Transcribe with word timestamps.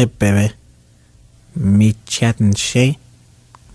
Hey, 0.00 0.06
baby. 0.06 0.54
Me, 1.54 1.94
Chad, 2.06 2.40
and 2.40 2.56
Shay. 2.56 2.96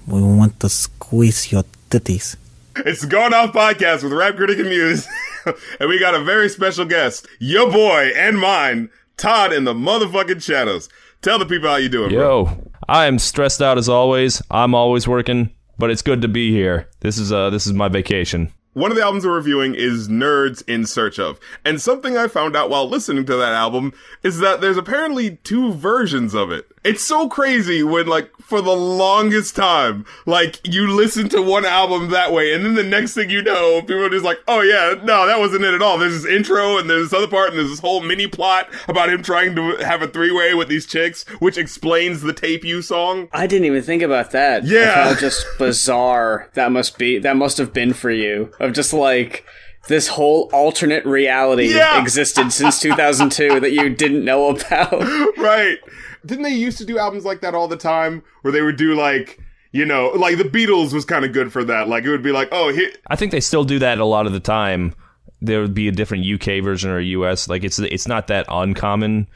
We 0.08 0.24
want 0.24 0.60
to 0.62 0.70
squeeze 0.70 1.52
your 1.52 1.66
titties. 1.92 2.36
It's 2.78 3.02
the 3.02 3.08
Going 3.08 3.36
Off 3.36 3.54
Podcast 3.54 4.02
with 4.02 4.12
Rap 4.12 4.36
Critic 4.36 4.58
and 4.58 4.70
Muse. 4.70 5.08
and 5.80 5.88
we 5.88 6.00
got 6.00 6.16
a 6.16 6.24
very 6.24 6.50
special 6.50 6.84
guest, 6.84 7.28
your 7.40 7.72
boy 7.72 8.12
and 8.16 8.40
mine, 8.40 8.90
Todd 9.18 9.54
in 9.54 9.66
the 9.66 9.76
motherfucking 9.76 10.42
shadows. 10.42 10.90
Tell 11.22 11.38
the 11.38 11.46
people 11.46 11.70
how 11.70 11.76
you 11.76 11.90
doing, 11.90 12.10
bro. 12.10 12.46
Yo, 12.48 12.72
I 12.90 13.06
am 13.06 13.20
stressed 13.20 13.62
out 13.62 13.78
as 13.78 13.88
always. 13.88 14.42
I'm 14.50 14.74
always 14.74 15.08
working, 15.08 15.52
but 15.78 15.92
it's 15.92 16.02
good 16.02 16.24
to 16.24 16.28
be 16.28 16.50
here. 16.50 16.90
This 17.02 17.20
is 17.20 17.32
uh 17.32 17.52
this 17.52 17.68
is 17.68 17.74
my 17.74 17.88
vacation. 17.88 18.52
One 18.76 18.92
of 18.92 18.98
the 18.98 19.04
albums 19.04 19.26
we're 19.26 19.34
reviewing 19.34 19.74
is 19.74 20.10
Nerds 20.10 20.62
in 20.68 20.86
Search 20.86 21.18
of. 21.18 21.40
And 21.64 21.80
something 21.80 22.18
I 22.18 22.28
found 22.28 22.58
out 22.58 22.70
while 22.70 22.90
listening 22.90 23.26
to 23.28 23.38
that 23.38 23.54
album 23.54 23.94
is 24.22 24.40
that 24.40 24.60
there's 24.60 24.76
apparently 24.76 25.38
two 25.46 25.72
versions 25.72 26.34
of 26.34 26.52
it. 26.52 26.70
It's 26.86 27.04
so 27.04 27.28
crazy 27.28 27.82
when 27.84 28.08
like 28.08 28.32
for 28.40 28.62
the 28.62 28.76
longest 28.76 29.56
time, 29.56 30.06
like 30.26 30.60
you 30.64 30.88
listen 30.92 31.28
to 31.30 31.42
one 31.42 31.66
album 31.66 32.12
that 32.12 32.32
way 32.32 32.54
and 32.54 32.64
then 32.64 32.76
the 32.76 32.84
next 32.84 33.16
thing 33.16 33.30
you 33.32 33.42
know, 33.42 33.82
people 33.82 34.04
are 34.06 34.10
just 34.10 34.24
like, 34.24 34.38
oh 34.48 34.62
yeah, 34.62 34.94
no, 35.04 35.26
that 35.26 35.40
wasn't 35.40 35.64
it 35.66 35.74
at 35.74 35.82
all. 35.82 35.98
There's 35.98 36.22
this 36.22 36.32
intro 36.32 36.78
and 36.78 36.88
there's 36.90 37.10
this 37.10 37.18
other 37.18 37.28
part 37.28 37.50
and 37.50 37.58
there's 37.58 37.72
this 37.72 37.80
whole 37.80 38.02
mini 38.02 38.28
plot 38.28 38.70
about 38.88 39.10
him 39.10 39.24
trying 39.24 39.56
to 39.56 39.78
have 39.78 40.02
a 40.04 40.08
three 40.08 40.32
way 40.32 40.54
with 40.54 40.68
these 40.68 40.86
chicks, 40.86 41.24
which 41.40 41.58
explains 41.58 42.22
the 42.22 42.34
Tape 42.34 42.64
You 42.64 42.82
song. 42.84 43.30
I 43.34 43.48
didn't 43.48 43.66
even 43.66 43.82
think 43.82 44.04
about 44.04 44.30
that. 44.32 44.66
Yeah. 44.66 45.06
How 45.06 45.16
just 45.16 45.44
bizarre 45.58 46.50
that 46.54 46.72
must 46.72 46.98
be. 46.98 47.18
That 47.20 47.36
must 47.36 47.58
have 47.58 47.74
been 47.74 47.94
for 47.94 48.12
you. 48.12 48.52
Of 48.60 48.74
just 48.74 48.94
like 48.94 49.44
this 49.88 50.08
whole 50.10 50.50
alternate 50.54 51.06
reality 51.06 51.68
Yeah. 51.76 52.02
existed 52.02 52.52
since 52.52 52.80
2002 52.82 53.60
that 53.60 53.72
you 53.72 53.90
didn't 53.90 54.26
know 54.26 54.50
about. 54.50 54.92
right. 55.38 55.78
Didn't 56.26 56.44
they 56.44 56.50
used 56.50 56.78
to 56.80 56.86
do 56.86 56.98
albums 56.98 57.26
like 57.26 57.42
that 57.42 57.56
all 57.56 57.68
the 57.68 57.78
time 57.78 58.24
where 58.42 58.52
they 58.52 58.62
would 58.62 58.78
do 58.78 58.96
like, 58.96 59.40
you 59.72 59.86
know, 59.86 60.10
like 60.16 60.38
the 60.38 60.44
Beatles 60.44 60.94
was 60.94 61.06
kind 61.06 61.26
of 61.26 61.34
good 61.34 61.52
for 61.52 61.64
that. 61.64 61.88
Like 61.88 62.04
it 62.04 62.10
would 62.10 62.24
be 62.24 62.32
like, 62.32 62.50
oh, 62.52 62.72
here, 62.72 62.92
I 63.08 63.16
think 63.16 63.32
they 63.32 63.42
still 63.42 63.64
do 63.64 63.80
that 63.80 64.00
a 64.00 64.06
lot 64.06 64.26
of 64.26 64.34
the 64.34 64.40
time. 64.40 64.94
There 65.42 65.62
would 65.62 65.74
be 65.74 65.88
a 65.88 65.92
different 65.92 66.26
UK 66.26 66.64
version 66.64 66.90
or 66.90 67.00
US. 67.00 67.48
Like 67.48 67.64
it's 67.64 67.80
it's 67.80 68.08
not 68.08 68.28
that 68.28 68.46
uncommon, 68.50 69.28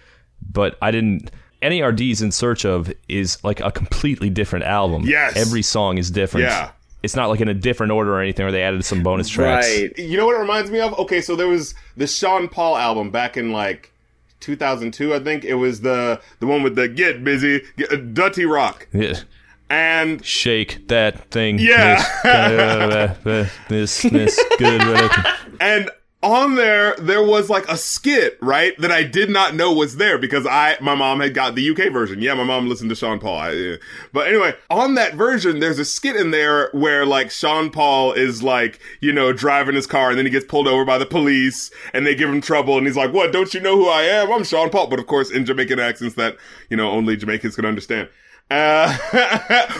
but 0.41 0.77
I 0.81 0.91
didn't 0.91 1.31
NERD's 1.61 2.21
in 2.21 2.31
search 2.31 2.65
of 2.65 2.91
is 3.07 3.43
like 3.43 3.59
a 3.59 3.71
completely 3.71 4.29
different 4.29 4.65
album. 4.65 5.03
Yes. 5.05 5.35
Every 5.35 5.61
song 5.61 5.97
is 5.97 6.09
different. 6.09 6.45
Yeah. 6.47 6.71
It's 7.01 7.15
not 7.15 7.29
like 7.29 7.39
in 7.39 7.47
a 7.47 7.53
different 7.53 7.91
order 7.91 8.13
or 8.15 8.21
anything 8.21 8.45
where 8.45 8.51
they 8.51 8.63
added 8.63 8.83
some 8.83 9.03
bonus 9.03 9.29
tracks. 9.29 9.67
Right. 9.67 9.97
you 9.97 10.17
know 10.17 10.25
what 10.25 10.35
it 10.35 10.39
reminds 10.39 10.69
me 10.69 10.79
of? 10.81 10.97
Okay, 10.99 11.21
so 11.21 11.35
there 11.35 11.47
was 11.47 11.73
the 11.95 12.07
Sean 12.07 12.49
Paul 12.49 12.75
album 12.75 13.09
back 13.09 13.37
in 13.37 13.51
like 13.51 13.93
2002, 14.39 15.13
I 15.13 15.19
think. 15.19 15.43
It 15.43 15.55
was 15.55 15.81
the 15.81 16.21
the 16.39 16.47
one 16.47 16.63
with 16.63 16.75
the 16.75 16.87
Get 16.87 17.23
Busy, 17.23 17.61
Get, 17.77 17.91
uh, 17.91 17.97
Dutty 17.97 18.45
Rock. 18.45 18.87
Yeah. 18.93 19.19
And 19.69 20.25
Shake 20.25 20.87
that 20.87 21.29
thing. 21.29 21.59
Yeah. 21.59 23.15
This, 23.23 23.55
this, 23.69 24.01
this, 24.01 24.43
good. 24.57 25.11
And 25.61 25.91
on 26.21 26.55
there, 26.55 26.95
there 26.97 27.23
was 27.23 27.49
like 27.49 27.67
a 27.69 27.77
skit, 27.77 28.37
right? 28.41 28.77
That 28.79 28.91
I 28.91 29.03
did 29.03 29.29
not 29.29 29.55
know 29.55 29.71
was 29.71 29.95
there 29.95 30.17
because 30.17 30.45
I, 30.45 30.75
my 30.81 30.93
mom 30.93 31.21
had 31.21 31.33
got 31.33 31.55
the 31.55 31.69
UK 31.69 31.93
version. 31.93 32.21
Yeah, 32.21 32.33
my 32.33 32.43
mom 32.43 32.67
listened 32.67 32.89
to 32.89 32.95
Sean 32.95 33.19
Paul. 33.19 33.37
I, 33.37 33.51
yeah. 33.51 33.75
But 34.11 34.27
anyway, 34.27 34.53
on 34.69 34.95
that 34.95 35.13
version, 35.13 35.59
there's 35.59 35.79
a 35.79 35.85
skit 35.85 36.17
in 36.17 36.31
there 36.31 36.69
where 36.73 37.05
like 37.05 37.31
Sean 37.31 37.71
Paul 37.71 38.11
is 38.11 38.43
like, 38.43 38.79
you 38.99 39.13
know, 39.13 39.31
driving 39.31 39.75
his 39.75 39.87
car 39.87 40.09
and 40.09 40.17
then 40.17 40.25
he 40.25 40.31
gets 40.31 40.45
pulled 40.45 40.67
over 40.67 40.83
by 40.83 40.97
the 40.97 41.05
police 41.05 41.71
and 41.93 42.05
they 42.05 42.15
give 42.15 42.29
him 42.29 42.41
trouble 42.41 42.77
and 42.77 42.85
he's 42.85 42.97
like, 42.97 43.13
what? 43.13 43.31
Don't 43.31 43.53
you 43.53 43.61
know 43.61 43.77
who 43.77 43.87
I 43.87 44.01
am? 44.01 44.31
I'm 44.31 44.43
Sean 44.43 44.69
Paul. 44.69 44.87
But 44.87 44.99
of 44.99 45.07
course, 45.07 45.31
in 45.31 45.45
Jamaican 45.45 45.79
accents 45.79 46.15
that, 46.15 46.35
you 46.69 46.75
know, 46.75 46.91
only 46.91 47.15
Jamaicans 47.15 47.55
can 47.55 47.65
understand. 47.65 48.09
Uh, 48.51 48.97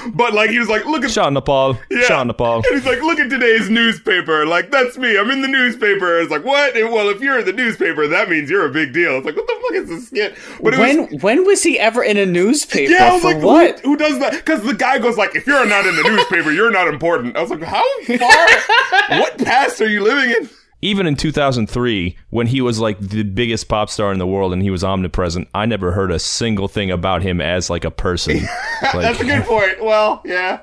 but 0.14 0.34
like, 0.34 0.52
he 0.52 0.60
was 0.60 0.70
like, 0.70 0.86
look 0.86 1.04
at 1.04 1.10
Sean 1.12 1.34
Nepal. 1.34 1.78
yeah. 1.90 2.02
Sean 2.04 2.28
Nepal. 2.28 2.58
And 2.58 2.66
he's 2.72 2.86
like, 2.86 3.02
look 3.02 3.20
at 3.20 3.30
today's 3.30 3.70
newspaper. 3.70 4.46
Like, 4.46 4.70
that's 4.70 4.98
me. 4.98 5.18
I'm 5.18 5.32
in 5.32 5.42
the 5.42 5.48
newspaper. 5.48 6.20
It's 6.20 6.30
like, 6.30 6.44
what? 6.46 6.78
And, 6.78 6.92
well, 6.92 7.10
if 7.10 7.20
you're 7.20 7.40
in 7.40 7.46
the 7.46 7.54
newspaper, 7.54 8.08
that 8.08 8.30
means 8.30 8.50
you're 8.50 8.66
a 8.68 8.72
big 8.72 8.94
deal. 8.94 9.18
It's 9.18 9.26
like, 9.26 9.36
what 9.36 9.48
the 9.48 9.60
fuck 9.62 9.74
is 9.74 9.90
this 9.90 10.08
skit? 10.08 10.38
But 10.62 10.78
When 10.78 11.10
was, 11.12 11.24
when 11.24 11.46
was 11.46 11.64
he 11.64 11.80
ever 11.80 12.04
in 12.04 12.18
a 12.18 12.26
newspaper? 12.26 12.92
yeah, 12.92 13.10
I 13.10 13.14
was 13.14 13.22
for 13.24 13.34
like, 13.34 13.44
what? 13.44 13.80
Who, 13.80 13.92
who 13.92 13.98
does 13.98 14.20
that? 14.20 14.34
Because 14.34 14.62
the 14.64 14.76
guy 14.76 15.00
goes 15.00 15.18
like, 15.18 15.36
if 15.36 15.48
you're 15.48 15.66
not 15.66 15.88
in 15.88 15.96
the 15.96 16.04
newspaper, 16.04 16.52
you're 16.52 16.72
not 16.72 16.88
important. 16.88 17.38
I 17.38 17.42
was 17.42 17.50
like, 17.50 17.64
how 17.64 17.84
far? 18.04 19.20
what 19.20 19.38
past 19.40 19.82
are 19.82 19.90
you 19.90 20.04
living 20.04 20.30
in? 20.30 20.50
Even 20.82 21.06
in 21.08 21.16
2003 21.16 22.16
when 22.30 22.48
he 22.48 22.62
was 22.62 22.80
like 22.80 23.00
the 23.00 23.24
biggest 23.24 23.68
pop 23.68 23.90
star 23.90 24.12
in 24.14 24.20
the 24.20 24.28
world 24.28 24.54
and 24.54 24.62
he 24.62 24.70
was 24.70 24.84
omnipresent 24.84 25.48
i 25.54 25.66
never 25.66 25.92
heard 25.92 26.12
a 26.12 26.20
single 26.20 26.68
thing 26.68 26.90
about 26.90 27.22
him 27.22 27.42
as 27.42 27.70
like 27.70 27.84
a 27.84 27.92
person 27.92 28.40
That's 28.82 29.20
a 29.20 29.26
good 29.26 29.44
point. 29.44 29.84
Well, 29.84 30.22
yeah. 30.26 30.62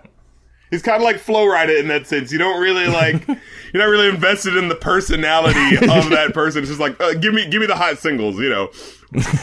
He's 0.71 0.83
kind 0.83 0.97
of 0.97 1.03
like 1.03 1.19
Flo 1.19 1.45
Rida 1.45 1.79
in 1.79 1.89
that 1.89 2.07
sense. 2.07 2.33
You 2.33 2.39
don't 2.39 2.61
really 2.61 2.87
like, 2.89 3.27
you're 3.29 3.39
not 3.75 3.85
really 3.85 4.09
invested 4.09 4.57
in 4.57 4.69
the 4.69 4.75
personality 4.75 5.77
of 5.77 6.11
that 6.11 6.33
person. 6.35 6.61
It's 6.63 6.69
just 6.69 6.81
like, 6.81 7.01
uh, 7.01 7.15
give 7.15 7.33
me, 7.33 7.49
give 7.49 7.61
me 7.61 7.67
the 7.67 7.77
hot 7.77 7.99
singles, 7.99 8.39
you 8.41 8.49
know. 8.49 8.71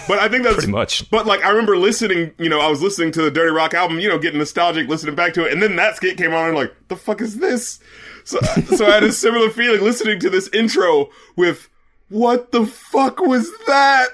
But 0.08 0.20
I 0.20 0.28
think 0.28 0.44
that's 0.44 0.56
Pretty 0.56 0.72
much. 0.72 1.10
But 1.10 1.26
like, 1.26 1.42
I 1.44 1.50
remember 1.50 1.78
listening, 1.78 2.34
you 2.38 2.50
know, 2.50 2.60
I 2.60 2.68
was 2.68 2.82
listening 2.82 3.12
to 3.14 3.22
the 3.22 3.32
Dutty 3.32 3.52
Rock 3.52 3.74
album, 3.74 4.00
you 4.00 4.10
know, 4.10 4.20
getting 4.20 4.40
nostalgic, 4.40 4.90
listening 4.90 5.16
back 5.16 5.34
to 5.36 5.46
it, 5.46 5.54
and 5.54 5.64
then 5.64 5.78
that 5.78 5.96
skit 5.96 6.18
came 6.18 6.34
on, 6.34 6.50
and 6.50 6.58
like, 6.58 6.74
the 6.90 6.98
fuck 6.98 7.22
is 7.22 7.38
this? 7.38 7.80
So, 8.26 8.40
so 8.76 8.86
I 8.86 8.96
had 8.96 9.04
a 9.04 9.12
similar 9.12 9.50
feeling 9.50 9.82
listening 9.82 10.20
to 10.22 10.30
this 10.30 10.48
intro 10.50 11.10
with, 11.36 11.70
what 12.10 12.52
the 12.52 12.66
fuck 12.66 13.20
was 13.20 13.50
that? 13.68 14.08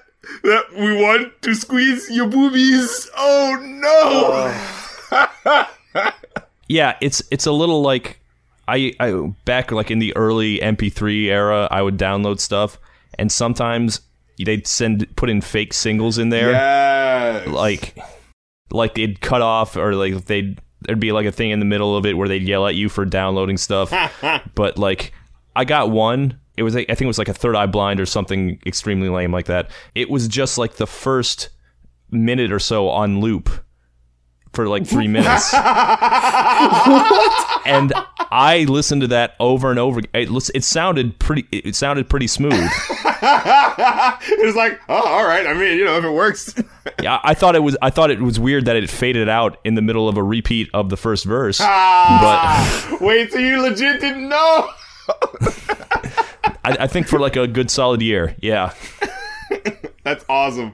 That 0.44 0.74
we 0.74 1.02
want 1.02 1.42
to 1.42 1.56
squeeze 1.56 2.10
your 2.10 2.28
boobies. 2.28 3.10
Oh 3.18 3.58
no! 3.62 4.54
yeah 6.70 6.96
it's 7.02 7.22
it's 7.32 7.46
a 7.46 7.52
little 7.52 7.82
like 7.82 8.22
i 8.68 8.94
i 9.00 9.12
back 9.44 9.72
like 9.72 9.92
in 9.92 10.00
the 10.00 10.16
early 10.16 10.60
mp3 10.60 11.26
era 11.26 11.68
i 11.72 11.82
would 11.82 11.98
download 11.98 12.40
stuff 12.40 12.80
and 13.18 13.32
sometimes 13.32 14.02
they'd 14.46 14.66
send 14.66 15.06
put 15.18 15.30
in 15.30 15.42
fake 15.42 15.74
singles 15.74 16.18
in 16.18 16.30
there 16.30 16.52
yes. 16.52 17.48
like 17.48 17.98
like 18.72 18.94
they'd 18.94 19.20
cut 19.20 19.42
off 19.42 19.76
or 19.76 19.96
like 19.96 20.26
they'd 20.26 20.62
there'd 20.82 21.00
be 21.00 21.12
like 21.12 21.26
a 21.26 21.32
thing 21.32 21.52
in 21.52 21.60
the 21.60 21.66
middle 21.66 21.96
of 21.96 22.06
it 22.06 22.18
where 22.18 22.28
they'd 22.28 22.44
yell 22.44 22.68
at 22.68 22.76
you 22.76 22.90
for 22.90 23.06
downloading 23.06 23.58
stuff. 23.58 23.94
But 24.56 24.78
like 24.78 25.14
i 25.56 25.66
got 25.66 25.90
one. 25.90 26.40
It 26.58 26.64
was 26.64 26.76
like, 26.76 26.90
i 26.90 26.94
think 26.96 27.04
it 27.04 27.08
was 27.08 27.18
like 27.18 27.30
a 27.30 27.34
third 27.34 27.56
eye 27.56 27.66
blind 27.66 28.00
or 28.00 28.06
something 28.06 28.60
extremely 28.66 29.10
lame 29.10 29.32
like 29.32 29.46
that. 29.46 29.70
It 29.96 30.10
was 30.10 30.28
just 30.28 30.58
like 30.58 30.76
the 30.76 30.88
first 30.88 31.50
minute 32.12 32.52
or 32.52 32.60
so 32.60 32.90
on 32.90 33.20
loop 33.20 33.50
for 34.54 34.68
like 34.68 34.86
three 34.86 35.08
minutes 35.08 35.54
and 37.66 37.94
i 38.32 38.66
listened 38.68 39.02
to 39.02 39.08
that 39.08 39.36
over 39.40 39.70
and 39.70 39.80
over 39.80 40.02
it, 40.14 40.50
it 40.56 40.64
sounded 40.64 41.18
pretty 41.20 41.48
it 41.52 41.76
sounded 41.76 42.10
pretty 42.10 42.28
smooth 42.28 42.70
it 43.22 44.46
was 44.46 44.56
like, 44.56 44.80
oh, 44.88 44.96
all 44.96 45.26
right. 45.26 45.46
I 45.46 45.54
mean, 45.54 45.78
you 45.78 45.84
know, 45.86 45.98
if 45.98 46.04
it 46.04 46.12
works. 46.12 46.54
Yeah, 47.02 47.20
I 47.24 47.34
thought 47.34 47.56
it 47.56 47.60
was. 47.60 47.78
I 47.82 47.92
thought 47.92 48.12
it 48.12 48.20
was 48.20 48.42
weird 48.42 48.66
that 48.66 48.76
it 48.76 48.90
faded 48.90 49.30
out 49.30 49.58
in 49.64 49.76
the 49.76 49.82
middle 49.82 50.10
of 50.10 50.18
a 50.18 50.24
repeat 50.24 50.70
of 50.74 50.90
the 50.90 50.98
first 50.98 51.24
verse. 51.24 51.60
ah, 51.62 52.98
wait, 53.00 53.32
so 53.32 53.38
you 53.38 53.62
legit 53.62 54.02
didn't 54.02 54.28
know? 54.28 54.70
I, 56.66 56.76
I 56.82 56.88
think 56.88 57.08
for 57.08 57.18
like 57.18 57.38
a 57.38 57.48
good 57.48 57.72
solid 57.72 58.02
year. 58.02 58.36
Yeah, 58.42 58.74
That's 60.04 60.26
awesome. 60.28 60.74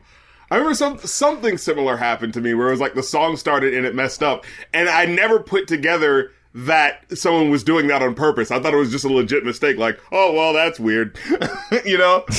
I 0.56 0.58
remember 0.58 0.74
some 0.74 0.98
something 1.00 1.58
similar 1.58 1.98
happened 1.98 2.34
to 2.36 2.40
me 2.40 2.54
where 2.54 2.70
it 2.70 2.72
was 2.72 2.80
like 2.80 2.94
the 2.94 3.04
song 3.04 3.36
started 3.36 3.74
and 3.74 3.86
it 3.86 3.94
messed 3.94 4.24
up, 4.24 4.46
and 4.74 4.88
I 4.88 5.06
never 5.06 5.38
put 5.38 5.68
together 5.68 6.32
that 6.54 7.06
someone 7.18 7.50
was 7.50 7.62
doing 7.62 7.88
that 7.88 8.02
on 8.02 8.16
purpose. 8.16 8.52
I 8.52 8.62
thought 8.62 8.74
it 8.74 8.78
was 8.78 8.90
just 8.90 9.04
a 9.04 9.10
legit 9.10 9.44
mistake. 9.44 9.76
Like, 9.76 10.00
oh 10.14 10.32
well, 10.32 10.54
that's 10.54 10.80
weird, 10.80 11.20
you 11.86 11.98
know? 11.98 12.26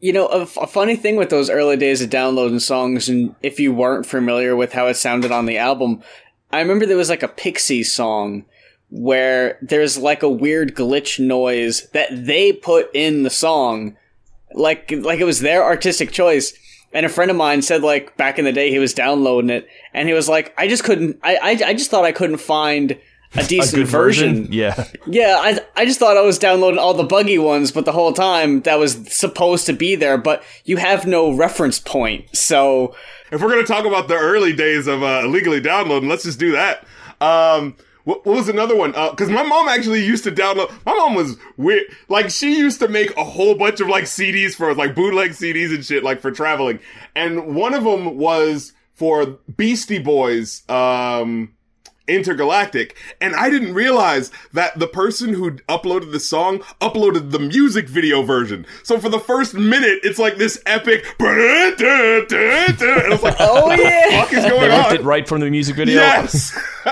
You 0.00 0.12
know, 0.12 0.28
a, 0.28 0.42
f- 0.42 0.56
a 0.56 0.68
funny 0.68 0.94
thing 0.94 1.16
with 1.16 1.28
those 1.28 1.50
early 1.50 1.76
days 1.76 2.00
of 2.00 2.08
downloading 2.08 2.60
songs, 2.60 3.08
and 3.08 3.34
if 3.42 3.58
you 3.58 3.72
weren't 3.72 4.06
familiar 4.06 4.54
with 4.54 4.72
how 4.72 4.86
it 4.86 4.94
sounded 4.94 5.32
on 5.32 5.46
the 5.46 5.58
album, 5.58 6.04
I 6.52 6.60
remember 6.60 6.86
there 6.86 6.96
was 6.96 7.08
like 7.10 7.24
a 7.24 7.28
Pixie 7.28 7.82
song 7.82 8.44
where 8.90 9.58
there's 9.60 9.98
like 9.98 10.22
a 10.22 10.30
weird 10.30 10.76
glitch 10.76 11.18
noise 11.18 11.88
that 11.90 12.10
they 12.12 12.52
put 12.52 12.88
in 12.94 13.24
the 13.24 13.28
song, 13.28 13.96
like 14.54 14.92
like 14.92 15.18
it 15.18 15.24
was 15.24 15.40
their 15.40 15.64
artistic 15.64 16.12
choice. 16.12 16.54
And 16.92 17.04
a 17.04 17.08
friend 17.08 17.30
of 17.30 17.36
mine 17.36 17.62
said, 17.62 17.82
like 17.82 18.16
back 18.16 18.38
in 18.38 18.44
the 18.44 18.52
day, 18.52 18.70
he 18.70 18.78
was 18.78 18.94
downloading 18.94 19.50
it, 19.50 19.68
and 19.92 20.08
he 20.08 20.14
was 20.14 20.28
like, 20.28 20.54
"I 20.56 20.68
just 20.68 20.84
couldn't. 20.84 21.18
I 21.22 21.36
I, 21.36 21.50
I 21.68 21.74
just 21.74 21.90
thought 21.90 22.04
I 22.04 22.12
couldn't 22.12 22.38
find 22.38 22.98
a 23.34 23.40
a 23.40 23.46
decent 23.46 23.74
good 23.74 23.86
version. 23.88 24.34
version 24.36 24.52
Yeah, 24.52 24.84
yeah, 25.06 25.36
I 25.38 25.60
I 25.76 25.84
just 25.84 25.98
thought 25.98 26.16
I 26.16 26.22
was 26.22 26.38
downloading 26.38 26.78
all 26.78 26.94
the 26.94 27.04
buggy 27.04 27.38
ones, 27.38 27.72
but 27.72 27.84
the 27.84 27.92
whole 27.92 28.12
time 28.12 28.62
that 28.62 28.78
was 28.78 28.94
supposed 29.12 29.66
to 29.66 29.72
be 29.72 29.96
there, 29.96 30.16
but 30.16 30.42
you 30.64 30.78
have 30.78 31.06
no 31.06 31.32
reference 31.32 31.78
point. 31.78 32.34
So 32.34 32.94
if 33.30 33.42
we're 33.42 33.50
gonna 33.50 33.64
talk 33.64 33.84
about 33.84 34.08
the 34.08 34.16
early 34.16 34.54
days 34.54 34.86
of 34.86 35.02
uh, 35.02 35.22
illegally 35.24 35.60
downloading, 35.60 36.08
let's 36.08 36.24
just 36.24 36.38
do 36.38 36.52
that. 36.52 36.86
Um, 37.20 37.76
what, 38.08 38.24
what 38.24 38.36
was 38.36 38.48
another 38.48 38.74
one? 38.74 38.92
Because 38.92 39.28
my 39.28 39.42
mom 39.42 39.68
actually 39.68 40.02
used 40.02 40.24
to 40.24 40.32
download. 40.32 40.72
My 40.86 40.94
mom 40.94 41.14
was 41.14 41.36
weird. 41.58 41.82
Like 42.08 42.30
she 42.30 42.56
used 42.56 42.80
to 42.80 42.88
make 42.88 43.14
a 43.18 43.24
whole 43.24 43.54
bunch 43.54 43.80
of 43.80 43.88
like 43.88 44.04
CDs 44.04 44.54
for 44.54 44.70
us, 44.70 44.78
like 44.78 44.94
bootleg 44.94 45.32
CDs 45.32 45.74
and 45.74 45.84
shit, 45.84 46.02
like 46.02 46.22
for 46.22 46.30
traveling. 46.30 46.80
And 47.14 47.54
one 47.54 47.74
of 47.74 47.84
them 47.84 48.16
was 48.16 48.72
for 48.94 49.38
Beastie 49.54 49.98
Boys, 49.98 50.62
um, 50.70 51.52
Intergalactic, 52.08 52.96
and 53.20 53.34
I 53.36 53.50
didn't 53.50 53.74
realize 53.74 54.30
that 54.52 54.78
the 54.78 54.86
person 54.88 55.34
who 55.34 55.52
uploaded 55.68 56.12
the 56.12 56.20
song 56.20 56.60
uploaded 56.80 57.30
the 57.30 57.38
music 57.38 57.88
video 57.88 58.22
version. 58.22 58.66
So 58.82 58.98
for 58.98 59.08
the 59.08 59.20
first 59.20 59.54
minute, 59.54 60.00
it's 60.02 60.18
like 60.18 60.36
this 60.36 60.60
epic, 60.66 61.04
and 61.20 61.82
I 61.82 63.08
was 63.10 63.22
like, 63.22 63.36
Oh 63.38 63.66
what 63.66 63.76
the 63.76 63.82
yeah. 63.82 64.22
fuck 64.22 64.32
is 64.32 64.42
They 64.42 64.48
going 64.50 64.68
left 64.70 64.90
on? 64.90 64.96
it 64.96 65.02
right 65.02 65.28
from 65.28 65.40
the 65.40 65.50
music 65.50 65.76
video. 65.76 65.96
Yes. 65.96 66.56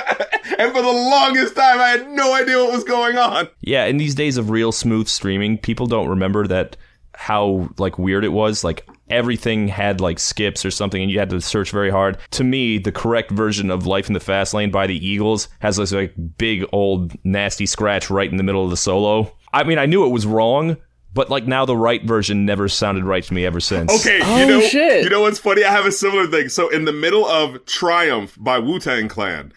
and 0.59 0.73
for 0.73 0.83
the 0.83 0.89
longest 0.93 1.57
time, 1.57 1.81
I 1.81 1.89
had 1.89 2.09
no 2.11 2.35
idea 2.35 2.59
what 2.59 2.73
was 2.73 2.85
going 2.85 3.19
on. 3.19 3.49
Yeah, 3.61 3.85
in 3.87 3.97
these 3.97 4.15
days 4.15 4.37
of 4.37 4.51
real 4.51 4.73
smooth 4.73 5.09
streaming, 5.09 5.59
people 5.59 5.87
don't 5.87 6.09
remember 6.09 6.47
that 6.47 6.77
how 7.15 7.69
like 7.79 7.99
weird 7.99 8.25
it 8.25 8.29
was. 8.33 8.63
Like 8.65 8.87
everything 9.11 9.69
had 9.69 10.01
like 10.01 10.19
skips 10.19 10.65
or 10.65 10.71
something, 10.71 11.03
and 11.03 11.11
you 11.11 11.19
had 11.19 11.31
to 11.31 11.41
search 11.41 11.71
very 11.71 11.91
hard. 11.91 12.19
To 12.33 12.45
me, 12.45 12.79
the 12.79 12.93
correct 12.93 13.31
version 13.31 13.71
of 13.71 13.87
"Life 13.87 14.09
in 14.09 14.15
the 14.15 14.21
Fast 14.21 14.55
Lane" 14.55 14.71
by 14.71 14.87
the 14.87 15.07
Eagles 15.07 15.49
has 15.61 15.77
this 15.77 15.93
like 15.93 16.15
big 16.39 16.65
old 16.73 17.13
nasty 17.25 17.67
scratch 17.67 18.11
right 18.11 18.31
in 18.31 18.37
the 18.37 18.43
middle 18.43 18.65
of 18.65 18.71
the 18.71 18.77
solo. 18.77 19.33
I 19.53 19.65
mean, 19.65 19.79
I 19.79 19.87
knew 19.87 20.05
it 20.05 20.11
was 20.11 20.27
wrong, 20.27 20.77
but 21.15 21.31
like 21.31 21.47
now 21.47 21.65
the 21.65 21.77
right 21.77 22.05
version 22.05 22.45
never 22.45 22.69
sounded 22.69 23.05
right 23.05 23.25
to 23.25 23.33
me 23.35 23.47
ever 23.47 23.61
since. 23.61 23.93
Okay, 24.01 24.21
Oh, 24.23 24.37
you 24.39 24.47
know, 24.47 24.61
shit. 24.61 25.05
you 25.05 25.09
know 25.11 25.23
what's 25.23 25.39
funny? 25.39 25.65
I 25.65 25.71
have 25.73 25.87
a 25.87 25.93
similar 25.93 26.27
thing. 26.27 26.49
So 26.51 26.69
in 26.69 26.85
the 26.85 26.93
middle 26.93 27.25
of 27.27 27.65
Triumph 27.65 28.37
by 28.39 28.59
Wu 28.59 28.79
Tang 28.79 29.09
Clan, 29.09 29.53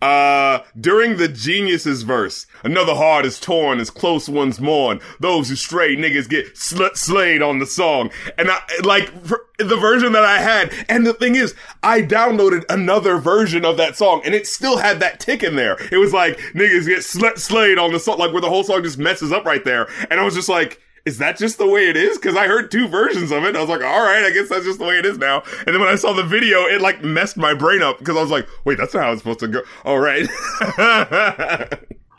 uh, 0.00 0.60
during 0.78 1.16
the 1.16 1.28
Geniuses 1.28 2.02
verse, 2.02 2.46
another 2.62 2.94
heart 2.94 3.26
is 3.26 3.40
torn 3.40 3.80
as 3.80 3.90
close 3.90 4.28
ones 4.28 4.60
mourn. 4.60 5.00
Those 5.20 5.48
who 5.48 5.56
stray 5.56 5.96
niggas 5.96 6.28
get 6.28 6.56
sl- 6.56 6.94
slayed 6.94 7.42
on 7.42 7.58
the 7.58 7.66
song. 7.66 8.10
And 8.36 8.50
I, 8.50 8.60
like, 8.84 9.12
the 9.58 9.76
version 9.76 10.12
that 10.12 10.24
I 10.24 10.38
had, 10.38 10.72
and 10.88 11.06
the 11.06 11.14
thing 11.14 11.34
is, 11.34 11.54
I 11.82 12.02
downloaded 12.02 12.64
another 12.68 13.18
version 13.18 13.64
of 13.64 13.76
that 13.78 13.96
song, 13.96 14.22
and 14.24 14.34
it 14.34 14.46
still 14.46 14.78
had 14.78 15.00
that 15.00 15.18
tick 15.18 15.42
in 15.42 15.56
there. 15.56 15.76
It 15.90 15.98
was 15.98 16.12
like, 16.12 16.38
niggas 16.54 16.86
get 16.86 17.04
sl- 17.04 17.36
slayed 17.36 17.78
on 17.78 17.92
the 17.92 17.98
song, 17.98 18.18
like 18.18 18.32
where 18.32 18.40
the 18.40 18.48
whole 18.48 18.64
song 18.64 18.82
just 18.82 18.98
messes 18.98 19.32
up 19.32 19.44
right 19.44 19.64
there. 19.64 19.88
And 20.10 20.20
I 20.20 20.24
was 20.24 20.34
just 20.34 20.48
like, 20.48 20.80
is 21.08 21.16
that 21.18 21.38
just 21.38 21.56
the 21.56 21.66
way 21.66 21.88
it 21.88 21.96
is? 21.96 22.18
Because 22.18 22.36
I 22.36 22.46
heard 22.46 22.70
two 22.70 22.86
versions 22.86 23.30
of 23.30 23.42
it. 23.44 23.56
I 23.56 23.60
was 23.60 23.70
like, 23.70 23.82
all 23.82 24.02
right, 24.02 24.24
I 24.24 24.30
guess 24.30 24.50
that's 24.50 24.66
just 24.66 24.78
the 24.78 24.84
way 24.84 24.98
it 24.98 25.06
is 25.06 25.16
now. 25.16 25.42
And 25.66 25.68
then 25.74 25.80
when 25.80 25.88
I 25.88 25.94
saw 25.94 26.12
the 26.12 26.22
video, 26.22 26.66
it 26.66 26.82
like 26.82 27.02
messed 27.02 27.38
my 27.38 27.54
brain 27.54 27.80
up 27.80 27.98
because 27.98 28.14
I 28.14 28.20
was 28.20 28.30
like, 28.30 28.46
wait, 28.66 28.76
that's 28.76 28.92
not 28.92 29.04
how 29.04 29.12
it's 29.12 29.22
supposed 29.22 29.40
to 29.40 29.48
go. 29.48 29.62
All 29.86 29.98
right. 29.98 30.28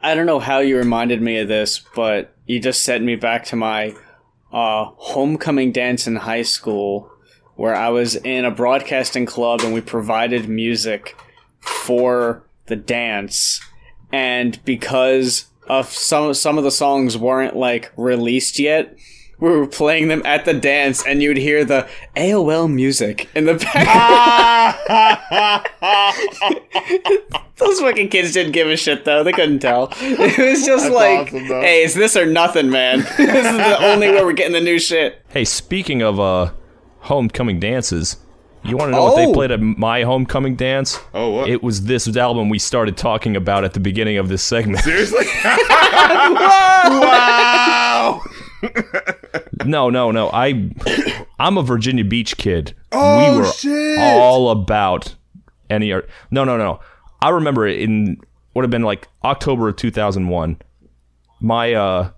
I 0.01 0.15
don't 0.15 0.25
know 0.25 0.39
how 0.39 0.57
you 0.57 0.75
reminded 0.75 1.21
me 1.21 1.37
of 1.37 1.47
this, 1.47 1.79
but 1.95 2.33
you 2.47 2.59
just 2.59 2.83
sent 2.83 3.03
me 3.03 3.15
back 3.15 3.45
to 3.45 3.55
my 3.55 3.93
uh, 4.51 4.85
homecoming 4.95 5.71
dance 5.71 6.07
in 6.07 6.15
high 6.15 6.41
school, 6.41 7.11
where 7.57 7.75
I 7.75 7.89
was 7.89 8.15
in 8.15 8.43
a 8.43 8.51
broadcasting 8.51 9.27
club 9.27 9.61
and 9.61 9.71
we 9.71 9.81
provided 9.81 10.49
music 10.49 11.15
for 11.59 12.41
the 12.65 12.75
dance. 12.75 13.61
And 14.11 14.59
because 14.65 15.45
of 15.69 15.87
some 15.87 16.33
some 16.33 16.57
of 16.57 16.63
the 16.63 16.71
songs 16.71 17.17
weren't 17.17 17.55
like 17.55 17.91
released 17.95 18.59
yet, 18.59 18.97
we 19.39 19.49
were 19.49 19.67
playing 19.67 20.09
them 20.09 20.21
at 20.25 20.45
the 20.45 20.53
dance, 20.53 21.05
and 21.05 21.21
you'd 21.21 21.37
hear 21.37 21.63
the 21.63 21.87
AOL 22.15 22.71
music 22.71 23.29
in 23.35 23.45
the 23.45 23.53
back. 23.55 24.75
Those 27.57 27.81
fucking 27.81 28.09
kids 28.09 28.31
didn't 28.33 28.53
give 28.53 28.67
a 28.67 28.77
shit 28.77 29.05
though. 29.05 29.23
They 29.23 29.31
couldn't 29.33 29.59
tell. 29.59 29.93
It 30.01 30.37
was 30.37 30.65
just 30.65 30.85
That's 30.85 30.95
like, 30.95 31.27
awesome, 31.27 31.47
hey, 31.61 31.83
it's 31.83 31.93
this 31.93 32.15
or 32.15 32.25
nothing, 32.25 32.69
man. 32.69 32.99
this 33.17 33.45
is 33.45 33.57
the 33.57 33.83
only 33.83 34.09
way 34.09 34.23
we're 34.23 34.33
getting 34.33 34.53
the 34.53 34.61
new 34.61 34.79
shit. 34.79 35.21
Hey, 35.29 35.45
speaking 35.45 36.01
of 36.01 36.19
uh, 36.19 36.51
homecoming 36.99 37.59
dances, 37.59 38.17
you 38.69 38.77
want 38.77 38.89
to 38.89 38.95
know 38.95 39.03
what 39.03 39.15
they 39.15 39.25
Oh. 39.27 39.33
played 39.33 39.51
at 39.51 39.59
my 39.61 40.03
homecoming 40.03 40.55
dance? 40.55 40.99
Oh, 41.13 41.29
what? 41.31 41.49
It 41.49 41.61
was 41.63 41.83
this 41.85 42.07
album 42.15 42.49
we 42.49 42.59
started 42.59 42.97
talking 42.97 43.35
about 43.35 43.63
at 43.63 43.73
the 43.73 43.79
beginning 43.79 44.17
of 44.17 44.29
this 44.29 44.43
segment. 44.43 44.83
Seriously? 44.83 45.25
wow. 46.89 48.21
no, 49.65 49.89
no, 49.89 50.11
no. 50.11 50.29
I, 50.31 50.69
I'm 51.39 51.57
a 51.57 51.63
Virginia 51.63 52.03
Beach 52.03 52.37
kid. 52.37 52.75
Oh, 52.91 53.31
we 53.33 53.39
were 53.39 53.45
shit. 53.47 53.99
all 53.99 54.49
about 54.51 55.15
any 55.69 55.91
art. 55.93 56.09
No, 56.31 56.43
no, 56.43 56.57
no. 56.57 56.79
I 57.21 57.29
remember 57.29 57.67
it 57.67 57.79
in 57.81 58.17
would 58.53 58.63
have 58.63 58.71
been 58.71 58.83
like 58.83 59.07
October 59.23 59.69
of 59.69 59.75
2001. 59.75 60.57
My 61.39 61.73
uh, 61.73 62.11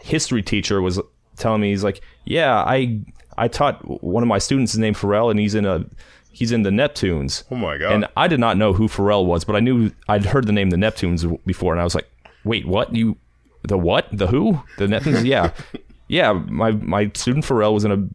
history 0.00 0.42
teacher 0.42 0.82
was 0.82 1.00
telling 1.36 1.60
me 1.60 1.70
he's 1.70 1.84
like, 1.84 2.00
yeah, 2.24 2.56
I 2.66 3.02
I 3.40 3.48
taught 3.48 4.04
one 4.04 4.22
of 4.22 4.28
my 4.28 4.38
students 4.38 4.74
is 4.74 4.78
named 4.78 4.96
Pharrell 4.96 5.30
and 5.30 5.40
he's 5.40 5.54
in 5.54 5.64
a 5.64 5.86
he's 6.30 6.52
in 6.52 6.62
the 6.62 6.70
Neptunes. 6.70 7.44
Oh 7.50 7.56
my 7.56 7.78
God. 7.78 7.92
And 7.92 8.06
I 8.16 8.28
did 8.28 8.38
not 8.38 8.58
know 8.58 8.74
who 8.74 8.86
Pharrell 8.86 9.24
was, 9.24 9.44
but 9.44 9.56
I 9.56 9.60
knew 9.60 9.90
I'd 10.08 10.26
heard 10.26 10.46
the 10.46 10.52
name 10.52 10.70
the 10.70 10.76
Neptunes 10.76 11.24
before, 11.46 11.72
and 11.72 11.80
I 11.80 11.84
was 11.84 11.94
like, 11.94 12.08
wait, 12.44 12.66
what? 12.66 12.94
You 12.94 13.16
the 13.62 13.78
what? 13.78 14.08
The 14.12 14.26
who? 14.26 14.62
The 14.76 14.86
Neptunes? 14.86 15.24
yeah, 15.24 15.52
yeah. 16.08 16.32
My 16.32 16.72
my 16.72 17.10
student 17.14 17.46
Pharrell 17.46 17.72
was 17.72 17.84
in 17.84 17.92
a 17.92 18.06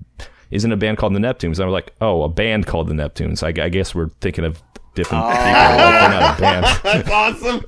is 0.51 0.63
in 0.63 0.71
a 0.71 0.77
band 0.77 0.99
called 0.99 1.15
the 1.15 1.19
Neptunes. 1.19 1.59
I 1.59 1.65
was 1.65 1.73
like, 1.73 1.91
oh, 2.01 2.21
a 2.21 2.29
band 2.29 2.67
called 2.67 2.87
the 2.87 2.93
Neptunes. 2.93 3.41
I, 3.41 3.49
I 3.63 3.69
guess 3.69 3.95
we're 3.95 4.09
thinking 4.21 4.45
of 4.45 4.61
different 4.93 5.23
oh. 5.25 5.29
people. 5.29 5.43
Like, 5.43 6.11
not 6.11 6.37
a 6.37 6.41
band. 6.41 6.65
That's 6.83 7.09
awesome. 7.09 7.65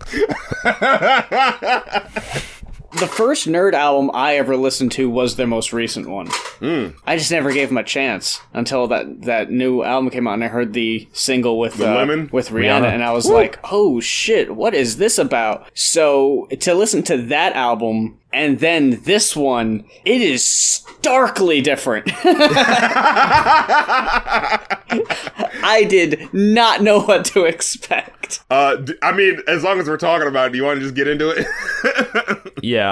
The 2.98 3.06
first 3.08 3.48
nerd 3.48 3.74
album 3.74 4.10
I 4.14 4.38
ever 4.38 4.58
listened 4.58 4.92
to 4.94 5.08
was 5.10 5.36
their 5.36 5.46
most 5.46 5.72
recent 5.72 6.10
one. 6.10 6.28
Hmm. 6.60 6.88
I 7.06 7.16
just 7.18 7.30
never 7.32 7.52
gave 7.54 7.68
them 7.70 7.78
a 7.78 7.84
chance 7.84 8.42
until 8.54 8.88
that, 8.88 9.22
that 9.24 9.52
new 9.52 9.84
album 9.84 10.10
came 10.10 10.28
out 10.28 10.34
and 10.34 10.44
I 10.44 10.48
heard 10.48 10.74
the 10.74 11.08
single 11.14 11.60
with 11.60 11.80
uh, 11.80 11.94
Lemon? 11.96 12.30
with 12.32 12.50
Rihanna, 12.50 12.82
Rihanna. 12.82 12.94
and 12.94 13.04
I 13.04 13.12
was 13.12 13.28
like, 13.30 13.60
"Oh 13.72 14.00
shit, 14.00 14.56
what 14.56 14.74
is 14.74 14.98
this 14.98 15.20
about?" 15.20 15.70
So 15.76 16.48
to 16.60 16.74
listen 16.74 17.04
to 17.04 17.18
that 17.18 17.54
album 17.54 18.18
and 18.34 18.60
then 18.60 19.02
this 19.04 19.36
one, 19.36 19.86
it 20.04 20.22
is 20.22 20.44
starkly 20.44 21.62
different. 21.62 22.10
I 25.64 25.86
did 25.88 26.34
not 26.34 26.82
know 26.82 27.02
what 27.02 27.26
to 27.26 27.46
expect. 27.46 28.44
Uh, 28.50 28.76
d- 28.78 28.96
I 29.02 29.12
mean, 29.14 29.42
as 29.48 29.64
long 29.64 29.80
as 29.80 29.88
we're 29.88 29.98
talking 29.98 30.28
about 30.28 30.48
it, 30.48 30.52
do 30.54 30.58
you 30.58 30.64
want 30.66 30.80
to 30.80 30.84
just 30.84 30.96
get 30.96 31.08
into 31.08 31.30
it? 31.30 31.46
Yeah. 32.64 32.87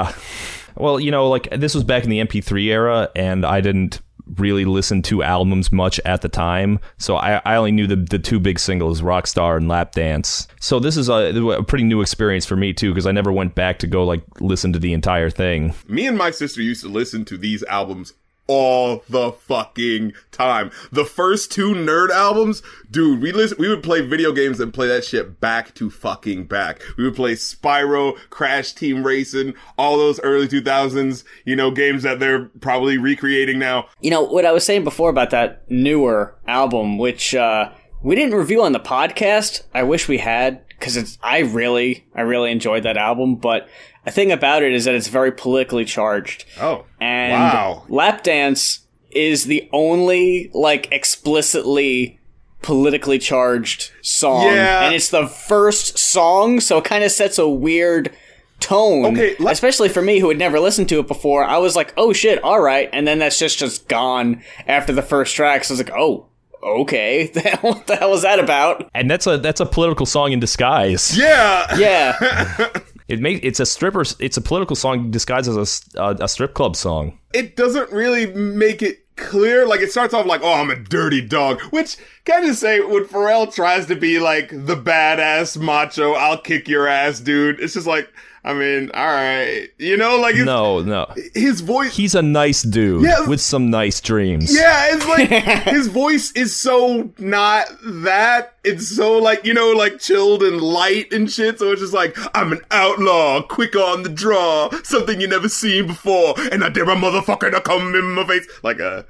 Well, 0.77 0.99
you 0.99 1.11
know, 1.11 1.29
like 1.29 1.49
this 1.51 1.73
was 1.73 1.83
back 1.83 2.03
in 2.03 2.09
the 2.09 2.19
MP3 2.19 2.65
era, 2.65 3.09
and 3.15 3.45
I 3.45 3.61
didn't 3.61 4.01
really 4.37 4.65
listen 4.65 5.01
to 5.03 5.23
albums 5.23 5.71
much 5.71 5.99
at 6.05 6.21
the 6.21 6.29
time. 6.29 6.79
So 6.97 7.15
I, 7.15 7.41
I 7.45 7.55
only 7.55 7.71
knew 7.71 7.87
the, 7.87 7.95
the 7.95 8.19
two 8.19 8.39
big 8.39 8.59
singles, 8.59 9.01
Rockstar 9.01 9.57
and 9.57 9.67
Lap 9.67 9.91
Dance. 9.91 10.47
So 10.59 10.79
this 10.79 10.97
is 10.97 11.09
a, 11.09 11.33
a 11.35 11.63
pretty 11.63 11.83
new 11.83 12.01
experience 12.01 12.45
for 12.45 12.55
me, 12.55 12.73
too, 12.73 12.91
because 12.91 13.05
I 13.05 13.11
never 13.11 13.31
went 13.31 13.55
back 13.55 13.79
to 13.79 13.87
go, 13.87 14.03
like, 14.03 14.23
listen 14.39 14.73
to 14.73 14.79
the 14.79 14.93
entire 14.93 15.29
thing. 15.29 15.73
Me 15.87 16.07
and 16.07 16.17
my 16.17 16.31
sister 16.31 16.61
used 16.61 16.81
to 16.81 16.89
listen 16.89 17.25
to 17.25 17.37
these 17.37 17.63
albums 17.63 18.13
all 18.47 19.03
the 19.09 19.31
fucking 19.31 20.13
time. 20.31 20.71
The 20.91 21.05
first 21.05 21.51
two 21.51 21.73
nerd 21.73 22.09
albums, 22.09 22.61
dude, 22.89 23.21
we 23.21 23.31
listen, 23.31 23.57
we 23.59 23.69
would 23.69 23.83
play 23.83 24.01
video 24.01 24.31
games 24.31 24.59
and 24.59 24.73
play 24.73 24.87
that 24.87 25.03
shit 25.03 25.39
back 25.39 25.73
to 25.75 25.89
fucking 25.89 26.45
back. 26.45 26.81
We 26.97 27.03
would 27.05 27.15
play 27.15 27.33
Spyro, 27.33 28.17
Crash 28.29 28.73
Team 28.73 29.05
Racing, 29.05 29.53
all 29.77 29.97
those 29.97 30.19
early 30.21 30.47
2000s, 30.47 31.23
you 31.45 31.55
know, 31.55 31.71
games 31.71 32.03
that 32.03 32.19
they're 32.19 32.45
probably 32.61 32.97
recreating 32.97 33.59
now. 33.59 33.87
You 34.01 34.11
know 34.11 34.21
what 34.21 34.45
I 34.45 34.51
was 34.51 34.63
saying 34.63 34.83
before 34.83 35.09
about 35.09 35.31
that 35.31 35.69
newer 35.69 36.35
album, 36.47 36.97
which 36.97 37.33
uh, 37.33 37.71
we 38.03 38.15
didn't 38.15 38.35
review 38.35 38.63
on 38.63 38.71
the 38.71 38.79
podcast. 38.79 39.63
I 39.73 39.83
wish 39.83 40.07
we 40.07 40.19
had 40.19 40.64
because 40.79 40.97
it's. 40.97 41.17
I 41.23 41.39
really, 41.39 42.05
I 42.15 42.21
really 42.21 42.51
enjoyed 42.51 42.83
that 42.83 42.97
album. 42.97 43.35
But 43.35 43.67
a 44.05 44.11
thing 44.11 44.31
about 44.31 44.63
it 44.63 44.73
is 44.73 44.85
that 44.85 44.95
it's 44.95 45.07
very 45.07 45.31
politically 45.31 45.85
charged, 45.85 46.45
Oh, 46.59 46.85
and 46.99 47.33
wow. 47.33 47.83
Lap 47.89 48.23
Dance 48.23 48.79
is 49.11 49.45
the 49.45 49.69
only 49.71 50.49
like 50.53 50.87
explicitly 50.91 52.19
politically 52.61 53.19
charged 53.19 53.91
song, 54.01 54.45
Yeah. 54.45 54.85
and 54.85 54.95
it's 54.95 55.09
the 55.09 55.27
first 55.27 55.97
song, 55.97 56.59
so 56.59 56.79
it 56.79 56.83
kind 56.83 57.03
of 57.03 57.11
sets 57.11 57.37
a 57.37 57.47
weird 57.47 58.11
tone. 58.59 59.05
Okay, 59.05 59.35
let- 59.39 59.53
especially 59.53 59.89
for 59.89 60.01
me 60.01 60.19
who 60.19 60.29
had 60.29 60.37
never 60.39 60.59
listened 60.59 60.89
to 60.89 60.99
it 60.99 61.07
before. 61.07 61.43
I 61.43 61.57
was 61.57 61.75
like, 61.75 61.93
"Oh 61.97 62.11
shit, 62.13 62.43
all 62.43 62.59
right," 62.59 62.89
and 62.93 63.07
then 63.07 63.19
that's 63.19 63.37
just 63.37 63.59
just 63.59 63.87
gone 63.87 64.41
after 64.67 64.93
the 64.93 65.01
first 65.01 65.35
track. 65.35 65.63
So 65.63 65.73
I 65.73 65.77
was 65.77 65.87
like, 65.87 65.95
"Oh, 65.97 66.27
okay, 66.65 67.27
what 67.61 67.87
the 67.87 67.95
hell 67.95 68.11
was 68.11 68.23
that 68.23 68.39
about?" 68.39 68.89
And 68.93 69.09
that's 69.09 69.27
a 69.27 69.37
that's 69.37 69.59
a 69.61 69.65
political 69.65 70.05
song 70.05 70.31
in 70.31 70.39
disguise. 70.39 71.17
Yeah. 71.17 71.77
Yeah, 71.77 72.69
It 73.07 73.19
makes 73.21 73.41
it's 73.43 73.59
a 73.59 73.65
stripper. 73.65 74.03
It's 74.19 74.37
a 74.37 74.41
political 74.41 74.75
song 74.75 75.11
disguised 75.11 75.47
as 75.47 75.85
a 75.95 76.01
uh, 76.01 76.15
a 76.19 76.27
strip 76.27 76.53
club 76.55 76.75
song. 76.75 77.19
it 77.33 77.55
doesn't 77.55 77.91
really 77.91 78.25
make 78.33 78.81
it 78.81 79.05
clear. 79.15 79.67
Like 79.67 79.81
it 79.81 79.91
starts 79.91 80.13
off 80.15 80.25
like, 80.25 80.41
"Oh, 80.43 80.53
I'm 80.53 80.71
a 80.71 80.75
dirty 80.75 81.21
dog," 81.21 81.61
which 81.69 81.97
kind 82.25 82.49
of 82.49 82.55
say 82.55 82.79
when 82.79 83.05
Pharrell 83.05 83.53
tries 83.53 83.85
to 83.87 83.95
be 83.95 84.17
like 84.19 84.49
the 84.49 84.75
badass 84.75 85.55
macho, 85.61 86.13
"I'll 86.13 86.39
kick 86.41 86.67
your 86.67 86.87
ass, 86.87 87.19
dude." 87.19 87.59
It's 87.59 87.75
just 87.75 87.85
like, 87.85 88.09
I 88.47 88.53
mean, 88.53 88.91
all 88.93 89.03
right. 89.07 89.69
You 89.79 89.97
know, 89.97 90.19
like 90.19 90.35
his, 90.35 90.45
No, 90.45 90.79
no. 90.81 91.07
his 91.33 91.61
voice. 91.61 91.95
He's 91.95 92.13
a 92.13 92.21
nice 92.21 92.61
dude 92.61 93.03
Yeah. 93.03 93.25
with 93.27 93.41
some 93.41 93.71
nice 93.71 93.99
dreams. 93.99 94.55
yeah, 94.55 94.93
it's 94.95 95.07
like 95.07 95.29
his 95.63 95.87
voice 95.87 96.31
is 96.33 96.55
so 96.55 97.11
not 97.17 97.65
that. 97.83 98.53
It's 98.63 98.95
so 98.95 99.17
like 99.17 99.45
you 99.45 99.53
know, 99.55 99.71
like 99.71 99.97
chilled 99.99 100.43
and 100.43 100.61
light 100.61 101.11
and 101.11 101.29
shit. 101.31 101.57
So 101.57 101.71
it's 101.71 101.81
just 101.81 101.93
like 101.93 102.15
I'm 102.35 102.51
an 102.51 102.61
outlaw, 102.69 103.41
quick 103.41 103.75
on 103.75 104.03
the 104.03 104.09
draw, 104.09 104.69
something 104.83 105.19
you 105.19 105.27
never 105.27 105.49
seen 105.49 105.87
before, 105.87 106.35
and 106.51 106.63
I 106.63 106.69
dare 106.69 106.83
a 106.83 106.95
motherfucker 106.95 107.49
to 107.51 107.61
come 107.61 107.95
in 107.95 108.11
my 108.11 108.27
face. 108.27 108.47
Like 108.61 108.79
uh, 108.79 109.03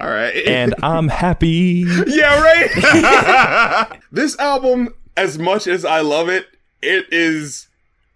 all 0.00 0.08
right. 0.10 0.34
And 0.44 0.74
I'm 0.82 1.06
happy. 1.06 1.84
Yeah, 2.08 2.40
right. 2.40 4.00
this 4.10 4.36
album, 4.40 4.92
as 5.16 5.38
much 5.38 5.68
as 5.68 5.84
I 5.84 6.00
love 6.00 6.28
it, 6.28 6.46
it 6.82 7.06
is. 7.12 7.68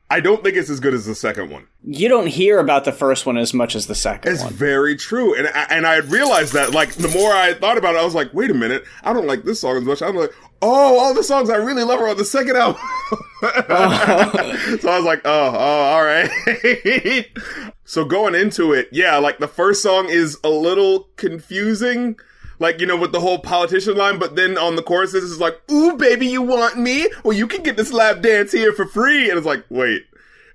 I 0.08 0.20
don't 0.20 0.44
think 0.44 0.56
it's 0.56 0.70
as 0.70 0.78
good 0.78 0.94
as 0.94 1.04
the 1.04 1.16
second 1.16 1.50
one. 1.50 1.66
You 1.82 2.08
don't 2.08 2.28
hear 2.28 2.60
about 2.60 2.84
the 2.84 2.92
first 2.92 3.26
one 3.26 3.36
as 3.36 3.52
much 3.52 3.74
as 3.74 3.88
the 3.88 3.94
second 3.96 4.34
It's 4.34 4.42
one. 4.42 4.52
very 4.52 4.94
true, 4.96 5.34
and 5.34 5.48
I, 5.48 5.66
and 5.68 5.84
I 5.86 5.94
had 5.96 6.10
realized 6.12 6.52
that. 6.52 6.70
Like 6.72 6.92
the 6.94 7.08
more 7.08 7.32
I 7.32 7.54
thought 7.54 7.76
about 7.76 7.96
it, 7.96 7.98
I 7.98 8.04
was 8.04 8.14
like, 8.14 8.32
wait 8.32 8.50
a 8.50 8.54
minute, 8.54 8.84
I 9.02 9.12
don't 9.12 9.26
like 9.26 9.42
this 9.42 9.60
song 9.60 9.76
as 9.76 9.82
much. 9.82 10.02
I'm 10.02 10.14
like, 10.14 10.32
oh, 10.62 10.98
all 10.98 11.12
the 11.12 11.24
songs 11.24 11.50
I 11.50 11.56
really 11.56 11.82
love 11.82 12.00
are 12.00 12.08
on 12.08 12.16
the 12.16 12.24
second 12.24 12.56
album. 12.56 12.80
so 13.40 14.88
I 14.88 14.96
was 14.96 15.04
like, 15.04 15.22
oh, 15.24 15.50
oh, 15.54 15.58
all 15.58 16.04
right. 16.04 17.26
so 17.84 18.04
going 18.04 18.34
into 18.36 18.72
it, 18.72 18.88
yeah, 18.92 19.16
like 19.18 19.38
the 19.38 19.48
first 19.48 19.82
song 19.82 20.08
is 20.08 20.38
a 20.44 20.50
little 20.50 21.08
confusing. 21.16 22.16
Like, 22.58 22.80
you 22.80 22.86
know, 22.86 22.96
with 22.96 23.12
the 23.12 23.20
whole 23.20 23.38
politician 23.38 23.96
line, 23.96 24.18
but 24.18 24.36
then 24.36 24.56
on 24.56 24.76
the 24.76 24.82
choruses, 24.82 25.30
it's 25.30 25.40
like, 25.40 25.60
ooh, 25.70 25.96
baby, 25.96 26.26
you 26.26 26.42
want 26.42 26.78
me? 26.78 27.08
Well, 27.24 27.36
you 27.36 27.46
can 27.46 27.62
get 27.62 27.76
this 27.76 27.92
lap 27.92 28.22
dance 28.22 28.52
here 28.52 28.72
for 28.72 28.86
free. 28.86 29.28
And 29.28 29.36
it's 29.38 29.46
like, 29.46 29.64
wait, 29.68 30.02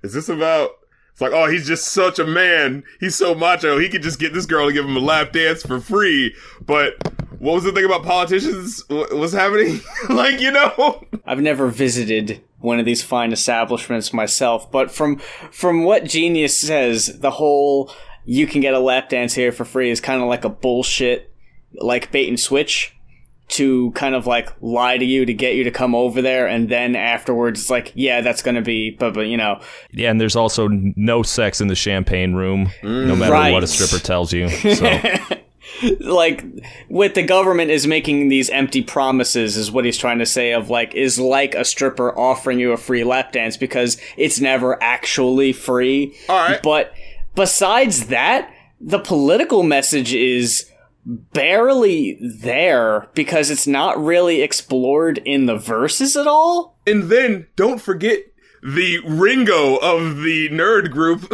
is 0.02 0.12
this 0.12 0.28
about, 0.28 0.70
it's 1.12 1.20
like, 1.20 1.32
oh, 1.32 1.48
he's 1.50 1.66
just 1.66 1.88
such 1.88 2.18
a 2.18 2.26
man. 2.26 2.82
He's 2.98 3.14
so 3.14 3.34
macho. 3.34 3.78
He 3.78 3.88
could 3.88 4.02
just 4.02 4.18
get 4.18 4.32
this 4.32 4.46
girl 4.46 4.66
to 4.66 4.72
give 4.72 4.84
him 4.84 4.96
a 4.96 5.00
lap 5.00 5.32
dance 5.32 5.62
for 5.62 5.80
free. 5.80 6.34
But 6.60 6.94
what 7.38 7.54
was 7.54 7.64
the 7.64 7.72
thing 7.72 7.84
about 7.84 8.04
politicians? 8.04 8.84
What 8.88 9.12
was 9.12 9.32
happening? 9.32 9.80
like, 10.08 10.40
you 10.40 10.50
know? 10.50 11.04
I've 11.26 11.40
never 11.40 11.68
visited 11.68 12.42
one 12.62 12.78
of 12.78 12.86
these 12.86 13.02
fine 13.02 13.32
establishments 13.32 14.12
myself, 14.12 14.70
but 14.70 14.90
from 14.90 15.16
from 15.50 15.82
what 15.82 16.04
Genius 16.04 16.56
says, 16.56 17.18
the 17.18 17.32
whole 17.32 17.92
you 18.24 18.46
can 18.46 18.60
get 18.60 18.74
a 18.74 18.78
lap 18.78 19.08
dance 19.08 19.34
here 19.34 19.50
for 19.50 19.64
free 19.64 19.90
is 19.90 20.00
kind 20.00 20.22
of 20.22 20.28
like 20.28 20.44
a 20.44 20.48
bullshit, 20.48 21.31
like 21.74 22.10
bait 22.12 22.28
and 22.28 22.38
switch 22.38 22.94
to 23.48 23.90
kind 23.90 24.14
of 24.14 24.26
like 24.26 24.48
lie 24.62 24.96
to 24.96 25.04
you 25.04 25.26
to 25.26 25.34
get 25.34 25.54
you 25.54 25.64
to 25.64 25.70
come 25.70 25.94
over 25.94 26.22
there, 26.22 26.46
and 26.46 26.68
then 26.68 26.96
afterwards 26.96 27.60
it's 27.60 27.70
like, 27.70 27.92
yeah, 27.94 28.20
that's 28.22 28.40
gonna 28.42 28.62
be, 28.62 28.90
but 28.90 29.12
but 29.14 29.26
you 29.26 29.36
know, 29.36 29.60
Yeah, 29.90 30.10
and 30.10 30.20
there's 30.20 30.36
also 30.36 30.68
no 30.68 31.22
sex 31.22 31.60
in 31.60 31.68
the 31.68 31.74
champagne 31.74 32.34
room, 32.34 32.70
no 32.82 33.14
mm. 33.14 33.18
matter 33.18 33.32
Right. 33.32 33.52
what 33.52 33.62
a 33.62 33.66
stripper 33.66 34.02
tells 34.02 34.32
you. 34.32 34.48
So 34.74 35.00
like 36.00 36.44
with 36.88 37.14
the 37.14 37.22
government 37.22 37.70
is 37.70 37.86
making 37.86 38.28
these 38.28 38.50
empty 38.50 38.82
promises 38.82 39.56
is 39.56 39.70
what 39.70 39.84
he's 39.84 39.96
trying 39.98 40.18
to 40.18 40.26
say 40.26 40.52
of 40.52 40.70
like 40.70 40.94
is 40.94 41.18
like 41.18 41.54
a 41.54 41.64
stripper 41.64 42.16
offering 42.18 42.58
you 42.58 42.72
a 42.72 42.76
free 42.76 43.04
lap 43.04 43.32
dance 43.32 43.56
because 43.56 44.00
it's 44.16 44.40
never 44.40 44.80
actually 44.82 45.52
free 45.52 46.14
All 46.28 46.36
right. 46.48 46.62
but 46.62 46.92
besides 47.34 48.08
that 48.08 48.52
the 48.80 48.98
political 48.98 49.62
message 49.62 50.14
is 50.14 50.70
barely 51.04 52.16
there 52.20 53.08
because 53.14 53.50
it's 53.50 53.66
not 53.66 54.00
really 54.02 54.40
explored 54.42 55.18
in 55.24 55.46
the 55.46 55.56
verses 55.56 56.16
at 56.16 56.26
all 56.28 56.78
And 56.86 57.04
then 57.04 57.46
don't 57.56 57.80
forget 57.80 58.18
the 58.62 59.00
Ringo 59.04 59.76
of 59.78 60.18
the 60.22 60.48
nerd 60.50 60.90
group. 60.92 61.22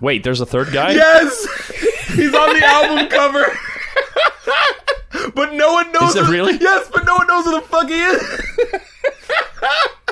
wait, 0.00 0.24
there's 0.24 0.40
a 0.40 0.46
third 0.46 0.72
guy. 0.72 0.92
yes! 0.92 1.44
He's 2.14 2.34
on 2.34 2.58
the 2.58 2.64
album 2.64 3.08
cover. 3.08 3.44
but 5.34 5.52
no 5.54 5.72
one 5.74 5.92
knows. 5.92 6.10
Is 6.10 6.16
it 6.16 6.24
who- 6.24 6.32
really? 6.32 6.56
Yes, 6.58 6.88
but 6.92 7.04
no 7.04 7.16
one 7.16 7.26
knows 7.26 7.44
who 7.44 7.52
the 7.52 7.60
fuck 7.60 7.88
he 7.88 8.00
is. 8.00 8.40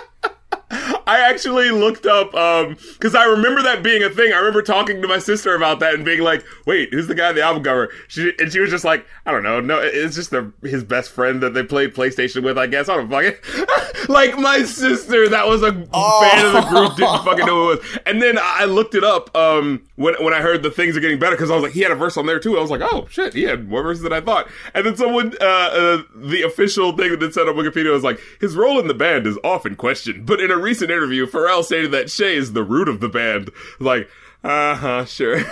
I 1.06 1.20
actually 1.20 1.70
looked 1.70 2.06
up 2.06 2.34
um 2.34 2.76
because 2.92 3.14
I 3.14 3.24
remember 3.24 3.62
that 3.62 3.82
being 3.82 4.02
a 4.02 4.10
thing. 4.10 4.32
I 4.32 4.38
remember 4.38 4.62
talking 4.62 5.02
to 5.02 5.08
my 5.08 5.18
sister 5.18 5.54
about 5.54 5.80
that 5.80 5.94
and 5.94 6.04
being 6.04 6.20
like, 6.20 6.44
"Wait, 6.66 6.92
who's 6.92 7.06
the 7.06 7.14
guy 7.14 7.28
on 7.28 7.34
the 7.34 7.42
album 7.42 7.62
cover?" 7.62 7.90
She 8.08 8.32
and 8.38 8.52
she 8.52 8.60
was 8.60 8.70
just 8.70 8.84
like, 8.84 9.06
"I 9.26 9.32
don't 9.32 9.42
know. 9.42 9.60
No, 9.60 9.78
it's 9.80 10.14
just 10.14 10.30
the, 10.30 10.52
his 10.62 10.84
best 10.84 11.10
friend 11.10 11.42
that 11.42 11.54
they 11.54 11.62
played 11.62 11.94
PlayStation 11.94 12.42
with. 12.42 12.58
I 12.58 12.66
guess 12.66 12.88
I 12.88 12.96
don't 12.96 13.10
fucking 13.10 13.34
like 14.08 14.38
my 14.38 14.62
sister 14.62 15.28
that 15.28 15.46
was 15.46 15.62
a 15.62 15.72
fan 15.72 16.46
of 16.46 16.52
the 16.52 16.66
group 16.68 16.96
didn't 16.96 17.24
fucking 17.24 17.46
know 17.46 17.64
who 17.64 17.72
it 17.72 17.80
was. 17.80 17.98
And 18.06 18.20
then 18.20 18.38
I 18.40 18.64
looked 18.64 18.94
it 18.94 19.04
up 19.04 19.34
um 19.36 19.82
when 19.96 20.14
when 20.22 20.34
I 20.34 20.40
heard 20.40 20.62
the 20.62 20.70
things 20.70 20.96
are 20.96 21.00
getting 21.00 21.18
better 21.18 21.36
because 21.36 21.50
I 21.50 21.54
was 21.54 21.64
like, 21.64 21.72
he 21.72 21.80
had 21.80 21.92
a 21.92 21.96
verse 21.96 22.16
on 22.16 22.26
there 22.26 22.38
too. 22.38 22.56
I 22.56 22.60
was 22.60 22.70
like, 22.70 22.82
oh 22.82 23.06
shit, 23.10 23.34
he 23.34 23.42
had 23.42 23.68
more 23.68 23.82
verses 23.82 24.02
than 24.02 24.12
I 24.12 24.20
thought. 24.20 24.48
And 24.74 24.86
then 24.86 24.96
someone 24.96 25.34
uh, 25.40 25.44
uh 25.44 26.02
the 26.14 26.42
official 26.42 26.96
thing 26.96 27.18
that 27.18 27.34
said 27.34 27.48
on 27.48 27.54
Wikipedia 27.54 27.92
was 27.92 28.04
like, 28.04 28.20
his 28.40 28.56
role 28.56 28.78
in 28.78 28.88
the 28.88 28.94
band 28.94 29.26
is 29.26 29.38
often 29.44 29.76
questioned, 29.76 30.26
but 30.26 30.40
in 30.40 30.50
a 30.50 30.56
recent 30.56 30.90
interview, 30.94 31.26
Pharrell 31.26 31.64
stated 31.64 31.90
that 31.92 32.10
Shay 32.10 32.36
is 32.36 32.52
the 32.52 32.62
root 32.62 32.88
of 32.88 33.00
the 33.00 33.08
band. 33.08 33.50
Like, 33.78 34.08
uh 34.42 34.74
huh, 34.74 35.04
sure. 35.06 35.36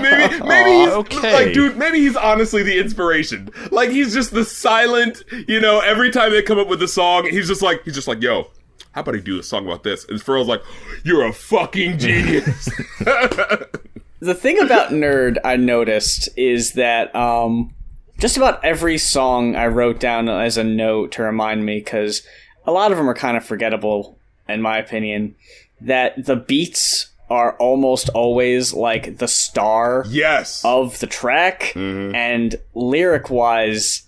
maybe, 0.00 0.44
maybe 0.44 0.70
he's 0.70 0.88
okay. 0.88 1.32
like, 1.32 1.54
dude, 1.54 1.76
maybe 1.76 1.98
he's 1.98 2.16
honestly 2.16 2.62
the 2.62 2.78
inspiration. 2.78 3.50
Like, 3.70 3.90
he's 3.90 4.12
just 4.12 4.32
the 4.32 4.44
silent, 4.44 5.22
you 5.48 5.60
know. 5.60 5.80
Every 5.80 6.10
time 6.10 6.32
they 6.32 6.42
come 6.42 6.58
up 6.58 6.68
with 6.68 6.82
a 6.82 6.88
song, 6.88 7.28
he's 7.30 7.48
just 7.48 7.62
like, 7.62 7.84
he's 7.84 7.94
just 7.94 8.08
like, 8.08 8.22
yo. 8.22 8.50
How 8.92 9.02
about 9.02 9.14
he 9.14 9.20
do 9.20 9.38
a 9.38 9.42
song 9.44 9.66
about 9.66 9.84
this? 9.84 10.04
And 10.08 10.18
Pharrell's 10.18 10.48
like, 10.48 10.62
"You're 11.04 11.24
a 11.24 11.32
fucking 11.32 11.98
genius." 11.98 12.68
the 14.20 14.34
thing 14.34 14.60
about 14.60 14.90
nerd 14.90 15.38
i 15.44 15.56
noticed 15.56 16.28
is 16.36 16.74
that 16.74 17.14
um 17.16 17.74
just 18.18 18.36
about 18.36 18.62
every 18.64 18.98
song 18.98 19.56
i 19.56 19.66
wrote 19.66 19.98
down 19.98 20.28
as 20.28 20.56
a 20.56 20.64
note 20.64 21.10
to 21.12 21.22
remind 21.22 21.64
me 21.64 21.78
because 21.78 22.22
a 22.66 22.72
lot 22.72 22.92
of 22.92 22.98
them 22.98 23.08
are 23.08 23.14
kind 23.14 23.36
of 23.36 23.44
forgettable 23.44 24.18
in 24.48 24.62
my 24.62 24.78
opinion 24.78 25.34
that 25.80 26.24
the 26.24 26.36
beats 26.36 27.10
are 27.28 27.56
almost 27.58 28.08
always 28.10 28.74
like 28.74 29.18
the 29.18 29.28
star 29.28 30.04
yes. 30.08 30.62
of 30.64 30.98
the 30.98 31.06
track. 31.06 31.72
And 32.14 32.56
lyric 32.74 33.30
wise 33.30 34.02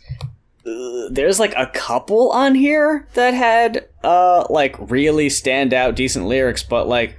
uh, 0.66 1.08
there's 1.10 1.40
like 1.40 1.54
a 1.56 1.66
couple 1.66 2.30
on 2.30 2.54
here 2.54 3.08
that 3.14 3.34
had 3.34 3.88
uh 4.04 4.46
like 4.48 4.76
really 4.78 5.28
stand 5.28 5.74
out 5.74 5.96
decent 5.96 6.24
lyrics 6.26 6.62
but 6.62 6.86
like 6.86 7.16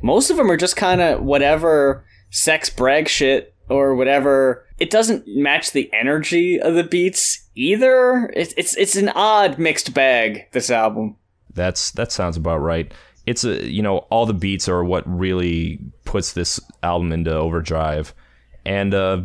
most 0.00 0.30
of 0.30 0.36
them 0.36 0.48
are 0.48 0.56
just 0.56 0.76
kind 0.76 1.00
of 1.00 1.20
whatever 1.20 2.04
sex 2.30 2.68
brag 2.68 3.08
shit 3.08 3.54
or 3.68 3.94
whatever. 3.94 4.66
It 4.78 4.90
doesn't 4.90 5.26
match 5.26 5.72
the 5.72 5.90
energy 5.92 6.60
of 6.60 6.74
the 6.74 6.84
beats 6.84 7.43
either 7.54 8.30
it's 8.34 8.52
it's 8.56 8.76
it's 8.76 8.96
an 8.96 9.08
odd 9.10 9.58
mixed 9.58 9.94
bag 9.94 10.46
this 10.52 10.70
album 10.70 11.16
That's 11.54 11.90
that 11.92 12.10
sounds 12.12 12.36
about 12.36 12.58
right. 12.58 12.92
It's 13.26 13.44
a 13.44 13.68
you 13.70 13.80
know 13.82 13.98
all 14.10 14.26
the 14.26 14.34
beats 14.34 14.68
are 14.68 14.84
what 14.84 15.02
really 15.06 15.78
puts 16.04 16.32
this 16.32 16.60
album 16.82 17.10
into 17.12 17.32
overdrive, 17.32 18.12
and 18.66 18.92
uh, 18.92 19.22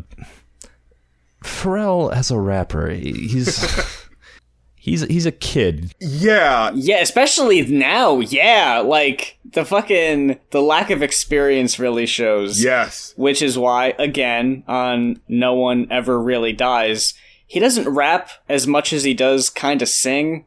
Pharrell 1.44 2.14
as 2.14 2.32
a 2.32 2.40
rapper, 2.40 2.90
he's 2.90 3.66
he's 4.76 5.02
he's 5.02 5.26
a 5.26 5.32
kid. 5.32 5.94
yeah. 6.00 6.72
yeah 6.74 7.00
especially 7.02 7.66
now 7.68 8.20
yeah 8.20 8.80
like 8.80 9.38
the 9.52 9.66
fucking 9.66 10.40
the 10.52 10.62
lack 10.62 10.90
of 10.90 11.02
experience 11.04 11.80
really 11.80 12.06
shows 12.06 12.64
Yes. 12.64 13.14
which 13.18 13.42
is 13.42 13.58
why 13.58 13.94
again 14.00 14.64
on 14.68 15.20
no 15.28 15.54
one 15.56 15.88
ever 15.92 16.22
really 16.22 16.54
dies 16.54 17.14
he 17.50 17.60
doesn't 17.60 17.90
rap 17.90 18.30
as 18.48 18.66
much 18.68 18.94
as 18.94 19.04
he 19.04 19.14
does 19.14 19.50
kind 19.50 19.82
of 19.82 19.90
sing 19.90 20.46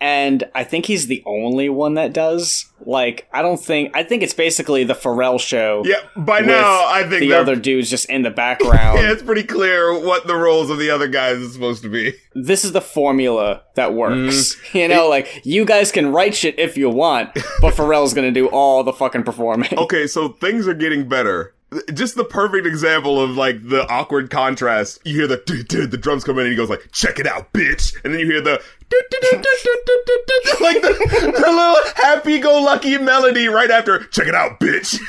and 0.00 0.44
i 0.54 0.62
think 0.62 0.86
he's 0.86 1.08
the 1.08 1.20
only 1.26 1.68
one 1.68 1.94
that 1.94 2.12
does 2.12 2.66
like 2.86 3.26
i 3.32 3.42
don't 3.42 3.58
think 3.60 3.90
i 3.96 4.02
think 4.04 4.22
it's 4.22 4.32
basically 4.32 4.84
the 4.84 4.94
pharrell 4.94 5.40
show 5.40 5.82
Yeah. 5.84 5.96
By 6.16 6.38
now, 6.40 6.86
I 6.86 7.00
think 7.08 7.18
the 7.20 7.32
other 7.32 7.56
dudes 7.56 7.90
just 7.90 8.08
in 8.08 8.22
the 8.22 8.30
background 8.44 9.00
Yeah, 9.00 9.10
it's 9.10 9.22
pretty 9.24 9.42
clear 9.42 9.92
what 9.98 10.28
the 10.28 10.36
roles 10.36 10.70
of 10.70 10.78
the 10.78 10.88
other 10.90 11.08
guys 11.08 11.38
is 11.38 11.52
supposed 11.52 11.82
to 11.82 11.88
be. 11.88 12.12
this 12.36 12.64
is 12.64 12.70
the 12.70 12.80
formula 12.80 13.62
that 13.74 13.92
works 13.94 14.14
Mm-hmm. 14.54 14.78
you 14.78 14.86
know 14.88 15.08
like 15.08 15.40
you 15.44 15.64
guys 15.64 15.90
can 15.90 16.12
write 16.12 16.36
shit 16.36 16.56
if 16.60 16.76
you 16.76 16.88
want 16.90 17.34
but 17.60 17.74
pharrell's 17.78 18.14
gonna 18.14 18.30
do 18.30 18.46
all 18.48 18.84
the 18.84 18.92
fucking 18.92 19.24
performing 19.24 19.76
Okay, 19.76 20.06
so 20.06 20.28
things 20.28 20.68
are 20.68 20.74
getting 20.74 21.08
better. 21.08 21.54
Just 21.92 22.14
the 22.16 22.24
perfect 22.24 22.66
example 22.66 23.20
of 23.20 23.36
like 23.36 23.68
the 23.68 23.86
awkward 23.88 24.30
contrast. 24.30 25.00
You 25.04 25.14
hear 25.14 25.26
the 25.26 25.36
"duh, 25.44 25.62
duh," 25.68 25.86
the 25.86 25.98
drums 25.98 26.24
come 26.24 26.38
in 26.38 26.44
and 26.44 26.50
he 26.50 26.56
goes 26.56 26.70
like, 26.70 26.88
"Check 26.92 27.18
it 27.18 27.26
out, 27.26 27.52
bitch," 27.52 27.94
and 28.04 28.14
then 28.14 28.20
you 28.20 28.26
hear 28.26 28.40
the 28.40 28.52
like 30.62 30.80
the, 30.80 30.94
the 31.20 31.50
little 31.50 31.76
happy-go-lucky 31.96 32.96
melody 32.98 33.48
right 33.48 33.70
after 33.70 34.04
"Check 34.04 34.28
it 34.28 34.34
out, 34.34 34.58
bitch." 34.60 34.98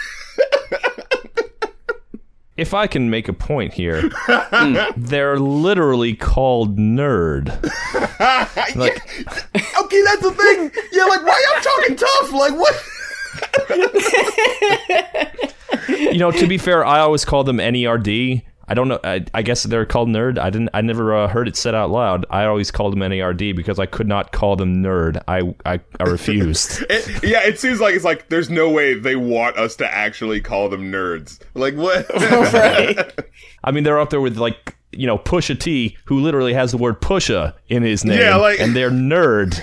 If 2.58 2.74
I 2.74 2.88
can 2.88 3.10
make 3.10 3.30
a 3.30 3.34
point 3.34 3.74
here, 3.74 4.10
they're 4.98 5.40
literally 5.40 6.14
called 6.14 6.78
nerd. 6.78 7.48
Like 8.76 9.02
Loki, 9.56 10.02
that's 10.04 10.22
the 10.22 10.32
thing. 10.38 10.70
Yeah, 10.92 11.06
like 11.06 11.24
why 11.24 11.42
y'all 11.48 11.62
talking 11.64 11.96
tough? 11.96 12.34
Like 12.34 12.54
what? 12.60 12.76
You 15.90 16.18
know, 16.18 16.32
to 16.32 16.48
be 16.48 16.58
fair, 16.58 16.86
I 16.86 17.00
always 17.00 17.26
call 17.26 17.44
them 17.44 17.58
NERD. 17.58 18.44
I 18.70 18.76
don't 18.76 18.88
know. 18.88 19.00
I, 19.04 19.26
I 19.34 19.42
guess 19.42 19.64
they're 19.64 19.86
called 19.88 20.10
nerd. 20.10 20.38
I 20.38 20.52
didn't. 20.52 20.70
I 20.76 20.82
never 20.82 21.16
uh, 21.16 21.28
heard 21.28 21.48
it 21.48 21.56
said 21.56 21.74
out 21.74 21.90
loud. 21.90 22.28
I 22.30 22.46
always 22.46 22.70
called 22.70 22.94
them 22.94 23.00
NERD 23.00 23.56
because 23.56 23.80
I 23.80 23.88
could 23.88 24.08
not 24.08 24.32
call 24.32 24.56
them 24.56 24.84
nerd. 24.84 25.20
I 25.28 25.56
I, 25.66 25.80
I 26.00 26.04
refused. 26.04 26.84
It, 26.90 27.24
yeah, 27.24 27.44
it 27.44 27.60
seems 27.60 27.80
like 27.80 27.96
it's 27.96 28.06
like 28.06 28.30
there's 28.30 28.52
no 28.52 28.70
way 28.70 28.94
they 28.94 29.16
want 29.16 29.58
us 29.58 29.76
to 29.78 29.92
actually 29.92 30.40
call 30.40 30.70
them 30.70 30.92
nerds. 30.92 31.40
Like 31.56 31.74
what? 31.76 32.06
right. 32.54 33.12
I 33.64 33.72
mean, 33.72 33.84
they're 33.84 34.00
up 34.00 34.12
there 34.12 34.22
with 34.22 34.38
like 34.38 34.76
you 34.92 35.08
know 35.08 35.18
Pusha 35.18 35.60
T, 35.60 35.98
who 36.06 36.20
literally 36.20 36.54
has 36.54 36.70
the 36.72 36.78
word 36.78 37.02
Pusha 37.02 37.56
in 37.70 37.82
his 37.82 38.06
name. 38.06 38.20
Yeah, 38.20 38.36
like- 38.36 38.60
and 38.60 38.76
they're 38.76 38.92
nerd. 38.92 39.60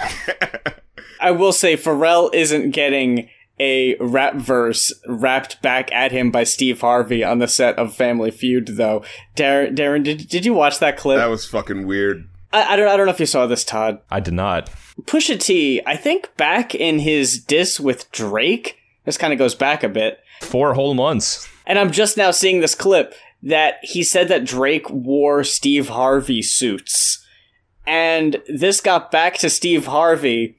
I 1.21 1.31
will 1.31 1.53
say 1.53 1.77
Pharrell 1.77 2.35
isn't 2.35 2.73
getting 2.73 3.29
a 3.59 3.97
rap 3.97 4.35
verse 4.35 4.93
rapped 5.07 5.63
back 5.63 5.91
at 5.93 6.13
him 6.13 6.31
by 6.31 6.45
Steve 6.45 6.81
Harvey 6.81 7.25
on 7.25 7.39
the 7.39 7.49
set 7.49 7.79
of 7.79 7.95
Family 7.95 8.31
Feud, 8.31 8.67
though. 8.77 9.03
Darren, 9.35 9.75
Darren, 9.77 10.05
did, 10.05 10.29
did 10.29 10.45
you 10.45 10.53
watch 10.55 10.79
that 10.79 10.97
clip? 10.97 11.19
that 11.19 11.27
was 11.27 11.47
fucking 11.47 11.87
weird. 11.87 12.29
I, 12.53 12.75
I 12.75 12.77
don't, 12.77 12.89
I 12.89 12.97
don't 12.97 13.07
know 13.07 13.13
if 13.13 13.21
you 13.21 13.27
saw 13.27 13.47
this, 13.47 13.65
Todd. 13.65 14.01
I 14.11 14.21
did 14.21 14.35
not. 14.35 14.71
Pusha 15.03 15.39
T, 15.41 15.83
I 15.87 15.97
think 15.97 16.35
back 16.37 16.75
in 16.75 16.99
his 17.01 17.39
diss 17.43 17.79
with 17.81 18.11
Drake, 18.13 18.77
this 19.05 19.19
kind 19.19 19.33
of 19.33 19.39
goes 19.39 19.55
back 19.55 19.83
a 19.83 19.89
bit, 19.89 20.21
Four 20.43 20.75
whole 20.75 20.95
months. 20.95 21.49
and 21.67 21.79
I'm 21.79 21.91
just 21.91 22.17
now 22.17 22.31
seeing 22.31 22.61
this 22.61 22.75
clip 22.75 23.15
that 23.43 23.77
he 23.83 24.03
said 24.03 24.29
that 24.29 24.45
Drake 24.45 24.89
wore 24.91 25.45
Steve 25.45 25.89
Harvey 25.91 26.43
suits. 26.43 27.25
And 27.87 28.43
this 28.49 28.81
got 28.81 29.11
back 29.13 29.37
to 29.39 29.49
Steve 29.51 29.87
Harvey, 29.87 30.57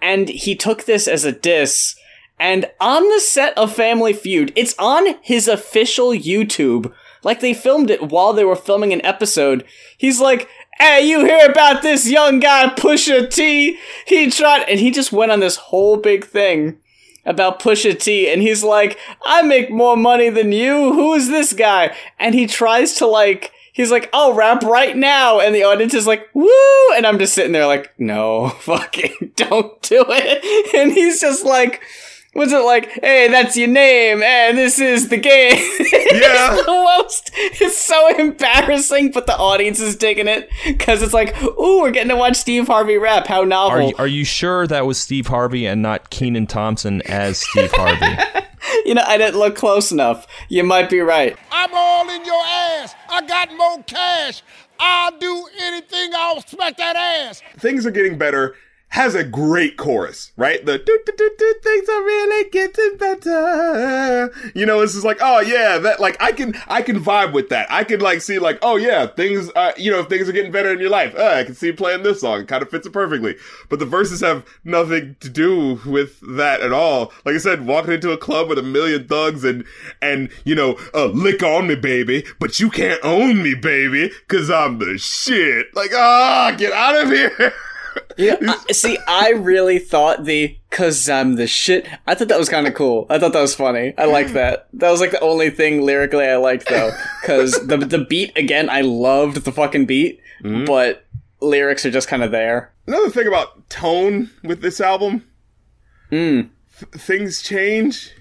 and 0.00 0.28
he 0.28 0.54
took 0.56 0.84
this 0.84 1.06
as 1.06 1.24
a 1.24 1.32
diss. 1.32 1.94
And 2.42 2.68
on 2.80 3.08
the 3.08 3.20
set 3.20 3.56
of 3.56 3.72
Family 3.72 4.12
Feud, 4.12 4.52
it's 4.56 4.74
on 4.76 5.14
his 5.22 5.46
official 5.46 6.08
YouTube. 6.08 6.92
Like 7.22 7.38
they 7.38 7.54
filmed 7.54 7.88
it 7.88 8.10
while 8.10 8.32
they 8.32 8.44
were 8.44 8.56
filming 8.56 8.92
an 8.92 9.04
episode. 9.06 9.64
He's 9.96 10.20
like, 10.20 10.48
Hey, 10.76 11.08
you 11.08 11.24
hear 11.24 11.48
about 11.48 11.82
this 11.82 12.10
young 12.10 12.40
guy, 12.40 12.66
Pusha 12.74 13.32
T? 13.32 13.78
He 14.08 14.28
tried, 14.28 14.64
and 14.64 14.80
he 14.80 14.90
just 14.90 15.12
went 15.12 15.30
on 15.30 15.38
this 15.38 15.54
whole 15.54 15.96
big 15.98 16.24
thing 16.24 16.80
about 17.24 17.60
Pusha 17.60 17.96
T, 17.96 18.28
and 18.28 18.42
he's 18.42 18.64
like, 18.64 18.98
I 19.24 19.42
make 19.42 19.70
more 19.70 19.96
money 19.96 20.28
than 20.28 20.50
you. 20.50 20.92
Who 20.92 21.14
is 21.14 21.28
this 21.28 21.52
guy? 21.52 21.94
And 22.18 22.34
he 22.34 22.48
tries 22.48 22.94
to 22.94 23.06
like, 23.06 23.52
he's 23.72 23.92
like, 23.92 24.10
I'll 24.12 24.34
rap 24.34 24.64
right 24.64 24.96
now, 24.96 25.38
and 25.38 25.54
the 25.54 25.62
audience 25.62 25.94
is 25.94 26.08
like, 26.08 26.28
woo, 26.34 26.48
and 26.96 27.06
I'm 27.06 27.20
just 27.20 27.34
sitting 27.34 27.52
there 27.52 27.68
like, 27.68 27.94
no, 28.00 28.48
fucking 28.62 29.34
don't 29.36 29.80
do 29.82 30.04
it. 30.08 30.74
And 30.74 30.90
he's 30.90 31.20
just 31.20 31.44
like, 31.44 31.82
was 32.34 32.52
it 32.52 32.64
like, 32.64 32.90
hey, 33.02 33.28
that's 33.28 33.56
your 33.56 33.68
name, 33.68 34.22
and 34.22 34.56
this 34.56 34.78
is 34.78 35.08
the 35.08 35.16
game? 35.18 35.56
Yeah. 36.12 36.54
it's 36.54 36.66
the 36.66 36.70
most. 36.72 37.30
It's 37.34 37.78
so 37.78 38.14
embarrassing, 38.18 39.12
but 39.12 39.26
the 39.26 39.34
audience 39.36 39.80
is 39.80 39.96
digging 39.96 40.28
it 40.28 40.50
because 40.66 41.00
it's 41.00 41.14
like, 41.14 41.40
ooh, 41.42 41.80
we're 41.80 41.90
getting 41.90 42.10
to 42.10 42.16
watch 42.16 42.36
Steve 42.36 42.66
Harvey 42.66 42.98
rap. 42.98 43.26
How 43.26 43.44
novel! 43.44 43.78
Are 43.78 43.82
you, 43.82 43.94
are 43.98 44.06
you 44.06 44.24
sure 44.24 44.66
that 44.66 44.84
was 44.84 45.00
Steve 45.00 45.28
Harvey 45.28 45.66
and 45.66 45.80
not 45.80 46.10
Kenan 46.10 46.46
Thompson 46.48 47.00
as 47.02 47.38
Steve 47.38 47.72
Harvey? 47.72 48.42
You 48.84 48.94
know, 48.94 49.02
I 49.06 49.16
didn't 49.16 49.38
look 49.38 49.54
close 49.56 49.92
enough. 49.92 50.26
You 50.48 50.64
might 50.64 50.88
be 50.90 51.00
right. 51.00 51.36
I'm 51.50 51.70
all 51.72 52.08
in 52.10 52.24
your 52.24 52.42
ass. 52.44 52.94
I 53.08 53.24
got 53.26 53.54
more 53.56 53.82
cash. 53.84 54.42
I'll 54.78 55.16
do 55.18 55.46
anything. 55.60 56.10
I'll 56.14 56.40
smack 56.42 56.76
that 56.78 56.96
ass. 56.96 57.42
Things 57.58 57.86
are 57.86 57.90
getting 57.90 58.18
better. 58.18 58.54
Has 58.92 59.14
a 59.14 59.24
great 59.24 59.78
chorus, 59.78 60.32
right? 60.36 60.62
The 60.66 60.76
do 60.76 61.00
do 61.06 61.12
do 61.16 61.30
do 61.38 61.54
things 61.62 61.88
are 61.88 62.02
really 62.02 62.50
getting 62.50 62.98
better. 62.98 64.30
You 64.54 64.66
know, 64.66 64.82
it's 64.82 64.92
just 64.92 65.02
like, 65.06 65.16
oh 65.22 65.40
yeah, 65.40 65.78
that 65.78 65.98
like 65.98 66.20
I 66.20 66.32
can 66.32 66.54
I 66.68 66.82
can 66.82 67.02
vibe 67.02 67.32
with 67.32 67.48
that. 67.48 67.72
I 67.72 67.84
can 67.84 68.00
like 68.00 68.20
see 68.20 68.38
like, 68.38 68.58
oh 68.60 68.76
yeah, 68.76 69.06
things 69.06 69.50
uh 69.56 69.72
you 69.78 69.90
know, 69.90 70.04
things 70.04 70.28
are 70.28 70.32
getting 70.32 70.52
better 70.52 70.70
in 70.70 70.78
your 70.78 70.90
life, 70.90 71.14
uh, 71.16 71.36
I 71.38 71.44
can 71.44 71.54
see 71.54 71.72
playing 71.72 72.02
this 72.02 72.20
song. 72.20 72.42
It 72.42 72.48
kind 72.48 72.62
of 72.62 72.68
fits 72.68 72.86
it 72.86 72.92
perfectly. 72.92 73.36
But 73.70 73.78
the 73.78 73.86
verses 73.86 74.20
have 74.20 74.44
nothing 74.62 75.16
to 75.20 75.30
do 75.30 75.80
with 75.86 76.20
that 76.36 76.60
at 76.60 76.74
all. 76.74 77.14
Like 77.24 77.34
I 77.34 77.38
said, 77.38 77.64
walking 77.64 77.94
into 77.94 78.12
a 78.12 78.18
club 78.18 78.50
with 78.50 78.58
a 78.58 78.62
million 78.62 79.08
thugs 79.08 79.42
and 79.42 79.64
and 80.02 80.28
you 80.44 80.54
know, 80.54 80.78
uh, 80.92 81.06
lick 81.06 81.42
on 81.42 81.66
me, 81.66 81.76
baby, 81.76 82.26
but 82.38 82.60
you 82.60 82.68
can't 82.68 83.00
own 83.02 83.42
me, 83.42 83.54
baby, 83.54 84.10
cause 84.28 84.50
I'm 84.50 84.80
the 84.80 84.98
shit. 84.98 85.74
Like, 85.74 85.92
ah, 85.94 86.54
get 86.58 86.74
out 86.74 87.02
of 87.02 87.08
here. 87.08 87.54
Yeah, 88.16 88.36
I, 88.42 88.72
see, 88.72 88.98
I 89.06 89.30
really 89.30 89.78
thought 89.78 90.24
the 90.24 90.56
"cause 90.70 91.08
I'm 91.08 91.36
the 91.36 91.46
shit." 91.46 91.86
I 92.06 92.14
thought 92.14 92.28
that 92.28 92.38
was 92.38 92.48
kind 92.48 92.66
of 92.66 92.74
cool. 92.74 93.06
I 93.10 93.18
thought 93.18 93.32
that 93.32 93.40
was 93.40 93.54
funny. 93.54 93.94
I 93.98 94.04
like 94.04 94.28
that. 94.32 94.68
That 94.74 94.90
was 94.90 95.00
like 95.00 95.10
the 95.10 95.20
only 95.20 95.50
thing 95.50 95.82
lyrically 95.82 96.26
I 96.26 96.36
liked 96.36 96.68
though, 96.68 96.90
because 97.20 97.66
the 97.66 97.76
the 97.78 97.98
beat 97.98 98.36
again, 98.36 98.68
I 98.70 98.82
loved 98.82 99.44
the 99.44 99.52
fucking 99.52 99.86
beat, 99.86 100.20
mm-hmm. 100.42 100.64
but 100.64 101.06
lyrics 101.40 101.84
are 101.84 101.90
just 101.90 102.08
kind 102.08 102.22
of 102.22 102.30
there. 102.30 102.72
Another 102.86 103.10
thing 103.10 103.26
about 103.26 103.68
tone 103.68 104.30
with 104.42 104.60
this 104.60 104.80
album, 104.80 105.24
mm. 106.10 106.48
th- 106.78 106.92
things 106.92 107.42
change 107.42 108.12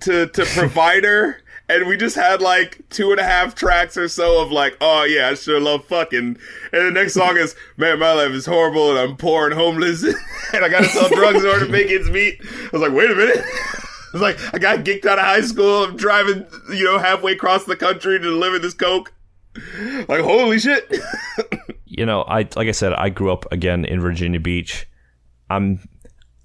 to 0.00 0.26
to 0.28 0.44
provider, 0.44 1.42
and 1.68 1.86
we 1.86 1.96
just 1.96 2.16
had 2.16 2.40
like 2.40 2.80
two 2.90 3.10
and 3.10 3.20
a 3.20 3.24
half 3.24 3.54
tracks 3.54 3.96
or 3.96 4.08
so 4.08 4.42
of 4.42 4.50
like, 4.50 4.76
oh 4.80 5.04
yeah, 5.04 5.28
I 5.28 5.34
sure 5.34 5.60
love 5.60 5.84
fucking, 5.84 6.38
and 6.72 6.86
the 6.86 6.90
next 6.90 7.14
song 7.14 7.36
is, 7.36 7.54
man, 7.76 7.98
my 7.98 8.12
life 8.12 8.30
is 8.30 8.46
horrible, 8.46 8.90
and 8.90 8.98
I'm 8.98 9.16
poor 9.16 9.46
and 9.46 9.54
homeless, 9.54 10.02
and 10.52 10.64
I 10.64 10.68
gotta 10.68 10.88
sell 10.88 11.08
drugs 11.08 11.42
in 11.42 11.50
order 11.50 11.66
to 11.66 11.72
make 11.72 11.90
ends 11.90 12.10
meet. 12.10 12.40
I 12.42 12.68
was 12.72 12.82
like, 12.82 12.92
wait 12.92 13.10
a 13.10 13.14
minute. 13.14 13.44
It's 14.10 14.22
like 14.22 14.38
I 14.54 14.58
got 14.58 14.86
kicked 14.86 15.04
out 15.04 15.18
of 15.18 15.26
high 15.26 15.42
school. 15.42 15.84
I'm 15.84 15.94
driving, 15.94 16.46
you 16.70 16.84
know, 16.84 16.96
halfway 16.96 17.32
across 17.32 17.64
the 17.64 17.76
country 17.76 18.18
to 18.18 18.24
deliver 18.24 18.58
this 18.58 18.72
coke. 18.72 19.12
Like 20.08 20.22
holy 20.22 20.58
shit! 20.58 20.90
you 21.84 22.06
know, 22.06 22.22
I 22.22 22.48
like 22.56 22.68
I 22.68 22.72
said, 22.72 22.94
I 22.94 23.10
grew 23.10 23.30
up 23.30 23.44
again 23.52 23.84
in 23.84 24.00
Virginia 24.00 24.40
Beach. 24.40 24.88
I'm 25.50 25.86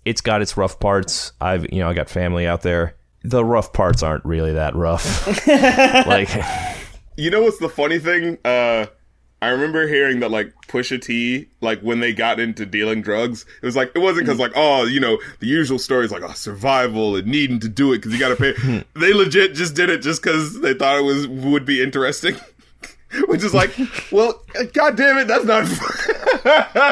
it's 0.03 0.19
got 0.19 0.41
its 0.41 0.57
rough 0.57 0.79
parts. 0.81 1.31
I've 1.39 1.71
you 1.71 1.79
know, 1.79 1.89
I 1.89 1.93
got 1.93 2.09
family 2.09 2.45
out 2.45 2.63
there. 2.63 2.97
The 3.23 3.43
rough 3.43 3.73
parts 3.73 4.03
aren't 4.03 4.25
really 4.25 4.53
that 4.53 4.75
rough. 4.75 5.27
like 6.07 6.29
You 7.15 7.29
know 7.29 7.43
what's 7.43 7.59
the 7.59 7.69
funny 7.69 7.99
thing? 7.99 8.37
Uh, 8.43 8.87
I 9.43 9.49
remember 9.49 9.85
hearing 9.89 10.21
that 10.21 10.31
like 10.31 10.53
Pusha 10.67 11.01
T, 11.01 11.49
like 11.59 11.81
when 11.81 11.99
they 11.99 12.13
got 12.13 12.39
into 12.39 12.65
dealing 12.65 13.01
drugs, 13.01 13.45
it 13.61 13.65
was 13.65 13.75
like 13.75 13.91
it 13.93 13.99
wasn't 13.99 14.25
because 14.25 14.39
like 14.39 14.53
oh 14.55 14.85
you 14.85 15.01
know 15.01 15.19
the 15.39 15.47
usual 15.47 15.77
stories 15.77 16.11
like 16.11 16.23
oh 16.23 16.31
survival 16.31 17.17
and 17.17 17.27
needing 17.27 17.59
to 17.59 17.67
do 17.67 17.91
it 17.91 17.97
because 17.97 18.13
you 18.13 18.19
got 18.19 18.29
to 18.29 18.37
pay. 18.37 18.53
they 18.99 19.13
legit 19.13 19.53
just 19.53 19.75
did 19.75 19.89
it 19.89 19.97
just 20.01 20.23
because 20.23 20.61
they 20.61 20.73
thought 20.73 20.97
it 20.97 21.03
was 21.03 21.27
would 21.27 21.65
be 21.65 21.83
interesting. 21.83 22.35
Which 23.27 23.43
is 23.43 23.53
like, 23.53 23.75
well, 24.11 24.41
god 24.73 24.95
damn 24.97 25.17
it, 25.17 25.27
that's 25.27 25.45
not. 25.45 25.65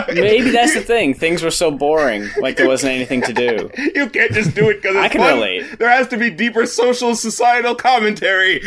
Maybe 0.14 0.52
that's 0.52 0.74
the 0.74 0.82
thing. 0.82 1.14
Things 1.14 1.44
were 1.44 1.52
so 1.52 1.72
boring, 1.72 2.30
like 2.40 2.58
there 2.58 2.68
wasn't 2.68 2.94
anything 2.94 3.22
to 3.24 3.34
do. 3.34 3.70
you 3.96 4.10
can't 4.10 4.32
just 4.32 4.56
do 4.56 4.70
it 4.70 4.82
because 4.82 4.96
it's 4.96 5.06
I 5.06 5.10
can 5.10 5.22
fun. 5.22 5.36
relate. 5.36 5.80
There 5.80 5.90
has 5.90 6.08
to 6.10 6.18
be 6.18 6.30
deeper 6.30 6.66
social 6.66 7.16
societal 7.16 7.76
commentary. 7.76 8.62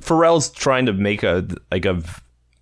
Pharrell's 0.00 0.50
trying 0.50 0.86
to 0.86 0.92
make 0.92 1.22
a 1.22 1.46
like 1.70 1.84
a 1.84 2.02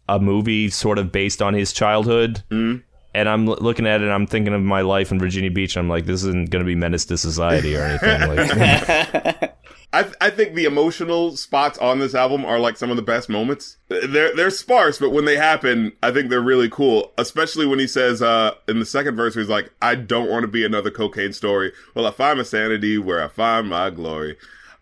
a 0.09 0.19
movie 0.19 0.71
sort 0.71 0.99
of 0.99 1.13
based 1.13 1.43
on 1.43 1.55
his 1.55 1.73
childhood. 1.73 2.43
Mm. 2.51 2.83
And 3.15 3.29
I'm 3.29 3.47
looking 3.47 3.87
at 3.87 4.01
it 4.01 4.05
and 4.05 4.13
I'm 4.13 4.27
thinking 4.27 4.55
of 4.55 4.61
my 4.61 4.83
life 4.83 5.11
in 5.11 5.19
Virginia 5.19 5.51
Beach. 5.51 5.77
And 5.77 5.85
I'm 5.85 5.89
like, 5.89 6.07
this 6.07 6.23
isn't 6.25 6.51
going 6.51 6.65
to 6.65 6.67
be 6.67 6.75
Menace 6.75 7.05
to 7.07 7.17
Society 7.17 7.75
or 7.77 7.83
anything. 7.83 8.37
Like, 8.37 9.58
I 9.91 10.03
th- 10.03 10.15
I 10.21 10.29
think 10.29 10.55
the 10.55 10.67
emotional 10.67 11.35
spots 11.37 11.79
on 11.79 11.99
this 11.99 12.15
album 12.15 12.45
are 12.45 12.59
like 12.59 12.77
some 12.77 12.91
of 12.91 12.97
the 12.97 13.03
best 13.03 13.31
moments. 13.31 13.79
They're 13.89 14.37
they're 14.37 14.51
sparse, 14.51 14.99
but 14.99 15.11
when 15.11 15.25
they 15.25 15.37
happen, 15.37 15.93
I 16.03 16.11
think 16.11 16.29
they're 16.29 16.43
really 16.43 16.69
cool. 16.69 17.13
Especially 17.17 17.65
when 17.65 17.79
he 17.79 17.87
says 17.87 18.21
uh 18.21 18.53
in 18.69 18.81
the 18.81 18.87
second 18.87 19.17
verse, 19.17 19.35
he's 19.35 19.49
like, 19.49 19.71
"I 19.81 19.95
don't 19.95 20.29
want 20.29 20.43
to 20.43 20.49
be 20.49 20.65
another 20.65 20.91
cocaine 20.91 21.33
story. 21.33 21.73
Well, 21.95 22.07
I 22.07 22.11
find 22.11 22.37
my 22.37 22.45
sanity 22.45 22.99
where 22.99 23.25
I 23.25 23.29
find 23.29 23.69
my 23.69 23.89
glory." 23.89 24.37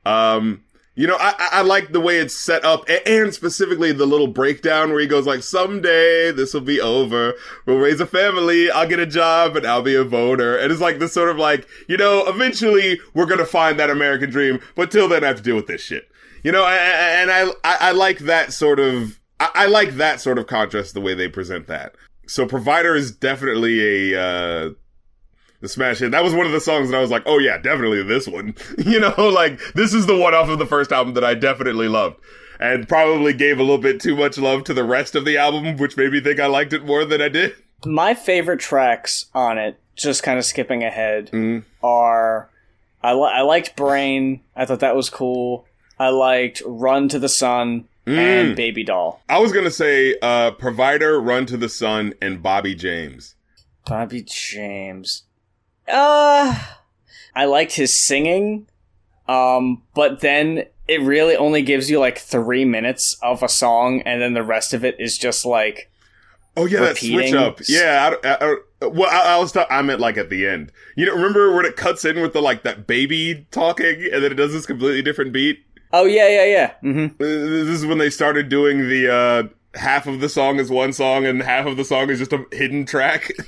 Um, 0.04 0.62
you 0.96 1.06
know, 1.06 1.16
I 1.20 1.34
I, 1.52 1.60
like 1.60 1.92
the 1.92 2.00
way 2.00 2.16
it's 2.16 2.34
set 2.34 2.64
up, 2.64 2.88
and 3.06 3.32
specifically 3.32 3.92
the 3.92 4.06
little 4.06 4.28
breakdown 4.28 4.90
where 4.90 5.00
he 5.00 5.06
goes 5.06 5.26
like, 5.26 5.42
"Someday 5.42 6.32
this 6.32 6.54
will 6.54 6.62
be 6.62 6.80
over. 6.80 7.34
We'll 7.66 7.76
raise 7.76 8.00
a 8.00 8.06
family. 8.06 8.70
I'll 8.70 8.88
get 8.88 8.98
a 8.98 9.06
job, 9.06 9.56
and 9.56 9.66
I'll 9.66 9.82
be 9.82 9.94
a 9.94 10.04
voter." 10.04 10.56
And 10.56 10.72
it's 10.72 10.80
like 10.80 10.98
this 10.98 11.12
sort 11.12 11.28
of 11.28 11.36
like, 11.36 11.68
you 11.86 11.98
know, 11.98 12.26
eventually 12.26 12.98
we're 13.12 13.26
gonna 13.26 13.44
find 13.44 13.78
that 13.78 13.90
American 13.90 14.30
dream, 14.30 14.58
but 14.74 14.90
till 14.90 15.06
then 15.06 15.22
I 15.22 15.26
have 15.28 15.36
to 15.36 15.42
deal 15.42 15.56
with 15.56 15.66
this 15.66 15.82
shit. 15.82 16.08
You 16.42 16.50
know, 16.50 16.64
and 16.64 17.30
I 17.30 17.44
I, 17.62 17.76
I 17.80 17.92
like 17.92 18.20
that 18.20 18.54
sort 18.54 18.80
of 18.80 19.20
I, 19.38 19.50
I 19.54 19.66
like 19.66 19.96
that 19.96 20.22
sort 20.22 20.38
of 20.38 20.46
contrast 20.46 20.94
the 20.94 21.02
way 21.02 21.12
they 21.12 21.28
present 21.28 21.66
that. 21.66 21.94
So 22.26 22.46
provider 22.46 22.94
is 22.94 23.12
definitely 23.12 24.12
a 24.14 24.20
uh 24.20 24.70
the 25.60 25.68
smash 25.68 25.98
hit. 25.98 26.10
That 26.10 26.22
was 26.24 26.34
one 26.34 26.46
of 26.46 26.52
the 26.52 26.60
songs 26.60 26.90
that 26.90 26.96
I 26.96 27.00
was 27.00 27.10
like, 27.10 27.22
oh 27.26 27.38
yeah, 27.38 27.58
definitely 27.58 28.02
this 28.02 28.26
one. 28.28 28.54
you 28.78 29.00
know, 29.00 29.14
like 29.28 29.60
this 29.74 29.92
is 29.94 30.06
the 30.06 30.16
one 30.16 30.34
off 30.34 30.48
of 30.48 30.58
the 30.58 30.66
first 30.66 30.92
album 30.92 31.14
that 31.14 31.24
I 31.24 31.34
definitely 31.34 31.88
loved. 31.88 32.16
And 32.58 32.88
probably 32.88 33.34
gave 33.34 33.58
a 33.58 33.62
little 33.62 33.76
bit 33.78 34.00
too 34.00 34.16
much 34.16 34.38
love 34.38 34.64
to 34.64 34.74
the 34.74 34.84
rest 34.84 35.14
of 35.14 35.24
the 35.26 35.36
album, 35.36 35.76
which 35.76 35.96
made 35.96 36.12
me 36.12 36.20
think 36.20 36.40
I 36.40 36.46
liked 36.46 36.72
it 36.72 36.86
more 36.86 37.04
than 37.04 37.20
I 37.20 37.28
did. 37.28 37.54
My 37.84 38.14
favorite 38.14 38.60
tracks 38.60 39.26
on 39.34 39.58
it, 39.58 39.78
just 39.94 40.22
kind 40.22 40.38
of 40.38 40.44
skipping 40.46 40.82
ahead, 40.82 41.30
Mhm. 41.32 41.64
are 41.82 42.48
I, 43.02 43.12
li- 43.12 43.30
I 43.32 43.42
liked 43.42 43.76
Brain. 43.76 44.40
I 44.56 44.64
thought 44.64 44.80
that 44.80 44.96
was 44.96 45.10
cool. 45.10 45.66
I 45.98 46.08
liked 46.08 46.62
Run 46.64 47.08
to 47.10 47.18
the 47.18 47.28
Sun 47.28 47.88
and 48.06 48.56
Baby 48.56 48.84
Doll. 48.84 49.20
I 49.28 49.38
was 49.38 49.52
gonna 49.52 49.70
say 49.70 50.16
uh 50.22 50.52
Provider, 50.52 51.20
Run 51.20 51.44
to 51.46 51.56
the 51.58 51.68
Sun, 51.68 52.14
and 52.22 52.42
Bobby 52.42 52.74
James. 52.74 53.34
Bobby 53.86 54.22
James. 54.22 55.24
Uh 55.88 56.58
I 57.34 57.44
liked 57.44 57.72
his 57.72 57.94
singing. 57.94 58.66
Um, 59.28 59.82
but 59.94 60.20
then 60.20 60.64
it 60.88 61.00
really 61.02 61.36
only 61.36 61.60
gives 61.62 61.90
you 61.90 61.98
like 61.98 62.18
three 62.18 62.64
minutes 62.64 63.16
of 63.22 63.42
a 63.42 63.48
song, 63.48 64.00
and 64.02 64.22
then 64.22 64.34
the 64.34 64.42
rest 64.44 64.72
of 64.72 64.84
it 64.84 64.96
is 65.00 65.18
just 65.18 65.44
like 65.44 65.90
Oh 66.56 66.64
yeah, 66.64 66.80
that 66.80 66.96
switch 66.96 67.34
up. 67.34 67.60
Yeah, 67.68 68.16
I, 68.24 68.28
I, 68.28 68.52
I- 68.52 68.56
well, 68.88 69.08
I, 69.10 69.38
was 69.38 69.56
I 69.56 69.82
meant 69.82 70.00
like 70.00 70.16
at 70.18 70.28
the 70.30 70.46
end. 70.46 70.70
You 70.96 71.06
know, 71.06 71.14
remember 71.14 71.54
when 71.54 71.64
it 71.64 71.76
cuts 71.76 72.04
in 72.04 72.20
with 72.20 72.32
the 72.34 72.40
like 72.42 72.62
that 72.62 72.86
baby 72.86 73.46
talking, 73.50 74.08
and 74.12 74.22
then 74.22 74.30
it 74.32 74.36
does 74.36 74.52
this 74.52 74.66
completely 74.66 75.02
different 75.02 75.32
beat. 75.32 75.64
Oh 75.92 76.04
yeah, 76.04 76.28
yeah, 76.28 76.44
yeah. 76.44 76.72
hmm 76.80 77.04
Uh, 77.06 77.10
This 77.18 77.68
is 77.68 77.86
when 77.86 77.98
they 77.98 78.10
started 78.10 78.48
doing 78.48 78.88
the 78.88 79.12
uh 79.12 79.78
half 79.78 80.06
of 80.06 80.20
the 80.20 80.28
song 80.28 80.58
is 80.60 80.70
one 80.70 80.92
song 80.92 81.26
and 81.26 81.42
half 81.42 81.66
of 81.66 81.76
the 81.76 81.84
song 81.84 82.10
is 82.10 82.18
just 82.18 82.32
a 82.32 82.44
hidden 82.52 82.84
track. 82.86 83.30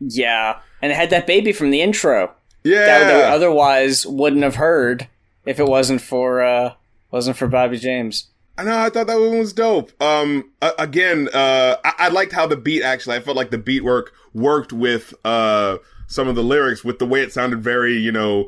Yeah. 0.00 0.58
And 0.82 0.92
it 0.92 0.94
had 0.96 1.10
that 1.10 1.26
baby 1.26 1.52
from 1.52 1.70
the 1.70 1.80
intro. 1.80 2.32
yeah, 2.64 2.86
That, 2.86 3.06
that 3.06 3.32
otherwise 3.32 4.06
wouldn't 4.06 4.42
have 4.42 4.56
heard 4.56 5.08
if 5.44 5.58
it 5.60 5.66
wasn't 5.66 6.00
for 6.00 6.42
uh 6.42 6.74
wasn't 7.10 7.36
for 7.36 7.46
Bobby 7.48 7.78
James. 7.78 8.28
I 8.58 8.64
know. 8.64 8.78
I 8.78 8.88
thought 8.90 9.06
that 9.06 9.18
one 9.18 9.38
was 9.38 9.52
dope. 9.52 9.92
Um, 10.02 10.50
a- 10.62 10.72
again, 10.78 11.28
uh, 11.34 11.76
I-, 11.84 11.94
I 11.98 12.08
liked 12.08 12.32
how 12.32 12.46
the 12.46 12.56
beat 12.56 12.82
actually. 12.82 13.16
I 13.16 13.20
felt 13.20 13.36
like 13.36 13.50
the 13.50 13.58
beat 13.58 13.84
work 13.84 14.12
worked 14.34 14.72
with 14.72 15.14
uh 15.24 15.76
some 16.08 16.28
of 16.28 16.34
the 16.36 16.42
lyrics 16.44 16.84
with 16.84 16.98
the 16.98 17.06
way 17.06 17.20
it 17.22 17.32
sounded 17.32 17.62
very, 17.62 17.96
you 17.96 18.12
know, 18.12 18.46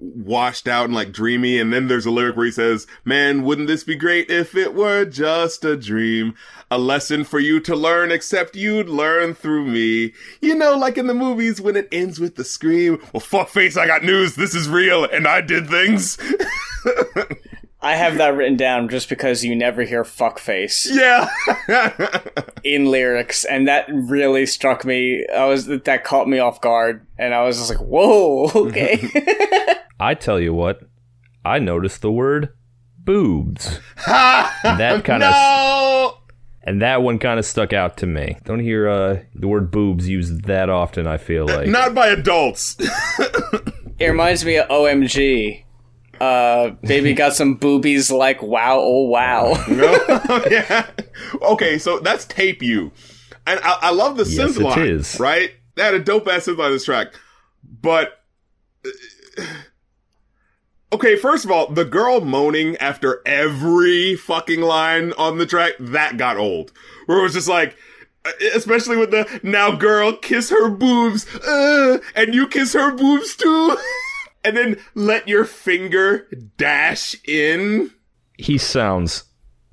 washed 0.00 0.66
out 0.66 0.86
and 0.86 0.94
like 0.94 1.12
dreamy. 1.12 1.58
And 1.58 1.72
then 1.72 1.88
there's 1.88 2.06
a 2.06 2.10
lyric 2.10 2.36
where 2.36 2.46
he 2.46 2.52
says, 2.52 2.86
"Man, 3.04 3.42
wouldn't 3.42 3.68
this 3.68 3.84
be 3.84 3.94
great 3.94 4.30
if 4.30 4.54
it 4.54 4.74
were 4.74 5.04
just 5.04 5.64
a 5.64 5.76
dream, 5.76 6.34
a 6.70 6.78
lesson 6.78 7.24
for 7.24 7.38
you 7.38 7.60
to 7.60 7.76
learn, 7.76 8.10
except 8.10 8.56
you'd 8.56 8.88
learn 8.88 9.34
through 9.34 9.66
me." 9.66 10.12
You 10.40 10.54
know, 10.54 10.76
like 10.76 10.98
in 10.98 11.06
the 11.06 11.14
movies 11.14 11.60
when 11.60 11.76
it 11.76 11.88
ends 11.92 12.18
with 12.18 12.36
the 12.36 12.44
scream. 12.44 13.00
Well, 13.12 13.20
fuck 13.20 13.48
face, 13.48 13.76
I 13.76 13.86
got 13.86 14.02
news. 14.02 14.34
This 14.34 14.54
is 14.54 14.68
real, 14.68 15.04
and 15.04 15.26
I 15.26 15.40
did 15.40 15.68
things. 15.68 16.18
I 17.82 17.94
have 17.94 18.18
that 18.18 18.34
written 18.34 18.56
down 18.56 18.90
just 18.90 19.08
because 19.08 19.42
you 19.42 19.56
never 19.56 19.82
hear 19.82 20.04
fuckface 20.04 20.86
yeah. 20.90 21.30
in 22.64 22.86
lyrics, 22.86 23.46
and 23.46 23.68
that 23.68 23.86
really 23.90 24.44
struck 24.44 24.84
me. 24.84 25.26
I 25.34 25.46
was 25.46 25.64
that 25.66 26.04
caught 26.04 26.28
me 26.28 26.38
off 26.38 26.60
guard, 26.60 27.06
and 27.18 27.32
I 27.32 27.44
was 27.44 27.56
just 27.56 27.70
like, 27.70 27.78
"Whoa, 27.78 28.50
okay." 28.54 29.08
I 30.00 30.14
tell 30.14 30.40
you 30.40 30.54
what, 30.54 30.80
I 31.44 31.58
noticed 31.58 32.00
the 32.02 32.10
word 32.12 32.50
boobs. 32.98 33.78
that 34.06 35.02
kind 35.04 35.22
of 35.22 35.30
no. 35.32 36.18
and 36.62 36.80
that 36.82 37.02
one 37.02 37.18
kind 37.18 37.38
of 37.38 37.44
stuck 37.44 37.72
out 37.72 37.96
to 37.98 38.06
me. 38.06 38.36
Don't 38.44 38.60
hear 38.60 38.88
uh, 38.88 39.20
the 39.34 39.46
word 39.48 39.70
boobs 39.70 40.08
used 40.08 40.44
that 40.44 40.70
often. 40.70 41.06
I 41.06 41.16
feel 41.18 41.46
like 41.46 41.68
Not 41.68 41.94
by 41.94 42.08
adults. 42.08 42.76
it 43.98 44.06
reminds 44.06 44.44
me 44.44 44.56
of 44.56 44.68
OMG. 44.68 45.64
Uh, 46.20 46.70
baby 46.82 47.14
got 47.14 47.34
some 47.34 47.54
boobies 47.54 48.10
like 48.10 48.42
wow, 48.42 48.78
oh 48.78 49.04
wow. 49.04 49.64
no? 49.68 50.42
yeah. 50.50 50.86
Okay, 51.40 51.78
so 51.78 51.98
that's 52.00 52.26
Tape 52.26 52.62
You. 52.62 52.92
And 53.46 53.58
I, 53.62 53.78
I 53.82 53.90
love 53.90 54.18
the 54.18 54.24
Yes, 54.24 54.58
synth 54.58 54.62
line, 54.62 54.86
is. 54.86 55.18
right? 55.18 55.50
They 55.76 55.82
had 55.82 55.94
a 55.94 55.98
dope 55.98 56.28
ass 56.28 56.46
synth 56.46 56.58
line 56.58 56.72
this 56.72 56.84
track. 56.84 57.14
But. 57.64 58.20
uh, 58.84 59.42
Okay, 60.92 61.14
first 61.14 61.44
of 61.44 61.52
all, 61.52 61.70
the 61.70 61.84
girl 61.84 62.20
moaning 62.20 62.76
after 62.78 63.22
every 63.24 64.16
fucking 64.16 64.60
line 64.60 65.12
on 65.12 65.38
the 65.38 65.46
track, 65.46 65.74
that 65.78 66.16
got 66.16 66.36
old. 66.36 66.72
Where 67.06 67.18
it 67.18 67.22
was 67.22 67.34
just 67.34 67.48
like, 67.48 67.76
uh, 68.24 68.32
especially 68.54 68.96
with 68.96 69.12
the, 69.12 69.40
now 69.42 69.70
girl, 69.70 70.12
kiss 70.12 70.50
her 70.50 70.68
boobs, 70.68 71.32
uh, 71.36 71.98
and 72.16 72.34
you 72.34 72.48
kiss 72.48 72.72
her 72.72 72.90
boobs 72.92 73.36
too. 73.36 73.76
and 74.44 74.56
then 74.56 74.76
let 74.94 75.28
your 75.28 75.44
finger 75.44 76.28
dash 76.56 77.14
in. 77.24 77.92
he 78.36 78.58
sounds 78.58 79.24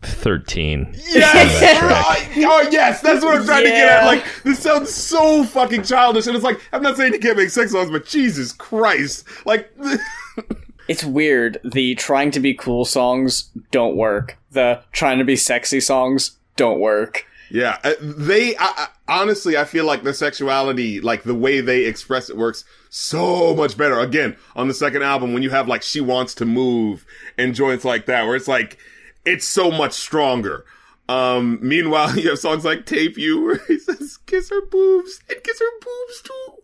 thirteen. 0.02 0.94
Yes! 1.08 1.80
oh, 2.38 2.44
oh, 2.46 2.70
yes, 2.72 3.02
that's 3.02 3.24
what 3.24 3.40
I'm 3.40 3.46
trying 3.46 3.64
to 3.64 3.70
get 3.70 3.90
at. 3.90 4.06
Like, 4.06 4.24
this 4.44 4.60
sounds 4.60 4.94
so 4.94 5.44
fucking 5.44 5.84
childish. 5.84 6.28
And 6.28 6.36
it's 6.36 6.46
like, 6.46 6.62
I'm 6.72 6.84
not 6.84 6.98
saying 6.98 7.14
you 7.14 7.20
can't 7.20 7.38
make 7.38 7.50
sex 7.50 7.72
songs, 7.72 7.90
but 7.90 8.06
Jesus 8.06 8.52
Christ. 8.52 9.26
Like, 9.46 9.72
It's 10.88 11.04
weird. 11.04 11.60
The 11.64 11.96
trying 11.96 12.32
to 12.32 12.40
be 12.40 12.54
cool 12.54 12.86
songs 12.86 13.50
don't 13.72 13.96
work. 13.96 14.38
The 14.52 14.82
trying 14.92 15.20
to 15.20 15.26
be 15.26 15.36
sexy 15.36 15.80
songs 15.80 16.38
don't 16.56 16.80
work. 16.80 17.26
yeah, 17.50 17.78
uh, 17.84 17.94
they, 18.02 18.56
I, 18.58 18.74
I, 18.76 18.88
honestly, 19.08 19.58
I 19.58 19.64
feel 19.64 19.86
like 19.86 20.04
their 20.04 20.14
sexuality, 20.14 21.00
like 21.00 21.24
the 21.24 21.36
way 21.36 21.62
they 21.62 21.86
express 21.86 22.30
it 22.30 22.38
works 22.38 22.66
so 22.90 23.56
much 23.56 23.78
better. 23.78 24.00
Again, 24.00 24.36
on 24.56 24.68
the 24.68 24.74
second 24.74 25.04
album, 25.04 25.34
when 25.34 25.44
you 25.44 25.50
have 25.52 25.68
like 25.68 25.84
She 25.84 26.02
Wants 26.02 26.34
to 26.36 26.46
Move 26.46 27.06
and 27.38 27.56
joints 27.56 27.86
like 27.86 28.06
that, 28.08 28.26
where 28.26 28.36
it's 28.36 28.48
like, 28.48 28.78
it's 29.26 29.48
so 29.48 29.72
much 29.72 29.94
stronger. 29.94 30.66
Um, 31.10 31.60
meanwhile, 31.62 32.18
you 32.18 32.30
have 32.30 32.40
songs 32.40 32.66
like 32.66 32.86
Tape 32.86 33.18
You, 33.18 33.42
where 33.42 33.62
he 33.68 33.80
says, 33.80 34.18
kiss 34.26 34.50
her 34.50 34.66
boobs 34.66 35.22
and 35.30 35.42
kiss 35.44 35.60
her 35.60 35.80
boobs 35.80 36.22
too. 36.24 36.64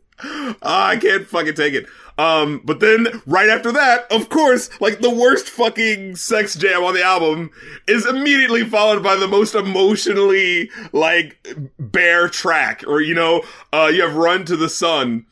Ah, 0.62 0.90
I 0.90 0.98
can't 0.98 1.28
fucking 1.28 1.56
take 1.56 1.74
it. 1.74 1.86
Um, 2.18 2.62
but 2.64 2.80
then 2.80 3.08
right 3.26 3.50
after 3.50 3.72
that, 3.72 4.12
of 4.12 4.30
course, 4.30 4.70
like 4.80 5.00
the 5.00 5.10
worst 5.10 5.50
fucking 5.50 6.16
sex 6.16 6.54
jam 6.56 6.84
on 6.84 6.94
the 6.94 7.04
album 7.04 7.50
is 7.88 8.06
immediately 8.06 8.64
followed 8.64 9.02
by 9.02 9.16
the 9.16 9.28
most 9.28 9.56
emotionally 9.56 10.70
like 10.92 11.38
bare 11.80 12.30
track, 12.30 12.84
or 12.88 13.02
you 13.02 13.16
know, 13.16 13.42
uh, 13.74 13.90
you 13.94 14.02
have 14.04 14.16
Run 14.16 14.46
to 14.46 14.56
the 14.56 14.70
Sun. 14.70 15.26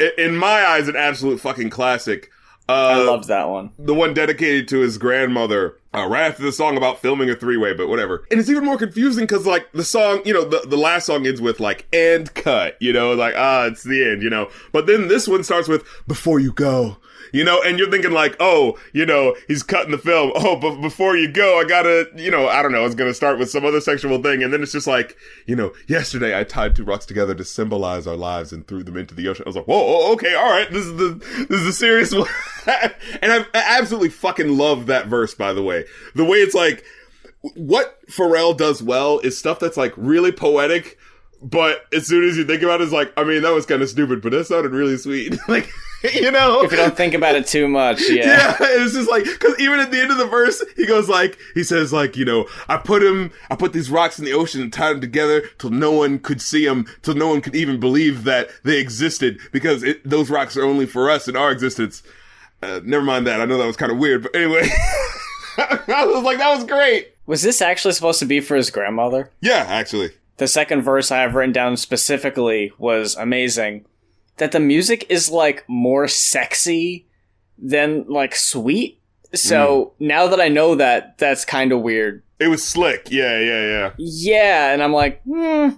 I- 0.00 0.12
In 0.16 0.36
my 0.36 0.64
eyes, 0.64 0.86
an 0.88 0.94
absolute 0.96 1.40
fucking 1.40 1.70
classic. 1.70 2.30
Uh, 2.68 2.72
I 2.72 2.96
loved 3.02 3.28
that 3.28 3.48
one. 3.48 3.70
the 3.78 3.94
one 3.94 4.12
dedicated 4.14 4.68
to 4.68 4.78
his 4.80 4.98
grandmother 4.98 5.76
uh, 5.96 6.06
right 6.06 6.30
after 6.30 6.42
the 6.42 6.52
song 6.52 6.76
about 6.76 7.00
filming 7.00 7.30
a 7.30 7.34
three-way 7.34 7.72
but 7.74 7.88
whatever. 7.88 8.26
And 8.30 8.38
it's 8.38 8.50
even 8.50 8.64
more 8.64 8.76
confusing 8.76 9.24
because 9.24 9.46
like 9.46 9.72
the 9.72 9.84
song 9.84 10.22
you 10.24 10.32
know 10.32 10.44
the, 10.44 10.66
the 10.66 10.76
last 10.76 11.06
song 11.06 11.26
ends 11.26 11.40
with 11.40 11.60
like 11.60 11.86
end 11.92 12.34
cut 12.34 12.76
you 12.80 12.92
know 12.92 13.14
like 13.14 13.34
ah 13.36 13.66
it's 13.66 13.82
the 13.82 14.04
end 14.04 14.22
you 14.22 14.30
know. 14.30 14.50
But 14.72 14.86
then 14.86 15.08
this 15.08 15.26
one 15.26 15.44
starts 15.44 15.68
with 15.68 15.84
before 16.06 16.38
you 16.40 16.52
go 16.52 16.98
you 17.32 17.44
know 17.44 17.60
and 17.62 17.78
you're 17.78 17.90
thinking 17.90 18.12
like 18.12 18.36
oh 18.40 18.78
you 18.92 19.06
know 19.06 19.34
he's 19.48 19.62
cutting 19.62 19.90
the 19.90 19.98
film. 19.98 20.32
Oh 20.46 20.54
but 20.54 20.80
before 20.80 21.16
you 21.16 21.28
go 21.30 21.58
i 21.58 21.64
gotta 21.64 22.08
you 22.14 22.30
know 22.30 22.48
i 22.48 22.62
don't 22.62 22.70
know 22.70 22.80
I 22.80 22.84
was 22.84 22.94
gonna 22.94 23.14
start 23.14 23.38
with 23.38 23.50
some 23.50 23.64
other 23.64 23.80
sexual 23.80 24.22
thing. 24.22 24.42
And 24.42 24.52
then 24.52 24.62
it's 24.62 24.72
just 24.72 24.86
like 24.86 25.16
you 25.46 25.56
know 25.56 25.72
yesterday 25.88 26.38
i 26.38 26.44
tied 26.44 26.76
two 26.76 26.84
rocks 26.84 27.06
together 27.06 27.34
to 27.34 27.44
symbolize 27.44 28.06
our 28.06 28.16
lives 28.16 28.52
and 28.52 28.66
threw 28.66 28.84
them 28.84 28.96
into 28.96 29.14
the 29.14 29.28
ocean. 29.28 29.44
I 29.46 29.48
was 29.48 29.56
like 29.56 29.66
whoa 29.66 30.12
okay 30.12 30.34
all 30.34 30.50
right 30.50 30.70
this 30.70 30.84
is 30.84 30.96
the 30.96 31.46
this 31.48 31.60
is 31.60 31.66
a 31.66 31.72
serious 31.72 32.14
one. 32.14 32.28
And 33.22 33.32
I, 33.32 33.38
I 33.54 33.78
absolutely 33.78 34.08
fucking 34.08 34.56
love 34.58 34.86
that 34.86 35.06
verse 35.06 35.34
by 35.34 35.52
the 35.52 35.62
way. 35.62 35.84
The 36.14 36.24
way 36.24 36.38
it's 36.38 36.54
like 36.54 36.84
what 37.54 38.04
Pharrell 38.08 38.56
does 38.56 38.82
well 38.82 39.18
is 39.20 39.38
stuff 39.38 39.58
that's 39.58 39.76
like 39.76 39.92
really 39.96 40.32
poetic, 40.32 40.98
but 41.42 41.84
as 41.92 42.06
soon 42.06 42.28
as 42.28 42.36
you 42.36 42.44
think 42.44 42.62
about 42.62 42.80
it, 42.80 42.84
it's 42.84 42.92
like, 42.92 43.12
I 43.16 43.24
mean, 43.24 43.42
that 43.42 43.52
was 43.52 43.66
kind 43.66 43.82
of 43.82 43.88
stupid, 43.88 44.22
but 44.22 44.32
that 44.32 44.46
sounded 44.46 44.72
really 44.72 44.96
sweet. 44.96 45.36
like, 45.48 45.70
you 46.14 46.30
know? 46.30 46.62
If 46.62 46.70
you 46.70 46.76
don't 46.76 46.96
think 46.96 47.14
about 47.14 47.34
it 47.34 47.46
too 47.46 47.68
much, 47.68 48.00
yeah. 48.08 48.26
Yeah, 48.26 48.56
it's 48.60 48.94
just 48.94 49.08
like 49.08 49.24
because 49.24 49.58
even 49.58 49.80
at 49.80 49.90
the 49.90 50.00
end 50.00 50.10
of 50.10 50.18
the 50.18 50.26
verse, 50.26 50.62
he 50.76 50.86
goes 50.86 51.08
like 51.08 51.38
he 51.54 51.64
says 51.64 51.92
like 51.92 52.16
you 52.16 52.24
know 52.24 52.46
I 52.68 52.76
put 52.76 53.02
him 53.02 53.32
I 53.50 53.56
put 53.56 53.72
these 53.72 53.90
rocks 53.90 54.18
in 54.18 54.24
the 54.24 54.32
ocean 54.32 54.60
and 54.60 54.72
tied 54.72 54.94
them 54.94 55.00
together 55.00 55.42
till 55.58 55.70
no 55.70 55.92
one 55.92 56.18
could 56.18 56.40
see 56.40 56.66
them 56.66 56.86
till 57.02 57.14
no 57.14 57.28
one 57.28 57.40
could 57.40 57.56
even 57.56 57.80
believe 57.80 58.24
that 58.24 58.50
they 58.62 58.78
existed 58.78 59.38
because 59.52 59.82
it, 59.82 60.08
those 60.08 60.30
rocks 60.30 60.56
are 60.56 60.64
only 60.64 60.86
for 60.86 61.10
us 61.10 61.28
in 61.28 61.36
our 61.36 61.50
existence. 61.50 62.02
Uh, 62.62 62.80
never 62.84 63.04
mind 63.04 63.26
that. 63.26 63.40
I 63.40 63.44
know 63.44 63.58
that 63.58 63.66
was 63.66 63.76
kind 63.76 63.92
of 63.92 63.98
weird, 63.98 64.22
but 64.22 64.34
anyway, 64.34 64.68
I 65.58 66.04
was 66.06 66.22
like 66.24 66.38
that 66.38 66.54
was 66.54 66.64
great. 66.64 67.14
Was 67.26 67.42
this 67.42 67.60
actually 67.60 67.94
supposed 67.94 68.20
to 68.20 68.26
be 68.26 68.40
for 68.40 68.56
his 68.56 68.70
grandmother? 68.70 69.30
Yeah, 69.40 69.64
actually. 69.68 70.10
The 70.36 70.46
second 70.46 70.82
verse 70.82 71.10
I 71.10 71.22
have 71.22 71.34
written 71.34 71.52
down 71.52 71.76
specifically 71.76 72.72
was 72.78 73.16
amazing. 73.16 73.86
That 74.38 74.52
the 74.52 74.60
music 74.60 75.06
is 75.08 75.30
like 75.30 75.64
more 75.68 76.08
sexy 76.08 77.06
than 77.58 78.04
like 78.08 78.34
sweet. 78.34 79.00
So 79.34 79.92
now 79.98 80.26
that 80.28 80.40
I 80.40 80.48
know 80.48 80.74
that, 80.76 81.18
that's 81.18 81.44
kind 81.44 81.72
of 81.72 81.80
weird. 81.80 82.22
It 82.38 82.48
was 82.48 82.62
slick. 82.62 83.08
Yeah, 83.10 83.40
yeah, 83.40 83.62
yeah. 83.66 83.90
Yeah, 83.98 84.72
and 84.72 84.82
I'm 84.82 84.92
like, 84.92 85.22
hmm, 85.22 85.70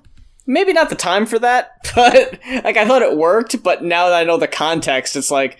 maybe 0.46 0.72
not 0.72 0.90
the 0.90 0.96
time 0.96 1.24
for 1.24 1.38
that, 1.38 1.76
but 1.94 2.38
like 2.64 2.76
I 2.76 2.86
thought 2.86 3.02
it 3.02 3.16
worked, 3.16 3.62
but 3.62 3.84
now 3.84 4.08
that 4.08 4.16
I 4.16 4.24
know 4.24 4.36
the 4.38 4.48
context, 4.48 5.14
it's 5.16 5.30
like, 5.30 5.58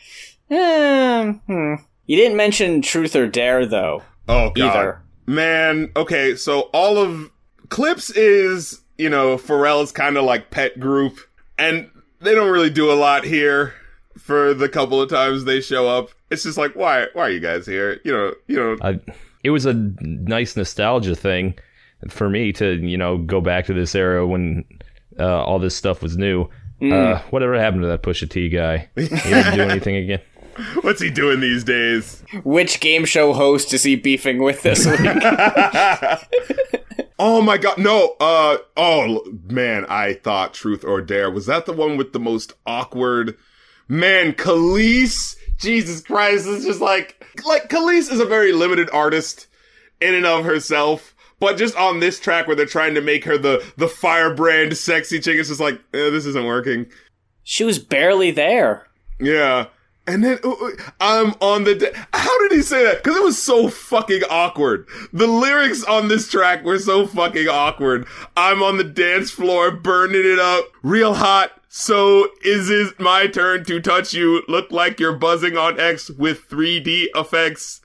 eh, 0.50 1.32
hmm. 1.32 1.74
You 2.06 2.16
didn't 2.16 2.36
mention 2.36 2.82
Truth 2.82 3.14
or 3.14 3.26
Dare 3.26 3.66
though, 3.66 4.02
Oh 4.28 4.50
god. 4.50 4.76
either. 4.76 5.02
Man, 5.26 5.92
okay, 5.94 6.34
so 6.36 6.62
all 6.72 6.96
of 6.98 7.30
Clipse 7.68 8.10
is 8.10 8.80
you 8.98 9.08
know, 9.08 9.36
Pharrell's 9.36 9.92
kind 9.92 10.16
of 10.16 10.24
like 10.24 10.50
pet 10.50 10.78
group. 10.78 11.20
And 11.56 11.90
they 12.20 12.34
don't 12.34 12.50
really 12.50 12.70
do 12.70 12.90
a 12.90 12.94
lot 12.94 13.24
here 13.24 13.74
for 14.16 14.54
the 14.54 14.68
couple 14.68 15.00
of 15.00 15.08
times 15.08 15.44
they 15.44 15.60
show 15.60 15.88
up. 15.88 16.10
It's 16.30 16.42
just 16.42 16.58
like, 16.58 16.74
why, 16.74 17.06
why 17.12 17.22
are 17.22 17.30
you 17.30 17.40
guys 17.40 17.66
here? 17.66 18.00
You 18.04 18.12
know, 18.12 18.34
you 18.46 18.56
know, 18.56 18.76
I, 18.82 19.00
it 19.44 19.50
was 19.50 19.66
a 19.66 19.74
nice 19.74 20.56
nostalgia 20.56 21.14
thing 21.14 21.54
for 22.08 22.28
me 22.30 22.52
to 22.52 22.74
you 22.74 22.96
know 22.96 23.18
go 23.18 23.40
back 23.40 23.66
to 23.66 23.74
this 23.74 23.94
era 23.94 24.26
when 24.26 24.64
uh, 25.18 25.44
all 25.44 25.58
this 25.58 25.74
stuff 25.74 26.02
was 26.02 26.16
new. 26.16 26.48
Uh, 26.80 27.18
whatever 27.30 27.58
happened 27.58 27.82
to 27.82 27.88
that 27.88 28.02
Pusha 28.02 28.30
T 28.30 28.48
guy? 28.48 28.88
He 28.94 29.08
didn't 29.08 29.54
do 29.56 29.62
anything 29.62 29.96
again. 29.96 30.20
what's 30.82 31.00
he 31.00 31.10
doing 31.10 31.40
these 31.40 31.64
days? 31.64 32.22
Which 32.44 32.80
game 32.80 33.04
show 33.04 33.32
host 33.32 33.72
is 33.72 33.82
he 33.82 33.96
beefing 33.96 34.42
with 34.42 34.62
this 34.62 34.86
week? 34.86 35.00
Oh 37.18 37.42
my 37.42 37.58
god, 37.58 37.78
no, 37.78 38.14
uh, 38.20 38.58
oh 38.76 39.24
man, 39.48 39.84
I 39.88 40.14
thought 40.14 40.54
Truth 40.54 40.84
or 40.84 41.00
Dare. 41.00 41.30
Was 41.30 41.46
that 41.46 41.66
the 41.66 41.72
one 41.72 41.96
with 41.96 42.12
the 42.12 42.20
most 42.20 42.52
awkward? 42.64 43.36
Man, 43.88 44.34
Kelis, 44.34 45.34
Jesus 45.58 46.00
Christ, 46.00 46.46
it's 46.46 46.64
just 46.64 46.80
like, 46.80 47.24
like, 47.44 47.68
Kelis 47.68 48.12
is 48.12 48.20
a 48.20 48.24
very 48.26 48.52
limited 48.52 48.88
artist 48.92 49.46
in 50.00 50.14
and 50.14 50.26
of 50.26 50.44
herself. 50.44 51.14
But 51.40 51.56
just 51.56 51.76
on 51.76 52.00
this 52.00 52.18
track 52.20 52.46
where 52.46 52.56
they're 52.56 52.66
trying 52.66 52.94
to 52.94 53.00
make 53.00 53.24
her 53.24 53.38
the, 53.38 53.64
the 53.76 53.88
firebrand 53.88 54.76
sexy 54.76 55.20
chick, 55.20 55.38
it's 55.38 55.48
just 55.48 55.60
like, 55.60 55.76
eh, 55.94 56.10
this 56.10 56.26
isn't 56.26 56.44
working. 56.46 56.86
she 57.44 57.64
was 57.64 57.78
barely 57.78 58.30
there. 58.30 58.88
Yeah. 59.20 59.66
And 60.08 60.24
then 60.24 60.38
uh, 60.42 60.50
uh, 60.50 60.70
I'm 61.00 61.34
on 61.42 61.64
the. 61.64 61.92
How 62.14 62.38
did 62.40 62.52
he 62.52 62.62
say 62.62 62.82
that? 62.82 63.04
Because 63.04 63.18
it 63.18 63.22
was 63.22 63.40
so 63.40 63.68
fucking 63.68 64.22
awkward. 64.30 64.88
The 65.12 65.26
lyrics 65.26 65.84
on 65.84 66.08
this 66.08 66.30
track 66.30 66.64
were 66.64 66.78
so 66.78 67.06
fucking 67.06 67.46
awkward. 67.46 68.06
I'm 68.34 68.62
on 68.62 68.78
the 68.78 68.84
dance 68.84 69.30
floor 69.30 69.70
burning 69.70 70.24
it 70.24 70.38
up, 70.38 70.64
real 70.82 71.12
hot. 71.12 71.52
So 71.68 72.28
is 72.42 72.70
it 72.70 72.98
my 72.98 73.26
turn 73.26 73.66
to 73.66 73.80
touch 73.80 74.14
you? 74.14 74.42
Look 74.48 74.72
like 74.72 74.98
you're 74.98 75.16
buzzing 75.16 75.58
on 75.58 75.78
X 75.78 76.08
with 76.08 76.48
3D 76.48 77.08
effects. 77.14 77.82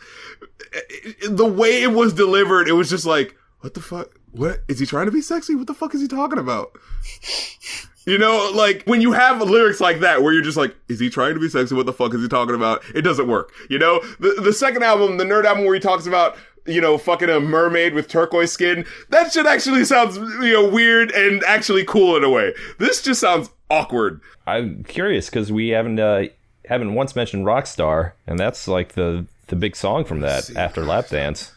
The 1.30 1.46
way 1.46 1.84
it 1.84 1.92
was 1.92 2.14
delivered, 2.14 2.70
it 2.70 2.74
was 2.74 2.90
just 2.90 3.06
like, 3.06 3.36
what 3.60 3.74
the 3.74 3.82
fuck? 3.82 4.18
What 4.32 4.60
is 4.70 4.80
he 4.80 4.86
trying 4.86 5.08
to 5.08 5.12
be 5.12 5.22
sexy? 5.22 5.56
What 5.56 5.68
the 5.68 5.74
fuck 5.74 5.94
is 5.94 6.02
he 6.02 6.08
talking 6.08 6.40
about? 6.40 6.72
You 8.06 8.18
know, 8.18 8.52
like 8.54 8.84
when 8.84 9.02
you 9.02 9.14
have 9.14 9.42
lyrics 9.42 9.80
like 9.80 10.00
that 10.02 10.22
where 10.22 10.34
you're 10.34 10.44
just 10.44 10.58
like, 10.58 10.76
is 10.90 11.00
he 11.00 11.10
trying 11.10 11.36
to 11.36 11.40
be 11.40 11.48
sexy? 11.48 11.74
What 11.74 11.86
the 11.86 11.94
fuck 11.94 12.14
is 12.14 12.22
he 12.22 12.28
talking 12.28 12.56
about? 12.56 12.84
It 12.94 13.02
doesn't 13.02 13.28
work. 13.28 13.52
You 13.70 13.80
know, 13.80 14.00
the 14.20 14.42
the 14.42 14.54
second 14.54 14.84
album, 14.84 15.18
the 15.18 15.24
nerd 15.24 15.46
album 15.46 15.64
where 15.64 15.74
he 15.74 15.80
talks 15.80 16.06
about, 16.06 16.36
you 16.66 16.82
know, 16.82 16.98
fucking 16.98 17.30
a 17.30 17.40
mermaid 17.40 17.94
with 17.94 18.10
turquoise 18.10 18.52
skin, 18.52 18.86
that 19.10 19.32
shit 19.32 19.46
actually 19.46 19.86
sounds, 19.86 20.18
you 20.18 20.54
know, 20.54 20.68
weird 20.68 21.12
and 21.12 21.44
actually 21.46 21.86
cool 21.86 22.18
in 22.18 22.24
a 22.26 22.30
way. 22.30 22.54
This 22.78 23.02
just 23.02 23.22
sounds 23.22 23.50
awkward. 23.70 24.20
I'm 24.46 24.84
curious 24.84 25.30
because 25.30 25.52
we 25.52 25.70
haven't 25.70 26.00
uh, 26.00 26.26
haven't 26.66 26.96
once 26.96 27.16
mentioned 27.16 27.46
Rockstar, 27.46 28.12
and 28.28 28.38
that's 28.38 28.68
like 28.68 28.94
the 28.94 29.26
the 29.48 29.56
big 29.56 29.76
song 29.78 30.04
from 30.04 30.20
that 30.22 30.54
after 30.58 30.84
Lap 30.84 31.08
Dance. 31.08 31.54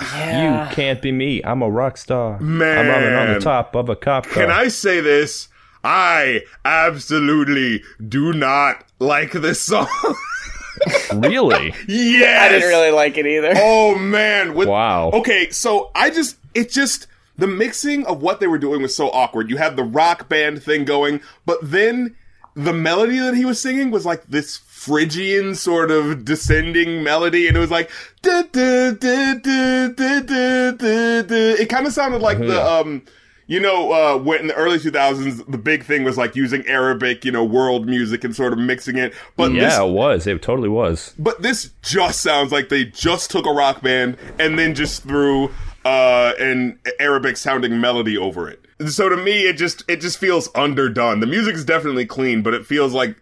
Yeah. 0.00 0.68
You 0.68 0.74
can't 0.74 1.02
be 1.02 1.12
me. 1.12 1.42
I'm 1.44 1.62
a 1.62 1.70
rock 1.70 1.96
star. 1.96 2.40
Man. 2.40 2.78
I'm 2.78 2.88
running 2.88 3.12
on 3.14 3.34
the 3.34 3.40
top 3.40 3.74
of 3.74 3.88
a 3.88 3.96
cop 3.96 4.26
car. 4.26 4.44
Can 4.44 4.50
I 4.50 4.68
say 4.68 5.00
this? 5.00 5.48
I 5.82 6.42
absolutely 6.64 7.82
do 8.06 8.32
not 8.32 8.84
like 8.98 9.32
this 9.32 9.62
song. 9.62 9.88
really? 11.14 11.74
yes. 11.88 12.42
I 12.42 12.48
didn't 12.48 12.68
really 12.68 12.90
like 12.90 13.16
it 13.16 13.26
either. 13.26 13.52
Oh 13.56 13.96
man! 13.96 14.54
With, 14.54 14.68
Wow. 14.68 15.10
Okay, 15.10 15.50
so 15.50 15.90
I 15.94 16.10
just 16.10 16.36
it 16.54 16.70
just 16.70 17.06
the 17.36 17.46
mixing 17.46 18.04
of 18.06 18.22
what 18.22 18.40
they 18.40 18.46
were 18.46 18.58
doing 18.58 18.82
was 18.82 18.94
so 18.94 19.10
awkward. 19.10 19.50
You 19.50 19.56
had 19.56 19.76
the 19.76 19.84
rock 19.84 20.28
band 20.28 20.62
thing 20.62 20.84
going, 20.84 21.20
but 21.46 21.58
then 21.62 22.16
the 22.54 22.72
melody 22.72 23.18
that 23.18 23.34
he 23.34 23.44
was 23.44 23.60
singing 23.60 23.90
was 23.90 24.04
like 24.04 24.26
this 24.26 24.58
Phrygian 24.58 25.54
sort 25.54 25.90
of 25.90 26.24
descending 26.24 27.02
melody, 27.02 27.48
and 27.48 27.56
it 27.56 27.60
was 27.60 27.70
like 27.70 27.90
duh, 28.22 28.42
duh, 28.52 28.92
duh, 28.92 29.34
duh, 29.34 29.88
duh, 29.88 30.20
duh, 30.20 30.72
duh, 30.72 31.22
duh. 31.22 31.62
it 31.62 31.68
kind 31.68 31.86
of 31.86 31.92
sounded 31.92 32.20
like 32.20 32.38
the 32.38 32.62
um. 32.62 33.02
You 33.50 33.58
know, 33.58 33.90
uh, 33.90 34.16
when 34.16 34.42
in 34.42 34.46
the 34.46 34.54
early 34.54 34.78
2000s, 34.78 35.44
the 35.50 35.58
big 35.58 35.82
thing 35.82 36.04
was 36.04 36.16
like 36.16 36.36
using 36.36 36.64
Arabic, 36.68 37.24
you 37.24 37.32
know, 37.32 37.42
world 37.42 37.88
music 37.88 38.22
and 38.22 38.34
sort 38.34 38.52
of 38.52 38.60
mixing 38.60 38.96
it. 38.96 39.12
But 39.36 39.48
this 39.48 39.74
Yeah, 39.74 39.82
it 39.82 39.90
was. 39.90 40.24
It 40.28 40.40
totally 40.40 40.68
was. 40.68 41.14
but 41.18 41.42
this 41.42 41.72
just 41.82 42.20
sounds 42.20 42.52
like 42.52 42.68
they 42.68 42.84
just 42.84 43.28
took 43.28 43.46
a 43.46 43.50
rock 43.50 43.82
band 43.82 44.18
and 44.38 44.56
then 44.56 44.76
just 44.76 45.02
threw 45.02 45.50
uh, 45.84 46.32
an 46.38 46.78
Arabic 47.00 47.36
sounding 47.36 47.80
melody 47.80 48.16
over 48.16 48.48
it. 48.48 48.64
So 48.86 49.08
to 49.08 49.16
me, 49.16 49.40
it 49.48 49.54
just 49.54 49.82
it 49.88 50.00
just 50.00 50.18
feels 50.18 50.48
underdone. 50.54 51.18
The 51.18 51.26
music 51.26 51.56
is 51.56 51.64
definitely 51.64 52.06
clean, 52.06 52.42
but 52.42 52.54
it 52.54 52.64
feels 52.64 52.92
like. 52.92 53.20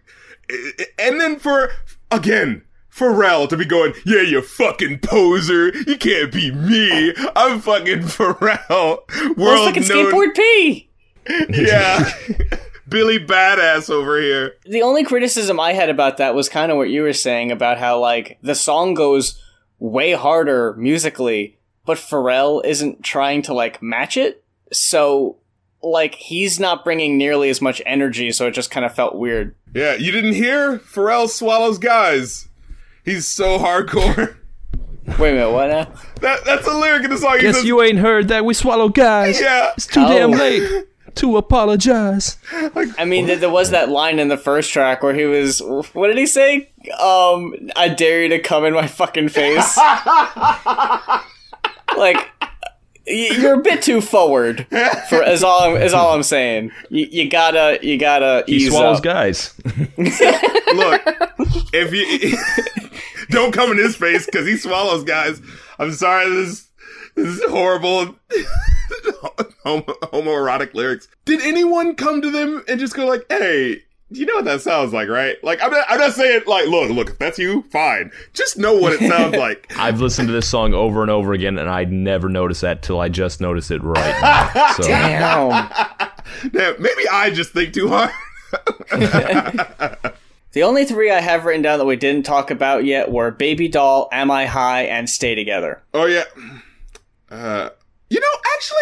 And 0.99 1.19
then 1.19 1.39
for 1.39 1.71
again. 2.11 2.61
Pharrell 2.99 3.47
to 3.49 3.57
be 3.57 3.65
going, 3.65 3.93
yeah, 4.05 4.21
you 4.21 4.41
fucking 4.41 4.99
poser. 4.99 5.69
You 5.87 5.97
can't 5.97 6.31
be 6.31 6.51
me. 6.51 7.13
I'm 7.35 7.61
fucking 7.61 7.99
Pharrell. 7.99 8.99
Well, 9.37 9.55
World 9.55 9.67
fucking 9.73 9.87
known- 9.87 10.11
skateboard 10.13 10.35
P. 10.35 10.89
Yeah. 11.49 12.09
Billy 12.89 13.19
Badass 13.19 13.89
over 13.91 14.19
here. 14.19 14.53
The 14.65 14.81
only 14.81 15.03
criticism 15.03 15.59
I 15.59 15.73
had 15.73 15.89
about 15.89 16.17
that 16.17 16.33
was 16.33 16.49
kind 16.49 16.71
of 16.71 16.77
what 16.77 16.89
you 16.89 17.03
were 17.03 17.13
saying 17.13 17.51
about 17.51 17.77
how 17.77 17.99
like 17.99 18.39
the 18.41 18.55
song 18.55 18.95
goes 18.95 19.39
way 19.77 20.13
harder 20.13 20.73
musically, 20.75 21.59
but 21.85 21.99
Pharrell 21.99 22.65
isn't 22.65 23.03
trying 23.03 23.43
to 23.43 23.53
like 23.53 23.81
match 23.83 24.17
it. 24.17 24.43
So 24.73 25.37
like 25.83 26.15
he's 26.15 26.59
not 26.59 26.83
bringing 26.83 27.15
nearly 27.17 27.49
as 27.49 27.61
much 27.61 27.79
energy, 27.85 28.31
so 28.31 28.47
it 28.47 28.51
just 28.55 28.71
kind 28.71 28.85
of 28.85 28.95
felt 28.95 29.15
weird. 29.15 29.55
Yeah, 29.75 29.93
you 29.93 30.11
didn't 30.11 30.33
hear? 30.33 30.79
Pharrell 30.79 31.29
swallows 31.29 31.77
guys. 31.77 32.48
He's 33.09 33.27
so 33.27 33.57
hardcore. 33.57 34.35
Wait 35.17 35.31
a 35.31 35.33
minute, 35.33 35.51
what 35.51 35.69
now? 35.69 35.91
That 36.21 36.45
that's 36.45 36.67
a 36.67 36.73
lyric 36.77 37.03
in 37.05 37.09
the 37.09 37.17
song. 37.17 37.37
He 37.37 37.41
Guess 37.41 37.55
says, 37.57 37.65
you 37.65 37.81
ain't 37.81 37.97
heard 37.99 38.27
that 38.27 38.45
we 38.45 38.53
swallow 38.53 38.89
guys. 38.89 39.41
Yeah. 39.41 39.71
It's 39.75 39.87
too 39.87 40.01
Oh. 40.05 40.07
damn 40.07 40.31
late 40.31 40.85
to 41.15 41.37
apologize. 41.37 42.37
I 42.97 43.05
mean, 43.05 43.25
there, 43.25 43.35
there 43.37 43.49
was 43.49 43.71
that 43.71 43.89
line 43.89 44.19
in 44.19 44.27
the 44.27 44.37
first 44.37 44.71
track 44.71 45.01
where 45.01 45.15
he 45.15 45.25
was. 45.25 45.59
What 45.93 46.07
did 46.07 46.17
he 46.17 46.27
say? 46.27 46.69
Um, 47.01 47.55
I 47.75 47.87
dare 47.89 48.21
you 48.21 48.29
to 48.29 48.39
come 48.39 48.63
in 48.65 48.73
my 48.75 48.85
fucking 48.85 49.29
face. 49.29 49.75
like, 49.77 51.23
y- 51.97 52.27
you're 53.09 53.55
a 53.55 53.61
bit 53.63 53.81
too 53.81 54.01
forward. 54.01 54.67
For 55.09 55.23
is 55.23 55.43
all 55.43 55.61
I'm, 55.75 55.81
is 55.81 55.93
all 55.93 56.13
I'm 56.13 56.23
saying. 56.23 56.71
You, 56.89 57.07
you 57.09 57.29
gotta 57.29 57.79
you 57.81 57.97
gotta 57.97 58.43
He 58.47 58.55
ease 58.57 58.69
swallows 58.69 58.97
up. 58.99 59.03
guys. 59.03 59.53
Look, 59.97 61.01
if 61.73 61.93
you 61.93 62.37
don't 63.29 63.51
come 63.51 63.71
in 63.71 63.77
his 63.77 63.95
face 63.95 64.25
because 64.25 64.45
he 64.47 64.57
swallows 64.57 65.03
guys. 65.03 65.41
I'm 65.79 65.91
sorry, 65.91 66.29
this 66.29 66.67
this 67.15 67.27
is 67.39 67.43
horrible. 67.49 68.15
Homo, 69.63 69.81
homoerotic 69.83 70.73
lyrics. 70.73 71.07
Did 71.25 71.41
anyone 71.41 71.95
come 71.95 72.21
to 72.21 72.31
them 72.31 72.63
and 72.67 72.79
just 72.79 72.95
go 72.95 73.05
like, 73.05 73.25
"Hey"? 73.29 73.83
You 74.11 74.25
know 74.25 74.35
what 74.35 74.45
that 74.45 74.61
sounds 74.61 74.91
like, 74.91 75.07
right? 75.07 75.37
Like, 75.43 75.61
I'm 75.61 75.69
not, 75.69 75.85
I'm 75.87 75.99
not 75.99 76.13
saying, 76.13 76.41
like, 76.47 76.67
look, 76.67 76.89
look, 76.89 77.09
if 77.11 77.19
that's 77.19 77.37
you, 77.37 77.63
fine. 77.71 78.11
Just 78.33 78.57
know 78.57 78.73
what 78.73 78.93
it 78.93 79.07
sounds 79.07 79.35
like. 79.37 79.71
I've 79.77 80.01
listened 80.01 80.29
to 80.29 80.31
this 80.33 80.47
song 80.47 80.73
over 80.73 81.03
and 81.03 81.11
over 81.11 81.33
again, 81.33 81.59
and 81.59 81.69
I 81.69 81.83
never 81.83 82.27
noticed 82.27 82.61
that 82.61 82.81
till 82.81 82.99
I 82.99 83.09
just 83.09 83.39
noticed 83.39 83.69
it 83.71 83.83
right 83.83 84.21
now. 84.21 84.73
So 84.77 84.83
Damn. 84.83 85.69
Damn, 86.51 86.81
maybe 86.81 87.07
I 87.11 87.29
just 87.29 87.51
think 87.53 87.73
too 87.73 87.89
hard. 87.89 88.11
The 90.51 90.63
only 90.63 90.83
three 90.85 91.11
I 91.11 91.21
have 91.21 91.45
written 91.45 91.61
down 91.61 91.77
that 91.77 91.85
we 91.85 91.95
didn't 91.95 92.25
talk 92.25 92.49
about 92.49 92.83
yet 92.83 93.11
were 93.11 93.29
Baby 93.29 93.67
Doll, 93.67 94.09
Am 94.11 94.31
I 94.31 94.47
High, 94.47 94.83
and 94.83 95.07
Stay 95.07 95.35
Together. 95.35 95.83
Oh 95.93 96.05
yeah. 96.05 96.23
Uh, 97.29 97.69
you 98.09 98.19
know, 98.19 98.27
actually, 98.55 98.77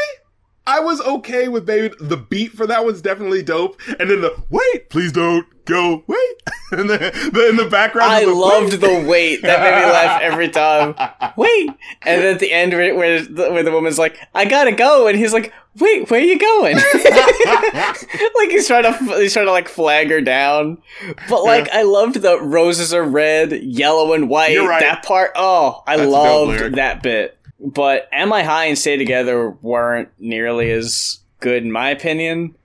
I 0.67 0.81
was 0.81 0.99
okay 0.99 1.47
with 1.47 1.65
baby. 1.65 1.95
The 1.97 2.17
beat 2.17 2.51
for 2.51 2.67
that 2.67 2.83
was 2.85 3.01
definitely 3.01 3.41
dope, 3.41 3.79
and 3.99 4.09
then 4.09 4.19
the 4.19 4.35
wait, 4.49 4.89
please 4.89 5.13
don't 5.13 5.47
go, 5.63 6.03
wait, 6.07 6.43
and 6.71 6.89
then 6.89 6.99
the, 6.99 7.49
in 7.49 7.55
the 7.55 7.69
background. 7.69 8.11
I 8.11 8.25
the, 8.25 8.33
loved 8.33 8.73
wait. 8.73 8.81
the 8.81 9.07
wait. 9.07 9.41
That 9.43 9.61
made 9.61 9.85
me 9.85 9.91
laugh 9.91 10.21
every 10.23 10.49
time. 10.49 10.93
Wait, 11.37 11.69
and 12.01 12.21
then 12.21 12.33
at 12.33 12.39
the 12.41 12.51
end 12.51 12.73
where 12.73 12.93
where 12.95 13.21
the, 13.21 13.51
where 13.51 13.63
the 13.63 13.71
woman's 13.71 13.97
like, 13.97 14.19
"I 14.35 14.43
gotta 14.43 14.73
go," 14.73 15.07
and 15.07 15.17
he's 15.17 15.31
like, 15.31 15.53
"Wait, 15.79 16.09
where 16.11 16.19
are 16.19 16.23
you 16.23 16.37
going?" 16.37 16.75
like 18.35 18.49
he's 18.49 18.67
trying 18.67 18.83
to 18.83 18.93
he's 19.19 19.31
trying 19.31 19.45
to 19.45 19.53
like 19.53 19.69
flag 19.69 20.09
her 20.09 20.19
down. 20.19 20.81
But 21.29 21.43
like 21.43 21.69
I 21.69 21.83
loved 21.83 22.15
the 22.15 22.41
roses 22.41 22.93
are 22.93 23.03
red, 23.03 23.53
yellow 23.63 24.11
and 24.11 24.29
white. 24.29 24.57
Right. 24.57 24.81
That 24.81 25.03
part. 25.03 25.31
Oh, 25.35 25.81
I 25.87 25.95
That's 25.95 26.11
loved 26.11 26.75
that 26.75 27.01
bit. 27.01 27.36
But 27.59 28.07
Am 28.11 28.31
I 28.31 28.43
High 28.43 28.65
and 28.65 28.77
Stay 28.77 28.97
Together 28.97 29.49
weren't 29.49 30.09
nearly 30.19 30.71
as 30.71 31.19
good 31.39 31.63
in 31.63 31.71
my 31.71 31.89
opinion. 31.89 32.55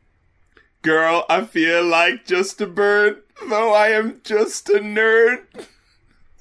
Girl, 0.83 1.25
I 1.29 1.45
feel 1.45 1.85
like 1.85 2.27
just 2.27 2.61
a 2.61 2.67
bird, 2.67 3.23
though 3.49 3.73
I 3.73 3.89
am 3.89 4.21
just 4.25 4.69
a 4.69 4.81
nerd. 4.81 5.45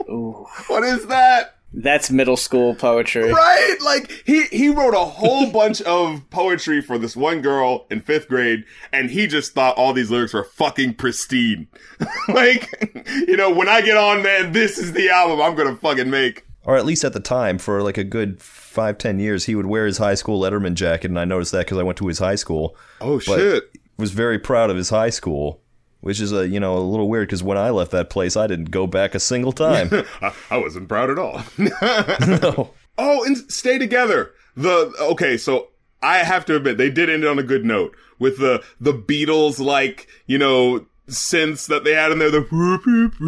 Ooh. 0.09 0.47
What 0.67 0.83
is 0.83 1.05
that? 1.07 1.57
That's 1.73 2.11
middle 2.11 2.35
school 2.35 2.75
poetry. 2.75 3.31
Right? 3.31 3.77
Like 3.83 4.23
he 4.25 4.45
he 4.47 4.69
wrote 4.69 4.93
a 4.93 5.05
whole 5.05 5.49
bunch 5.51 5.81
of 5.83 6.29
poetry 6.29 6.81
for 6.81 6.97
this 6.97 7.15
one 7.15 7.41
girl 7.41 7.85
in 7.89 8.01
5th 8.01 8.27
grade 8.27 8.65
and 8.91 9.09
he 9.09 9.27
just 9.27 9.53
thought 9.53 9.77
all 9.77 9.93
these 9.93 10.11
lyrics 10.11 10.33
were 10.33 10.43
fucking 10.43 10.95
pristine. 10.95 11.67
like, 12.27 12.91
you 13.27 13.37
know, 13.37 13.51
when 13.51 13.69
I 13.69 13.81
get 13.81 13.95
on 13.95 14.21
man, 14.21 14.51
this 14.51 14.77
is 14.77 14.93
the 14.93 15.09
album 15.09 15.39
I'm 15.39 15.55
going 15.55 15.73
to 15.73 15.79
fucking 15.79 16.09
make. 16.09 16.45
Or 16.63 16.77
at 16.77 16.85
least 16.85 17.03
at 17.03 17.13
the 17.13 17.19
time, 17.19 17.57
for 17.57 17.81
like 17.81 17.97
a 17.97 18.03
good 18.03 18.41
five, 18.41 18.97
ten 18.97 19.19
years, 19.19 19.45
he 19.45 19.55
would 19.55 19.65
wear 19.65 19.85
his 19.85 19.97
high 19.97 20.13
school 20.13 20.39
Letterman 20.39 20.75
jacket, 20.75 21.09
and 21.09 21.19
I 21.19 21.25
noticed 21.25 21.51
that 21.53 21.65
because 21.65 21.77
I 21.77 21.83
went 21.83 21.97
to 21.97 22.07
his 22.07 22.19
high 22.19 22.35
school. 22.35 22.75
Oh 22.99 23.19
But 23.25 23.37
shit. 23.39 23.71
Was 23.97 24.11
very 24.11 24.39
proud 24.39 24.69
of 24.69 24.77
his 24.77 24.89
high 24.89 25.09
school, 25.11 25.61
which 25.99 26.19
is 26.19 26.31
a 26.31 26.47
you 26.47 26.59
know 26.59 26.77
a 26.77 26.79
little 26.79 27.09
weird 27.09 27.27
because 27.27 27.43
when 27.43 27.57
I 27.57 27.69
left 27.69 27.91
that 27.91 28.09
place, 28.09 28.35
I 28.35 28.47
didn't 28.47 28.71
go 28.71 28.87
back 28.87 29.15
a 29.15 29.19
single 29.19 29.51
time. 29.51 29.89
I, 30.21 30.33
I 30.49 30.57
wasn't 30.57 30.87
proud 30.87 31.09
at 31.09 31.19
all. 31.19 31.41
no. 31.57 32.73
Oh, 32.97 33.23
and 33.23 33.37
stay 33.51 33.77
together. 33.77 34.31
The 34.55 34.93
okay, 34.99 35.37
so 35.37 35.69
I 36.03 36.19
have 36.19 36.45
to 36.45 36.55
admit 36.55 36.77
they 36.77 36.89
did 36.89 37.09
end 37.09 37.25
on 37.25 37.39
a 37.39 37.43
good 37.43 37.65
note 37.65 37.95
with 38.19 38.39
the 38.39 38.63
the 38.79 38.93
Beatles 38.93 39.59
like 39.59 40.07
you 40.25 40.37
know 40.37 40.85
synths 41.07 41.67
that 41.67 41.83
they 41.83 41.93
had 41.93 42.11
in 42.11 42.19
there. 42.19 42.31
The 42.31 42.41
whoop, 42.41 42.85
whoop, 42.85 43.19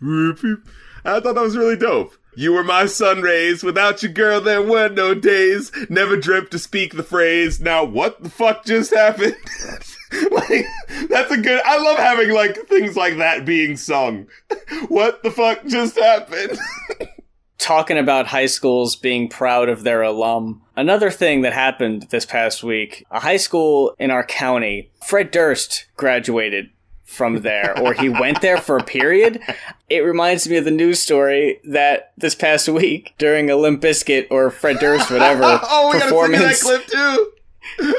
whoop. 0.00 0.68
I 1.04 1.20
thought 1.20 1.34
that 1.34 1.42
was 1.42 1.56
really 1.56 1.76
dope. 1.76 2.14
You 2.36 2.52
were 2.52 2.62
my 2.62 2.84
sun 2.84 3.22
rays. 3.22 3.64
Without 3.64 4.02
you, 4.02 4.10
girl, 4.10 4.42
there 4.42 4.60
were 4.60 4.88
no 4.88 5.14
days. 5.14 5.72
Never 5.88 6.18
dreamt 6.18 6.50
to 6.50 6.58
speak 6.58 6.92
the 6.92 7.02
phrase. 7.02 7.60
Now, 7.60 7.82
what 7.82 8.22
the 8.22 8.28
fuck 8.28 8.66
just 8.66 8.94
happened? 8.94 9.36
like, 10.30 10.66
that's 11.08 11.30
a 11.30 11.38
good. 11.38 11.62
I 11.64 11.78
love 11.78 11.96
having 11.96 12.32
like 12.32 12.56
things 12.68 12.94
like 12.94 13.16
that 13.16 13.46
being 13.46 13.78
sung. 13.78 14.26
what 14.88 15.22
the 15.22 15.30
fuck 15.30 15.64
just 15.66 15.98
happened? 15.98 16.58
talking 17.58 17.98
about 17.98 18.26
high 18.26 18.46
schools 18.46 18.96
being 18.96 19.28
proud 19.28 19.68
of 19.68 19.82
their 19.82 20.02
alum. 20.02 20.62
Another 20.76 21.10
thing 21.10 21.40
that 21.40 21.52
happened 21.52 22.06
this 22.10 22.26
past 22.26 22.62
week, 22.62 23.04
a 23.10 23.20
high 23.20 23.38
school 23.38 23.94
in 23.98 24.10
our 24.10 24.24
county, 24.24 24.90
Fred 25.04 25.30
Durst 25.30 25.86
graduated 25.96 26.68
from 27.06 27.40
there, 27.42 27.78
or 27.80 27.94
he 27.94 28.08
went 28.10 28.42
there 28.42 28.58
for 28.58 28.76
a 28.76 28.84
period. 28.84 29.40
It 29.88 30.00
reminds 30.00 30.46
me 30.48 30.56
of 30.58 30.64
the 30.66 30.70
news 30.70 31.00
story 31.00 31.60
that 31.64 32.12
this 32.18 32.34
past 32.34 32.68
week 32.68 33.14
during 33.16 33.48
a 33.48 33.56
Limp 33.56 33.80
Bizkit 33.80 34.26
or 34.30 34.50
Fred 34.50 34.78
Durst, 34.80 35.10
whatever, 35.10 35.42
oh, 35.62 35.90
we 35.92 35.98
gotta 35.98 36.10
sing 36.10 36.32
that 36.32 36.58
performance, 36.58 36.62
clip 36.62 36.86
too. 36.86 37.32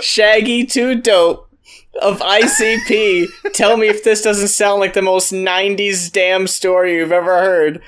Shaggy 0.01 0.65
2 0.65 1.01
Dope 1.01 1.49
of 2.01 2.19
ICP. 2.19 3.27
Tell 3.53 3.75
me 3.77 3.87
if 3.87 4.03
this 4.03 4.21
doesn't 4.21 4.49
sound 4.49 4.79
like 4.81 4.93
the 4.93 5.01
most 5.01 5.31
90s 5.33 6.11
damn 6.11 6.45
story 6.47 6.95
you've 6.95 7.11
ever 7.11 7.39
heard. 7.39 7.81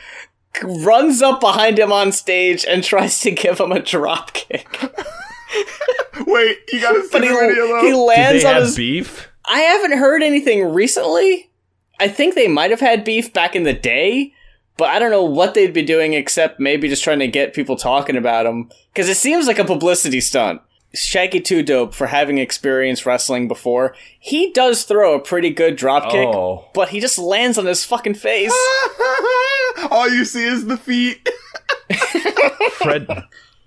Runs 0.63 1.21
up 1.21 1.39
behind 1.39 1.77
him 1.77 1.91
on 1.91 2.12
stage 2.12 2.65
and 2.67 2.84
tries 2.84 3.19
to 3.21 3.32
give 3.32 3.60
him 3.60 3.71
a 3.71 3.79
drop 3.79 4.34
kick. 4.34 4.67
Wait, 6.25 6.58
you 6.71 6.82
gotta 6.82 7.01
see 7.03 7.10
But 7.12 7.21
the 7.21 7.27
he, 7.27 7.34
video 7.34 7.67
though. 7.67 7.82
he 7.82 7.89
Did 7.91 7.97
lands 7.97 8.43
they 8.43 8.49
on 8.49 8.53
have 8.55 8.63
his. 8.63 8.75
beef? 8.75 9.29
I 9.50 9.60
haven't 9.62 9.98
heard 9.98 10.22
anything 10.24 10.64
recently. 10.74 11.50
I 12.00 12.08
think 12.08 12.36
they 12.36 12.48
might 12.48 12.70
have 12.72 12.80
had 12.80 13.04
beef 13.04 13.34
back 13.34 13.56
in 13.56 13.64
the 13.64 13.74
day, 13.74 14.34
but 14.78 14.90
I 14.90 15.00
don't 15.00 15.12
know 15.12 15.24
what 15.26 15.54
they'd 15.56 15.74
be 15.74 15.82
doing 15.84 16.14
except 16.14 16.60
maybe 16.60 16.88
just 16.88 17.04
trying 17.04 17.20
to 17.20 17.28
get 17.28 17.54
people 17.54 17.76
talking 17.76 18.16
about 18.16 18.44
them 18.44 18.70
Because 18.94 19.10
it 19.10 19.18
seems 19.18 19.48
like 19.48 19.60
a 19.60 19.66
publicity 19.66 20.22
stunt. 20.22 20.62
Shaggy 20.94 21.40
2 21.40 21.62
Dope, 21.64 21.94
for 21.94 22.08
having 22.08 22.38
experienced 22.40 23.06
wrestling 23.06 23.48
before, 23.48 23.96
he 24.20 24.52
does 24.54 24.84
throw 24.84 25.14
a 25.14 25.20
pretty 25.20 25.50
good 25.52 25.76
drop 25.76 26.10
kick, 26.12 26.28
Oh. 26.28 26.66
but 26.74 26.90
he 26.90 27.00
just 27.00 27.20
lands 27.20 27.58
on 27.58 27.66
his 27.66 27.84
fucking 27.86 28.16
face. 28.16 28.54
All 29.92 30.10
you 30.10 30.26
see 30.26 30.44
is 30.46 30.66
the 30.66 30.78
feet. 30.78 31.28
Fred, 32.74 33.08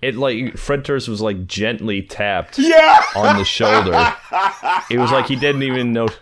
it 0.03 0.15
like 0.15 0.57
Fred 0.57 0.83
Durst 0.83 1.07
was 1.07 1.21
like 1.21 1.47
gently 1.47 2.01
tapped 2.01 2.59
yeah. 2.59 3.01
on 3.15 3.37
the 3.37 3.45
shoulder. 3.45 4.15
It 4.89 4.99
was 4.99 5.11
like 5.11 5.27
he 5.27 5.35
didn't 5.35 5.63
even 5.63 5.93
know. 5.93 6.07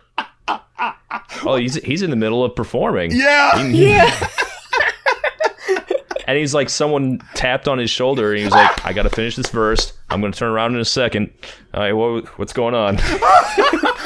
Oh, 1.44 1.56
he's 1.56 1.76
he's 1.76 2.02
in 2.02 2.10
the 2.10 2.16
middle 2.16 2.44
of 2.44 2.56
performing. 2.56 3.12
Yeah. 3.12 3.62
yeah. 3.68 4.30
And 6.28 6.38
he's 6.38 6.54
like, 6.54 6.70
someone 6.70 7.20
tapped 7.34 7.68
on 7.68 7.78
his 7.78 7.90
shoulder, 7.90 8.30
and 8.30 8.38
he 8.40 8.46
was 8.46 8.54
like, 8.54 8.86
"I 8.86 8.94
got 8.94 9.04
to 9.04 9.10
finish 9.10 9.36
this 9.36 9.50
verse. 9.50 9.92
I'm 10.10 10.22
going 10.22 10.32
to 10.32 10.40
turn 10.40 10.50
around 10.50 10.76
in 10.76 10.80
a 10.80 10.86
second. 10.86 11.30
All 11.74 11.82
right, 11.82 11.92
what, 11.92 12.26
what's 12.40 12.54
going 12.54 12.74
on?" 12.74 13.00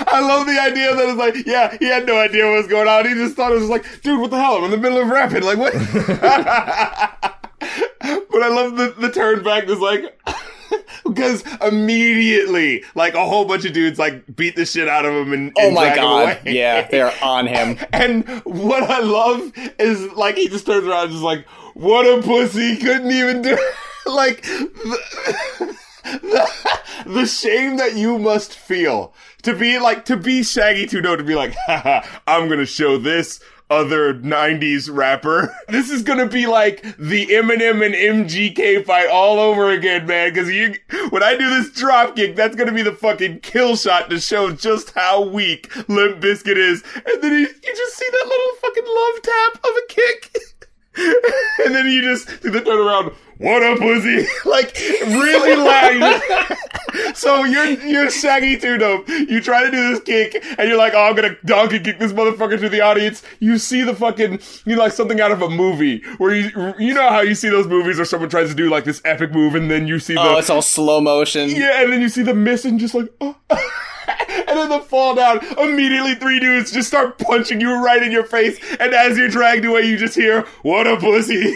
I 0.07 0.21
love 0.21 0.47
the 0.47 0.59
idea 0.59 0.95
that 0.95 1.09
it's 1.09 1.17
like, 1.17 1.45
yeah, 1.45 1.77
he 1.77 1.85
had 1.85 2.05
no 2.05 2.17
idea 2.17 2.45
what 2.45 2.57
was 2.57 2.67
going 2.67 2.87
on. 2.87 3.05
He 3.07 3.13
just 3.13 3.35
thought 3.35 3.51
it 3.51 3.55
was 3.55 3.69
like, 3.69 4.01
dude, 4.01 4.19
what 4.19 4.31
the 4.31 4.39
hell? 4.39 4.55
I'm 4.55 4.63
in 4.63 4.71
the 4.71 4.77
middle 4.77 4.99
of 4.99 5.07
rapping. 5.07 5.43
Like, 5.43 5.57
what? 5.57 5.73
But 8.31 8.43
I 8.43 8.49
love 8.49 8.77
the, 8.77 8.93
the 8.97 9.11
turn 9.11 9.43
back 9.43 9.65
is 9.65 9.79
like, 9.79 10.19
because 11.03 11.43
immediately, 11.61 12.83
like, 12.95 13.13
a 13.13 13.25
whole 13.25 13.45
bunch 13.45 13.65
of 13.65 13.73
dudes, 13.73 13.99
like, 13.99 14.35
beat 14.35 14.55
the 14.55 14.65
shit 14.65 14.87
out 14.87 15.05
of 15.05 15.13
him 15.13 15.33
and, 15.33 15.53
Oh 15.57 15.71
my 15.71 15.85
drag 15.85 15.97
him 15.97 16.03
god. 16.03 16.39
Yeah, 16.45 16.87
they're 16.87 17.13
on 17.23 17.47
him. 17.47 17.77
And 17.93 18.27
what 18.45 18.83
I 18.83 18.99
love 18.99 19.51
is 19.79 20.11
like 20.13 20.35
he 20.35 20.47
just 20.49 20.65
turns 20.65 20.85
around 20.85 21.05
and 21.05 21.11
just 21.11 21.23
like, 21.23 21.47
what 21.73 22.05
a 22.05 22.21
pussy, 22.21 22.77
couldn't 22.77 23.11
even 23.11 23.41
do 23.41 23.57
like 24.05 24.41
the, 24.43 25.77
the, 26.03 26.49
the 27.05 27.25
shame 27.25 27.77
that 27.77 27.95
you 27.95 28.19
must 28.19 28.53
feel 28.53 29.13
to 29.43 29.55
be 29.55 29.79
like 29.79 30.05
to 30.05 30.17
be 30.17 30.43
Shaggy 30.43 30.85
Dope 30.85 31.17
to 31.17 31.23
be 31.23 31.35
like, 31.35 31.55
haha, 31.65 32.01
I'm 32.27 32.49
gonna 32.49 32.65
show 32.65 32.97
this 32.97 33.39
other 33.69 34.13
90s 34.13 34.89
rapper. 34.91 35.55
This 35.67 35.89
is 35.89 36.03
gonna 36.03 36.27
be 36.27 36.45
like 36.45 36.83
the 36.97 37.25
Eminem 37.27 37.85
and 37.85 38.29
MGK 38.29 38.85
fight 38.85 39.09
all 39.09 39.39
over 39.39 39.71
again, 39.71 40.05
man. 40.05 40.33
Cause 40.33 40.49
you, 40.49 40.75
when 41.09 41.23
I 41.23 41.35
do 41.35 41.49
this 41.49 41.71
drop 41.71 42.15
kick, 42.15 42.35
that's 42.35 42.55
gonna 42.55 42.71
be 42.71 42.83
the 42.83 42.93
fucking 42.93 43.39
kill 43.39 43.75
shot 43.75 44.09
to 44.09 44.19
show 44.19 44.51
just 44.51 44.91
how 44.91 45.23
weak 45.23 45.75
Limp 45.89 46.21
Bizkit 46.21 46.55
is. 46.55 46.83
And 46.95 47.21
then 47.21 47.33
you, 47.33 47.39
you 47.39 47.75
just 47.75 47.97
see 47.97 48.07
that 48.09 48.25
little 48.27 48.55
fucking 48.61 48.85
love 48.87 49.21
tap 49.21 49.65
of 49.65 49.71
a 49.75 49.87
kick. 49.87 50.37
and 51.65 51.75
then 51.75 51.87
you 51.87 52.01
just 52.01 52.41
do 52.41 52.51
the 52.51 52.61
turn 52.61 52.79
around. 52.79 53.11
What 53.37 53.63
up, 53.63 53.79
pussy? 53.79 54.25
like 54.45 54.77
really 55.01 55.55
loud. 55.57 56.21
so 57.15 57.43
you're 57.43 57.71
you're 57.85 58.09
Shaggy 58.09 58.57
2 58.57 58.77
Dope. 58.77 59.09
You 59.09 59.41
try 59.41 59.65
to 59.65 59.71
do 59.71 59.89
this 59.89 59.99
kick, 60.01 60.41
and 60.57 60.69
you're 60.69 60.77
like, 60.77 60.93
"Oh, 60.95 61.03
I'm 61.03 61.15
gonna 61.15 61.35
donkey 61.43 61.79
kick 61.81 61.99
this 61.99 62.13
motherfucker 62.13 62.57
to 62.59 62.69
the 62.69 62.79
audience." 62.79 63.23
You 63.39 63.57
see 63.57 63.81
the 63.81 63.93
fucking 63.93 64.39
you 64.65 64.75
know, 64.75 64.81
like 64.81 64.93
something 64.93 65.19
out 65.19 65.33
of 65.33 65.41
a 65.41 65.49
movie 65.49 66.01
where 66.17 66.33
you 66.33 66.73
you 66.79 66.93
know 66.93 67.09
how 67.09 67.21
you 67.21 67.35
see 67.35 67.49
those 67.49 67.67
movies 67.67 67.97
where 67.97 68.05
someone 68.05 68.29
tries 68.29 68.49
to 68.49 68.55
do 68.55 68.69
like 68.69 68.85
this 68.85 69.01
epic 69.03 69.31
move, 69.33 69.55
and 69.55 69.69
then 69.69 69.85
you 69.85 69.99
see 69.99 70.15
oh, 70.17 70.23
the 70.23 70.29
Oh, 70.29 70.37
it's 70.37 70.49
all 70.49 70.61
slow 70.61 71.01
motion. 71.01 71.49
yeah, 71.49 71.81
and 71.81 71.91
then 71.91 71.99
you 72.01 72.09
see 72.09 72.23
the 72.23 72.33
miss 72.33 72.63
and 72.63 72.79
just 72.79 72.95
like, 72.95 73.09
oh. 73.19 73.35
and 74.47 74.57
then 74.57 74.69
the 74.69 74.79
fall 74.79 75.15
down. 75.15 75.45
Immediately, 75.57 76.15
three 76.15 76.39
dudes 76.39 76.71
just 76.71 76.87
start 76.87 77.17
punching 77.17 77.59
you 77.59 77.83
right 77.83 78.01
in 78.01 78.11
your 78.13 78.23
face, 78.23 78.59
and 78.79 78.93
as 78.93 79.17
you're 79.17 79.27
dragged 79.27 79.65
away, 79.65 79.81
you 79.81 79.97
just 79.97 80.15
hear, 80.15 80.43
"What 80.61 80.87
a 80.87 80.95
pussy!" 80.97 81.53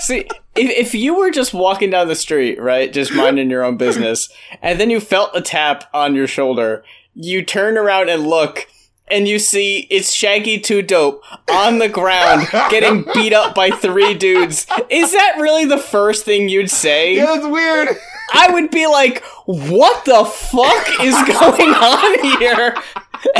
See, 0.00 0.26
if, 0.54 0.70
if 0.70 0.94
you 0.94 1.14
were 1.16 1.30
just 1.30 1.54
walking 1.54 1.90
down 1.90 2.08
the 2.08 2.14
street, 2.14 2.60
right, 2.60 2.92
just 2.92 3.14
minding 3.14 3.50
your 3.50 3.64
own 3.64 3.76
business, 3.76 4.28
and 4.62 4.78
then 4.80 4.90
you 4.90 5.00
felt 5.00 5.30
a 5.34 5.40
tap 5.40 5.84
on 5.94 6.14
your 6.14 6.26
shoulder, 6.26 6.84
you 7.14 7.42
turn 7.44 7.76
around 7.78 8.08
and 8.08 8.26
look, 8.26 8.68
and 9.08 9.28
you 9.28 9.38
see 9.38 9.86
it's 9.90 10.12
Shaggy 10.12 10.58
2 10.58 10.82
Dope 10.82 11.22
on 11.50 11.78
the 11.78 11.88
ground 11.88 12.48
getting 12.70 13.04
beat 13.14 13.32
up 13.32 13.54
by 13.54 13.70
three 13.70 14.14
dudes. 14.14 14.66
Is 14.90 15.12
that 15.12 15.36
really 15.40 15.64
the 15.64 15.78
first 15.78 16.24
thing 16.24 16.48
you'd 16.48 16.70
say? 16.70 17.14
yeah, 17.16 17.26
that's 17.26 17.46
weird. 17.46 17.88
I 18.34 18.52
would 18.52 18.70
be 18.72 18.86
like, 18.88 19.22
what 19.44 20.04
the 20.04 20.24
fuck 20.24 20.86
is 21.00 21.14
going 21.28 21.70
on 21.70 22.38
here? 22.40 22.74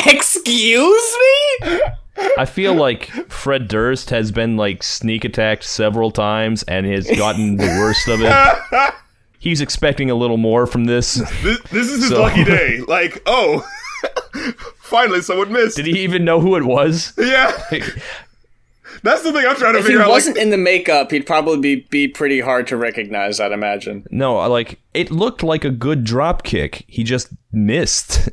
Excuse 0.07 1.16
me? 1.62 1.81
I 2.39 2.45
feel 2.45 2.75
like 2.75 3.07
Fred 3.31 3.69
Durst 3.69 4.11
has 4.11 4.31
been 4.33 4.57
like 4.57 4.83
sneak 4.83 5.25
attacked 5.25 5.65
several 5.65 6.11
times 6.11 6.63
and 6.65 6.87
has 6.87 7.07
gotten 7.17 7.57
the 7.57 7.67
worst 7.67 8.09
of 8.09 8.21
it. 8.23 8.95
He's 9.39 9.61
expecting 9.61 10.11
a 10.11 10.15
little 10.15 10.39
more 10.39 10.67
from 10.67 10.87
this. 10.87 11.15
This, 11.43 11.61
this 11.71 11.89
is 11.89 12.01
his 12.03 12.09
So- 12.09 12.23
lucky 12.23 12.45
day. 12.45 12.81
Like, 12.89 13.23
oh, 13.27 13.67
finally 14.79 15.21
someone 15.23 15.53
missed. 15.53 15.77
Did 15.77 15.87
he 15.87 16.01
even 16.01 16.25
know 16.25 16.41
who 16.41 16.57
it 16.57 16.65
was? 16.65 17.13
yeah, 17.19 17.53
that's 19.03 19.23
the 19.23 19.33
thing 19.33 19.45
I'm 19.47 19.57
trying 19.57 19.75
to 19.75 19.81
If 19.81 19.87
figure 19.87 20.01
out. 20.01 20.05
If 20.05 20.07
he 20.07 20.12
wasn't 20.12 20.37
Like, 20.37 20.45
in 20.45 20.51
the 20.51 20.57
makeup, 20.57 21.11
he'd 21.11 21.27
probably 21.27 21.59
be, 21.59 21.87
be 21.91 22.09
pretty 22.09 22.41
hard 22.41 22.67
to 22.69 22.77
recognize, 22.77 23.41
I'd 23.41 23.53
imagine. 23.53 24.07
No, 24.11 24.37
like 24.49 24.81
it 24.95 25.11
looked 25.11 25.43
like 25.43 25.64
a 25.64 25.71
good 25.71 26.03
drop 26.05 26.43
kick. 26.43 26.85
He 26.89 27.05
just 27.05 27.29
missed. 27.53 28.29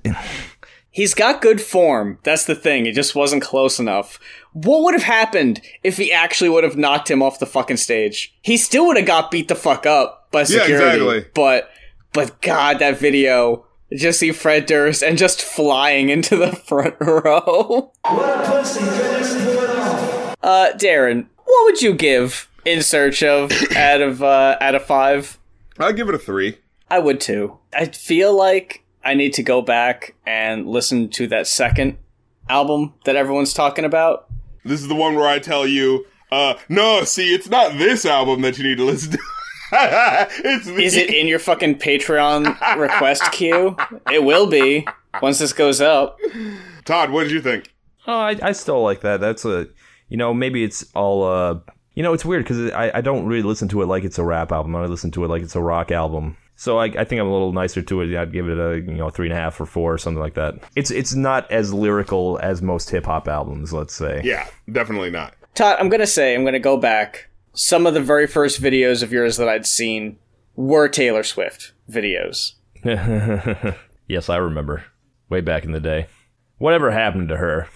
He's 0.94 1.14
got 1.14 1.42
good 1.42 1.60
form. 1.60 2.20
That's 2.24 2.46
the 2.46 2.56
thing. 2.56 2.86
It 2.86 2.94
just 2.94 3.16
wasn't 3.16 3.42
close 3.44 3.80
enough. 3.80 4.20
What 4.54 4.84
would 4.84 4.94
have 4.94 5.04
happened 5.04 5.60
if 5.84 5.98
he 5.98 6.14
actually 6.14 6.50
would 6.50 6.64
have 6.64 6.78
knocked 6.78 7.10
him 7.12 7.22
off 7.22 7.40
the 7.40 7.46
fucking 7.46 7.78
stage? 7.78 8.34
He 8.42 8.56
still 8.56 8.86
would 8.88 8.98
have 8.98 9.06
got 9.06 9.32
beat 9.32 9.48
the 9.48 9.56
fuck 9.56 9.86
up 9.86 10.32
by 10.32 10.44
security. 10.44 10.74
exactly. 10.74 11.26
But, 11.34 11.70
but 12.14 12.42
God, 12.42 12.80
that 12.80 13.00
video. 13.00 13.66
Just 13.94 14.20
see 14.20 14.32
Fred 14.32 14.66
Durst 14.66 15.04
and 15.04 15.18
just 15.18 15.42
flying 15.42 16.10
into 16.10 16.36
the 16.38 16.52
front 16.68 16.96
row. 17.00 17.92
Uh, 20.42 20.72
Darren, 20.78 21.28
what 21.44 21.66
would 21.66 21.82
you 21.82 21.94
give 21.94 22.50
in 22.66 22.82
search 22.82 23.24
of 23.24 23.52
out 23.76 24.02
of 24.02 24.24
uh, 24.24 24.58
out 24.62 24.76
of 24.76 24.84
five. 24.84 25.38
I'd 25.80 25.96
give 25.96 26.10
it 26.10 26.16
a 26.16 26.20
three. 26.20 26.58
I 26.90 27.00
would 27.00 27.20
too. 27.20 27.58
I 27.74 27.86
feel 27.86 28.36
like 28.36 28.83
I 29.04 29.14
need 29.14 29.34
to 29.34 29.44
go 29.44 29.62
back 29.62 30.16
and 30.26 30.68
listen 30.68 31.10
to 31.12 31.28
that 31.28 31.48
second 31.48 31.98
album 32.50 32.94
that 33.06 33.16
everyone's 33.16 33.54
talking 33.54 33.86
about. 33.86 34.28
This 34.66 34.82
is 34.82 34.88
the 34.88 34.96
one 34.96 35.16
where 35.16 35.28
I 35.28 35.40
tell 35.40 35.68
you, 35.68 36.06
uh, 36.32 36.56
no, 36.70 37.04
see, 37.04 37.34
it's 37.34 37.50
not 37.50 37.78
this 37.78 38.06
album 38.06 38.42
that 38.42 38.58
you 38.58 38.64
need 38.64 38.78
to 38.78 38.86
listen 38.86 39.12
to. 39.12 39.18
it's 39.74 40.66
the- 40.66 40.82
Is 40.82 40.96
it 40.96 41.10
in 41.14 41.28
your 41.28 41.40
fucking 41.40 41.80
Patreon 41.80 42.78
request 42.78 43.32
queue? 43.32 43.76
It 44.12 44.24
will 44.24 44.48
be 44.48 44.88
once 45.22 45.40
this 45.40 45.54
goes 45.54 45.82
up. 45.82 46.18
Todd, 46.86 47.12
what 47.12 47.24
did 47.24 47.32
you 47.32 47.42
think? 47.42 47.74
Oh, 48.08 48.18
I, 48.20 48.38
I 48.42 48.52
still 48.52 48.82
like 48.84 49.02
that. 49.02 49.20
That's 49.22 49.46
a, 49.46 49.68
you 50.10 50.18
know, 50.18 50.34
maybe 50.34 50.64
it's 50.64 50.86
all, 50.94 51.24
uh, 51.24 51.60
you 51.96 52.04
know, 52.04 52.14
it's 52.14 52.26
weird 52.26 52.44
because 52.44 52.72
I, 52.72 52.92
I 52.96 53.02
don't 53.02 53.26
really 53.26 53.44
listen 53.44 53.68
to 53.70 53.82
it 53.82 53.86
like 53.88 54.04
it's 54.04 54.18
a 54.18 54.24
rap 54.24 54.52
album. 54.52 54.76
I 54.76 54.86
listen 54.86 55.12
to 55.12 55.24
it 55.24 55.28
like 55.30 55.42
it's 55.44 55.56
a 55.56 55.62
rock 55.62 55.92
album. 55.92 56.38
So 56.56 56.78
I, 56.78 56.86
I 56.86 57.04
think 57.04 57.20
I'm 57.20 57.28
a 57.28 57.32
little 57.32 57.52
nicer 57.52 57.82
to 57.82 58.02
it. 58.02 58.16
I'd 58.16 58.32
give 58.32 58.48
it 58.48 58.58
a, 58.58 58.76
you 58.76 58.98
know, 58.98 59.10
three 59.10 59.28
and 59.28 59.34
a 59.34 59.40
half 59.40 59.60
or 59.60 59.66
four 59.66 59.94
or 59.94 59.98
something 59.98 60.22
like 60.22 60.36
that. 60.36 60.56
It's 60.76 60.92
it's 60.92 61.16
not 61.16 61.50
as 61.52 61.74
lyrical 61.74 62.40
as 62.42 62.62
most 62.62 62.90
hip 62.90 63.06
hop 63.06 63.28
albums, 63.28 63.74
let's 63.74 63.94
say. 63.94 64.22
Yeah, 64.24 64.48
definitely 64.72 65.10
not. 65.10 65.34
Todd, 65.56 65.78
I'm 65.80 65.90
gonna 65.90 66.08
say 66.08 66.36
I'm 66.36 66.46
gonna 66.46 66.60
go 66.60 66.78
back. 66.78 67.30
Some 67.54 67.86
of 67.86 67.94
the 67.94 68.02
very 68.02 68.28
first 68.28 68.62
videos 68.62 69.04
of 69.04 69.12
yours 69.12 69.38
that 69.38 69.48
I'd 69.48 69.66
seen 69.66 70.18
were 70.56 70.88
Taylor 70.88 71.24
Swift 71.24 71.74
videos. 71.90 72.54
yes, 74.08 74.30
I 74.30 74.38
remember. 74.38 74.84
Way 75.30 75.42
back 75.42 75.64
in 75.64 75.72
the 75.72 75.80
day. 75.80 76.08
Whatever 76.58 76.92
happened 76.92 77.30
to 77.30 77.38
her? 77.38 77.68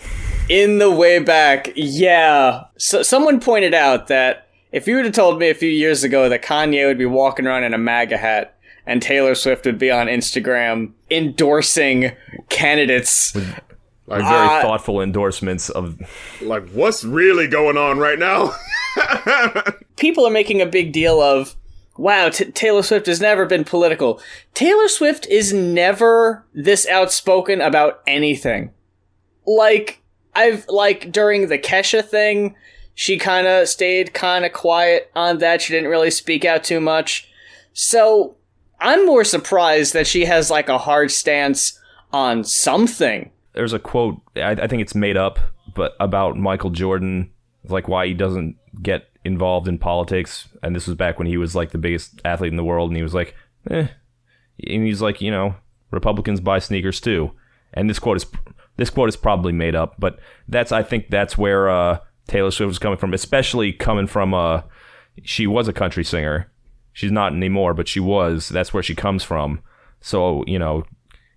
In 0.49 0.80
the 0.80 0.91
way 0.91 1.19
back, 1.19 1.71
yeah. 1.75 2.65
So 2.78 3.03
someone 3.03 3.39
pointed 3.39 3.73
out 3.73 4.07
that 4.07 4.47
if 4.71 4.88
you 4.88 4.95
would 4.95 5.05
have 5.05 5.13
told 5.13 5.39
me 5.39 5.49
a 5.49 5.55
few 5.55 5.69
years 5.69 6.03
ago 6.03 6.30
that 6.30 6.43
Kanye 6.43 6.86
would 6.86 6.97
be 6.97 7.05
walking 7.05 7.47
around 7.47 7.63
in 7.63 7.73
a 7.73 7.78
MAGA 7.78 8.17
hat 8.17 8.57
and 8.88 9.01
Taylor 9.01 9.35
Swift 9.35 9.65
would 9.65 9.77
be 9.77 9.91
on 9.91 10.07
Instagram 10.07 10.93
endorsing 11.11 12.13
candidates, 12.49 13.35
Like 13.35 14.21
Very 14.21 14.47
Uh, 14.47 14.61
thoughtful 14.61 15.01
endorsements 15.01 15.69
of. 15.69 15.99
Like, 16.41 16.67
what's 16.69 17.03
really 17.03 17.47
going 17.47 17.77
on 17.77 17.99
right 17.99 18.17
now? 18.17 18.55
people 19.97 20.25
are 20.25 20.31
making 20.31 20.61
a 20.61 20.65
big 20.65 20.93
deal 20.93 21.21
of, 21.21 21.55
wow, 21.97 22.29
T- 22.29 22.51
Taylor 22.51 22.81
Swift 22.83 23.05
has 23.07 23.19
never 23.19 23.45
been 23.45 23.63
political. 23.65 24.21
Taylor 24.53 24.88
Swift 24.88 25.27
is 25.27 25.51
never 25.53 26.45
this 26.53 26.88
outspoken 26.88 27.59
about 27.61 28.01
anything. 28.07 28.71
Like, 29.45 30.01
I've, 30.33 30.65
like, 30.69 31.11
during 31.11 31.47
the 31.49 31.57
Kesha 31.59 32.03
thing, 32.03 32.55
she 32.95 33.17
kind 33.17 33.45
of 33.47 33.67
stayed 33.67 34.13
kind 34.13 34.45
of 34.45 34.53
quiet 34.53 35.11
on 35.15 35.39
that. 35.39 35.61
She 35.61 35.73
didn't 35.73 35.89
really 35.89 36.11
speak 36.11 36.45
out 36.45 36.63
too 36.63 36.79
much. 36.79 37.29
So, 37.73 38.35
I'm 38.80 39.05
more 39.05 39.23
surprised 39.23 39.93
that 39.93 40.07
she 40.07 40.25
has, 40.25 40.51
like, 40.51 40.69
a 40.69 40.78
hard 40.78 41.11
stance 41.11 41.80
on 42.11 42.43
something. 42.43 43.32
There's 43.53 43.73
a 43.73 43.80
quote, 43.80 44.21
I, 44.36 44.51
I 44.51 44.67
think 44.67 44.82
it's 44.82 44.95
made 44.95 45.17
up, 45.17 45.39
but 45.73 45.95
about 45.99 46.38
Michael 46.38 46.69
Jordan, 46.69 47.32
like 47.67 47.88
why 47.88 48.07
he 48.07 48.13
doesn't 48.13 48.55
get 48.82 49.09
involved 49.25 49.67
in 49.67 49.78
politics. 49.78 50.47
And 50.63 50.75
this 50.75 50.88
was 50.88 50.95
back 50.95 51.17
when 51.17 51.28
he 51.28 51.38
was 51.38 51.55
like 51.55 51.71
the 51.71 51.78
biggest 51.78 52.21
athlete 52.23 52.51
in 52.51 52.57
the 52.57 52.63
world. 52.63 52.89
And 52.89 52.97
he 52.97 53.03
was 53.03 53.13
like, 53.13 53.36
eh. 53.69 53.88
And 54.67 54.86
he's 54.86 55.01
like, 55.01 55.21
you 55.21 55.32
know, 55.32 55.55
Republicans 55.91 56.39
buy 56.39 56.59
sneakers 56.59 56.99
too. 56.99 57.32
And 57.73 57.89
this 57.89 57.99
quote 57.99 58.17
is 58.17 58.25
this 58.78 58.89
quote 58.89 59.09
is 59.09 59.15
probably 59.15 59.51
made 59.51 59.75
up, 59.75 59.95
but 59.99 60.19
that's 60.47 60.71
I 60.71 60.84
think 60.84 61.09
that's 61.09 61.38
where 61.38 61.69
uh, 61.69 61.99
Taylor 62.28 62.51
Swift 62.51 62.67
was 62.67 62.80
coming 62.80 62.97
from, 62.97 63.13
especially 63.13 63.73
coming 63.73 64.07
from 64.07 64.34
uh, 64.34 64.61
she 65.23 65.47
was 65.47 65.67
a 65.67 65.73
country 65.73 66.03
singer. 66.03 66.51
She's 66.98 67.12
not 67.12 67.32
anymore, 67.32 67.76
but 67.76 67.88
she 67.88 68.00
was. 68.00 68.50
That's 68.50 68.74
where 68.74 68.82
she 68.82 68.95
comes 68.95 69.24
from. 69.24 69.62
So 70.02 70.43
you 70.48 70.58
know, 70.58 70.84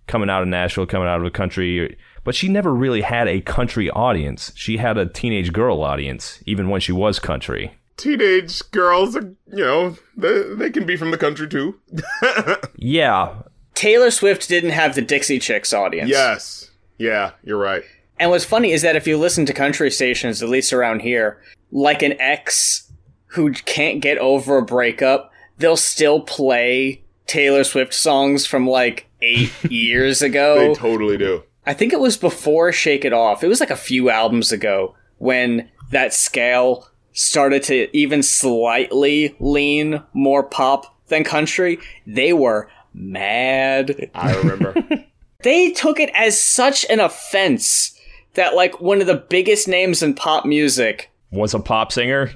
coming 0.07 0.27
out 0.27 0.41
of 0.41 0.47
Nashville, 0.47 0.87
coming 0.87 1.07
out 1.07 1.19
of 1.19 1.23
the 1.23 1.29
country, 1.29 1.99
but 2.23 2.33
she 2.33 2.47
never 2.49 2.73
really 2.73 3.01
had 3.01 3.27
a 3.27 3.41
country 3.41 3.87
audience. 3.91 4.51
She 4.55 4.77
had 4.77 4.97
a 4.97 5.05
teenage 5.05 5.53
girl 5.53 5.83
audience, 5.83 6.41
even 6.47 6.69
when 6.69 6.81
she 6.81 6.91
was 6.91 7.19
country. 7.19 7.77
Teenage 7.95 8.71
girls 8.71 9.15
are, 9.15 9.35
you 9.53 9.63
know, 9.63 9.97
they, 10.17 10.41
they 10.55 10.69
can 10.71 10.87
be 10.87 10.95
from 10.97 11.11
the 11.11 11.17
country 11.17 11.47
too. 11.47 11.79
Yeah, 12.75 13.43
Taylor 13.75 14.09
Swift 14.09 14.49
didn't 14.49 14.71
have 14.71 14.95
the 14.95 15.03
Dixie 15.03 15.37
Chicks 15.37 15.73
audience. 15.73 16.09
yes. 16.09 16.71
Yeah, 16.97 17.33
you're 17.43 17.59
right. 17.59 17.83
And 18.19 18.31
what's 18.31 18.45
funny 18.45 18.71
is 18.71 18.81
that 18.81 18.95
if 18.95 19.05
you 19.05 19.17
listen 19.19 19.45
to 19.45 19.53
country 19.53 19.91
stations, 19.91 20.41
at 20.41 20.49
least 20.49 20.73
around 20.73 21.01
here, 21.01 21.39
like 21.71 22.01
an 22.01 22.19
ex 22.19 22.91
who 23.27 23.51
can't 23.51 24.01
get 24.01 24.17
over 24.17 24.57
a 24.57 24.65
breakup, 24.65 25.30
they'll 25.61 25.77
still 25.77 26.21
play 26.21 27.01
Taylor 27.27 27.63
Swift 27.63 27.93
songs 27.93 28.45
from 28.45 28.67
like 28.67 29.07
eight 29.21 29.51
years 29.71 30.21
ago. 30.21 30.69
They 30.69 30.73
totally 30.73 31.17
do. 31.17 31.43
I 31.65 31.73
think 31.73 31.93
it 31.93 31.99
was 31.99 32.17
before 32.17 32.71
Shake 32.71 33.05
It 33.05 33.13
Off. 33.13 33.43
It 33.43 33.47
was 33.47 33.59
like 33.59 33.69
a 33.69 33.75
few 33.75 34.09
albums 34.09 34.51
ago 34.51 34.95
when 35.19 35.69
that 35.91 36.13
scale 36.13 36.87
started 37.13 37.63
to 37.63 37.95
even 37.95 38.23
slightly 38.23 39.35
lean 39.39 40.01
more 40.13 40.43
pop 40.43 40.95
than 41.07 41.23
country. 41.23 41.77
They 42.07 42.33
were 42.33 42.69
mad. 42.93 44.09
I 44.15 44.35
remember. 44.37 44.73
They 45.43 45.71
took 45.71 45.99
it 45.99 46.11
as 46.13 46.39
such 46.39 46.85
an 46.87 46.99
offense 46.99 47.99
that 48.35 48.53
like 48.53 48.79
one 48.79 49.01
of 49.01 49.07
the 49.07 49.15
biggest 49.15 49.67
names 49.67 50.03
in 50.03 50.13
pop 50.13 50.45
music 50.45 51.09
was 51.31 51.55
a 51.55 51.59
pop 51.59 51.91
singer. 51.91 52.31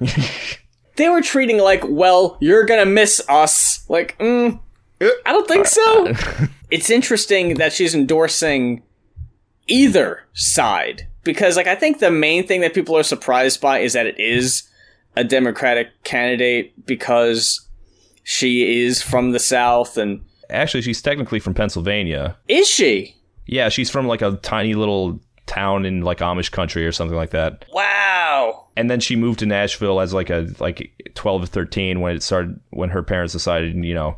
They 0.96 1.10
were 1.10 1.22
treating 1.22 1.58
like, 1.58 1.84
well, 1.88 2.38
you're 2.40 2.66
gonna 2.66 2.86
miss 2.86 3.22
us. 3.30 3.88
Like, 3.90 4.18
mm, 4.20 4.60
I 5.02 5.32
don't 5.32 5.48
think 5.48 5.68
so. 5.68 6.14
it's 6.72 6.90
interesting 6.90 7.56
that 7.56 7.74
she's 7.74 7.94
endorsing 7.94 8.84
either 9.68 10.24
side 10.34 11.08
because, 11.24 11.58
like, 11.58 11.68
I 11.68 11.76
think 11.76 12.00
the 12.00 12.12
main 12.12 12.48
thing 12.48 12.62
that 12.62 12.74
people 12.74 12.98
are 12.98 13.04
surprised 13.04 13.62
by 13.62 13.80
is 13.80 13.94
that 13.94 14.06
it 14.06 14.20
is 14.20 14.64
a 15.16 15.24
Democratic 15.24 15.88
candidate 16.04 16.86
because 16.86 17.68
she 18.24 18.84
is 18.84 19.02
from 19.02 19.32
the 19.32 19.40
South 19.40 19.98
and 19.98 20.22
Actually, 20.50 20.82
she's 20.82 21.02
technically 21.02 21.40
from 21.40 21.54
Pennsylvania. 21.56 22.38
is 22.48 22.68
she? 22.68 23.16
Yeah, 23.48 23.70
she's 23.70 23.90
from 23.90 24.08
like 24.08 24.22
a 24.22 24.34
tiny 24.44 24.74
little 24.76 25.20
town 25.46 25.86
in 25.86 26.02
like 26.02 26.20
Amish 26.20 26.52
country 26.52 26.86
or 26.86 26.92
something 26.92 27.16
like 27.18 27.30
that. 27.32 27.66
Wow. 27.72 28.68
And 28.78 28.90
then 28.90 29.00
she 29.00 29.16
moved 29.16 29.40
to 29.40 29.46
Nashville 29.46 30.00
as 30.00 30.14
like 30.14 30.30
a 30.30 30.48
like 30.60 31.12
12 31.16 31.44
or 31.44 31.46
13 31.48 32.02
when 32.02 32.16
it 32.16 32.24
started 32.24 32.60
when 32.72 32.90
her 32.90 33.04
parents 33.04 33.34
decided, 33.34 33.76
you 33.84 33.94
know, 33.94 34.18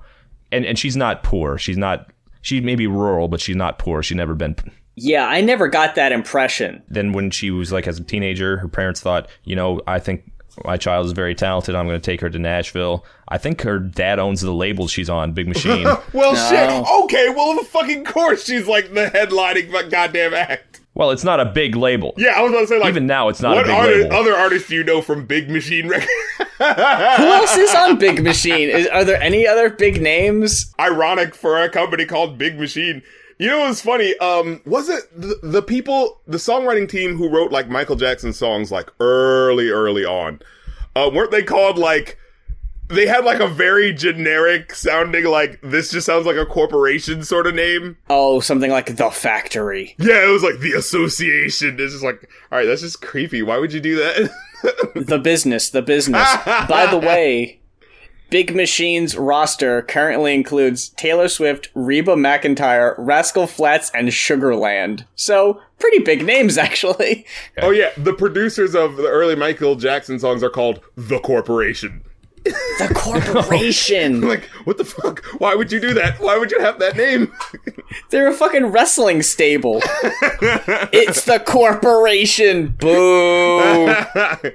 and 0.51 0.65
and 0.65 0.79
she's 0.79 0.95
not 0.95 1.23
poor. 1.23 1.57
She's 1.57 1.77
not 1.77 2.09
she 2.41 2.61
may 2.61 2.75
be 2.75 2.87
rural, 2.87 3.27
but 3.27 3.41
she's 3.41 3.55
not 3.55 3.77
poor. 3.79 4.01
She's 4.01 4.15
never 4.17 4.33
been 4.35 4.55
Yeah, 4.95 5.25
I 5.27 5.41
never 5.41 5.67
got 5.67 5.95
that 5.95 6.11
impression. 6.11 6.81
then 6.87 7.11
when 7.13 7.29
she 7.31 7.51
was 7.51 7.71
like 7.71 7.87
as 7.87 7.99
a 7.99 8.03
teenager, 8.03 8.57
her 8.57 8.67
parents 8.69 9.01
thought, 9.01 9.29
you 9.43 9.55
know, 9.55 9.81
I 9.85 9.99
think 9.99 10.31
my 10.65 10.75
child 10.75 11.05
is 11.05 11.11
very 11.11 11.35
talented. 11.35 11.75
I'm 11.75 11.85
going 11.85 12.01
to 12.01 12.03
take 12.11 12.19
her 12.21 12.31
to 12.31 12.39
Nashville. 12.39 13.05
I 13.27 13.37
think 13.37 13.61
her 13.61 13.77
dad 13.77 14.17
owns 14.17 14.41
the 14.41 14.51
label 14.51 14.87
she's 14.87 15.07
on, 15.07 15.33
Big 15.33 15.47
Machine. 15.47 15.83
well, 16.13 16.33
No. 16.33 16.49
shit. 16.49 17.03
Okay, 17.03 17.29
well, 17.29 17.59
of 17.59 17.67
fucking 17.67 18.05
course 18.05 18.45
she's 18.45 18.67
like 18.67 18.91
the 18.91 19.05
headlining 19.05 19.69
fuck- 19.71 19.91
goddamn 19.91 20.33
act. 20.33 20.66
Well, 20.97 21.11
it's 21.11 21.23
not 21.23 21.39
a 21.39 21.45
big 21.45 21.75
label. 21.75 22.13
Yeah, 22.17 22.31
I 22.31 22.41
was 22.41 22.51
about 22.51 22.61
to 22.61 22.67
say, 22.67 22.79
like, 22.79 22.89
Even 22.89 23.05
now, 23.07 23.29
it's 23.29 23.41
not 23.41 23.53
a 23.53 23.55
what 23.57 23.65
big 23.67 23.75
arti- 23.75 24.03
label. 24.03 24.15
other 24.15 24.35
artists 24.35 24.67
do 24.69 24.75
you 24.75 24.83
know 24.83 25.01
from 25.01 25.25
Big 25.25 25.49
Machine 25.49 25.87
Records? 25.87 26.11
Who 26.57 26.63
else 26.63 27.55
is 27.55 27.73
on 27.75 27.97
Big 27.99 28.23
Machine? 28.23 28.69
Is, 28.69 28.87
are 28.87 29.03
there 29.03 29.21
any 29.21 29.45
other 29.47 29.69
big 29.69 30.01
names? 30.01 30.73
Ironic 30.79 31.35
for 31.35 31.61
a 31.61 31.69
company 31.69 32.05
called 32.05 32.37
Big 32.37 32.59
Machine. 32.59 33.03
You 33.37 33.47
know 33.49 33.59
what's 33.59 33.81
funny? 33.81 34.17
Um, 34.17 34.61
was 34.65 34.89
it 34.89 35.03
the, 35.15 35.39
the 35.43 35.61
people, 35.61 36.19
the 36.25 36.37
songwriting 36.39 36.89
team 36.89 37.15
who 37.15 37.29
wrote 37.29 37.51
like 37.51 37.69
Michael 37.69 37.95
Jackson 37.95 38.33
songs 38.33 38.71
like 38.71 38.89
early, 38.99 39.69
early 39.69 40.03
on? 40.03 40.41
Uh, 40.95 41.11
weren't 41.13 41.29
they 41.29 41.43
called 41.43 41.77
like? 41.77 42.17
They 42.89 43.05
had 43.05 43.25
like 43.25 43.39
a 43.39 43.47
very 43.47 43.93
generic 43.93 44.73
sounding 44.73 45.25
like 45.25 45.59
this 45.61 45.91
just 45.91 46.05
sounds 46.05 46.25
like 46.25 46.37
a 46.37 46.45
corporation 46.45 47.23
sort 47.23 47.45
of 47.47 47.55
name. 47.55 47.97
Oh, 48.09 48.39
something 48.39 48.71
like 48.71 48.95
The 48.95 49.09
Factory. 49.09 49.95
Yeah, 49.99 50.25
it 50.27 50.31
was 50.31 50.43
like 50.43 50.59
the 50.59 50.71
association. 50.73 51.77
It's 51.79 51.93
just 51.93 52.03
like, 52.03 52.29
all 52.51 52.57
right, 52.57 52.65
that's 52.65 52.81
just 52.81 53.01
creepy. 53.01 53.41
Why 53.41 53.57
would 53.57 53.73
you 53.73 53.79
do 53.81 53.95
that? 53.97 54.29
The 54.95 55.19
Business. 55.19 55.69
The 55.69 55.81
Business. 55.81 56.27
By 56.45 56.87
the 56.89 56.97
way, 56.97 57.59
Big 58.29 58.55
Machine's 58.55 59.15
roster 59.15 59.81
currently 59.83 60.33
includes 60.33 60.89
Taylor 60.89 61.27
Swift, 61.29 61.69
Reba 61.75 62.15
McEntire, 62.15 62.95
Rascal 62.97 63.47
Flatts, 63.47 63.91
and 63.93 64.09
Sugarland. 64.09 65.05
So, 65.15 65.61
pretty 65.79 65.99
big 65.99 66.25
names, 66.25 66.57
actually. 66.57 67.25
oh 67.61 67.69
yeah, 67.69 67.91
the 67.97 68.13
producers 68.13 68.75
of 68.75 68.97
the 68.97 69.07
early 69.07 69.35
Michael 69.35 69.75
Jackson 69.75 70.19
songs 70.19 70.43
are 70.43 70.49
called 70.49 70.81
The 70.95 71.19
Corporation. 71.19 72.03
The 72.79 72.91
corporation. 72.95 74.21
Like, 74.21 74.45
what 74.63 74.77
the 74.77 74.85
fuck? 74.85 75.23
Why 75.39 75.55
would 75.55 75.71
you 75.71 75.79
do 75.79 75.93
that? 75.93 76.19
Why 76.19 76.37
would 76.37 76.51
you 76.51 76.59
have 76.59 76.79
that 76.79 76.95
name? 76.95 77.33
They're 78.09 78.27
a 78.27 78.33
fucking 78.33 78.67
wrestling 78.67 79.21
stable. 79.23 79.81
it's 80.93 81.25
the 81.25 81.39
corporation. 81.39 82.75
Boo. 82.79 83.87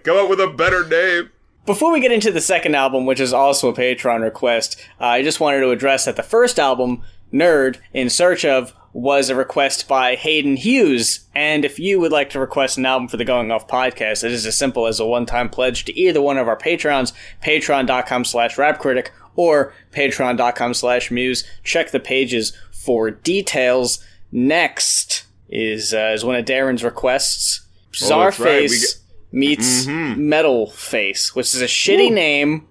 Come 0.05 0.17
up 0.17 0.31
with 0.31 0.41
a 0.41 0.53
better 0.57 0.87
name. 0.87 1.31
Before 1.65 1.93
we 1.93 2.01
get 2.01 2.11
into 2.11 2.33
the 2.33 2.41
second 2.41 2.75
album, 2.75 3.07
which 3.07 3.21
is 3.21 3.33
also 3.33 3.69
a 3.69 3.73
Patreon 3.73 4.23
request, 4.23 4.81
uh, 5.01 5.05
I 5.05 5.23
just 5.23 5.39
wanted 5.39 5.61
to 5.61 5.71
address 5.71 6.07
that 6.07 6.17
the 6.17 6.23
first 6.25 6.59
album, 6.59 7.03
N.E.R.D. 7.33 7.79
in 7.95 8.11
Search 8.11 8.45
of, 8.45 8.75
was 8.95 9.31
a 9.31 9.35
request 9.35 9.89
by 9.89 10.15
Hayden 10.17 10.57
Hughes. 10.57 11.21
And 11.35 11.65
if 11.65 11.79
you 11.79 11.99
would 11.99 12.13
like 12.13 12.29
to 12.31 12.39
request 12.41 12.77
an 12.77 12.85
album 12.85 13.09
for 13.09 13.17
the 13.17 13.25
Going 13.25 13.51
Off 13.51 13.67
podcast, 13.67 14.23
it 14.23 14.33
is 14.33 14.45
as 14.45 14.59
simple 14.59 14.87
as 14.87 15.01
a 15.01 15.07
one-time 15.07 15.49
pledge 15.49 15.87
to 15.87 15.99
either 15.99 16.21
one 16.21 16.37
of 16.37 16.47
our 16.47 16.57
Patrons, 16.57 17.15
patreon.com 17.43 18.25
slash 18.27 18.57
rapcritic 18.57 19.09
or 19.35 19.73
patreon.com 19.93 20.75
slash 20.75 21.11
muse. 21.11 21.45
Check 21.65 21.91
the 21.91 22.01
pages 22.01 22.53
for 22.71 23.11
details. 23.11 24.05
Next 24.31 25.25
is, 25.49 25.95
uh, 25.95 26.13
is 26.15 26.23
one 26.25 26.37
of 26.37 26.45
Darren's 26.45 26.85
requests. 26.85 27.67
Oh, 28.03 28.19
right. 28.21 28.33
Czarface 28.35 28.81
get- 28.81 28.97
meets 29.33 29.87
Mm-hmm. 29.87 30.29
Metal 30.29 30.71
Face, 30.71 31.35
which 31.35 31.55
is 31.55 31.63
a 31.63 31.67
shitty 31.67 32.13
name 32.13 32.67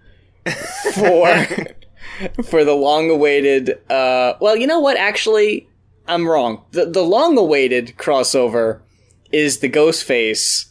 for 0.94 1.26
for 2.44 2.64
the 2.64 2.74
long-awaited. 2.74 3.80
Uh, 3.90 4.34
well, 4.40 4.56
you 4.56 4.68
know 4.68 4.80
what? 4.80 4.98
Actually, 4.98 5.68
I'm 6.08 6.28
wrong. 6.28 6.64
The 6.72 6.86
the 6.86 7.04
long-awaited 7.04 7.96
crossover 7.98 8.82
is 9.32 9.60
the 9.60 9.70
Ghostface 9.70 10.70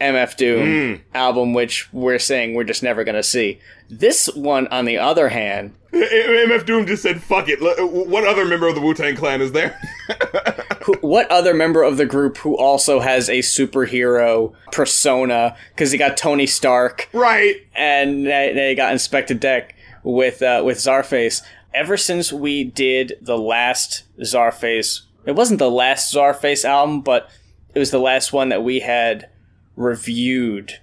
MF 0.00 0.36
Doom 0.36 1.02
album, 1.14 1.54
which 1.54 1.92
we're 1.92 2.18
saying 2.18 2.54
we're 2.54 2.64
just 2.64 2.82
never 2.82 3.04
gonna 3.04 3.22
see. 3.22 3.58
This 3.88 4.26
one, 4.34 4.66
on 4.68 4.84
the 4.84 4.98
other 4.98 5.28
hand, 5.28 5.74
MF 5.92 6.66
Doom 6.66 6.86
just 6.86 7.02
said, 7.02 7.22
fuck 7.22 7.48
it. 7.48 7.58
What 7.60 8.26
other 8.26 8.44
member 8.44 8.68
of 8.68 8.74
the 8.74 8.80
Wu 8.80 8.92
Tang 8.92 9.16
Clan 9.16 9.40
is 9.40 9.52
there? 9.52 9.78
who, 10.82 10.94
what 11.00 11.30
other 11.30 11.54
member 11.54 11.82
of 11.82 11.96
the 11.96 12.04
group 12.04 12.36
who 12.38 12.56
also 12.56 13.00
has 13.00 13.28
a 13.28 13.38
superhero 13.38 14.52
persona? 14.72 15.56
Because 15.70 15.92
you 15.92 15.98
got 15.98 16.16
Tony 16.16 16.46
Stark, 16.46 17.08
right. 17.12 17.56
and 17.74 18.26
they, 18.26 18.52
they 18.54 18.74
got 18.74 18.92
Inspectah 18.92 19.38
Deck 19.38 19.75
with 20.06 20.40
uh, 20.40 20.62
with 20.64 20.78
Czarface. 20.78 21.42
Ever 21.74 21.96
since 21.96 22.32
we 22.32 22.64
did 22.64 23.18
the 23.20 23.36
last 23.36 24.04
Czarface, 24.20 25.02
it 25.26 25.32
wasn't 25.32 25.58
the 25.58 25.70
last 25.70 26.14
Czarface 26.14 26.64
album, 26.64 27.02
but 27.02 27.28
it 27.74 27.78
was 27.78 27.90
the 27.90 27.98
last 27.98 28.32
one 28.32 28.48
that 28.48 28.62
we 28.62 28.80
had 28.80 29.28
reviewed. 29.74 30.78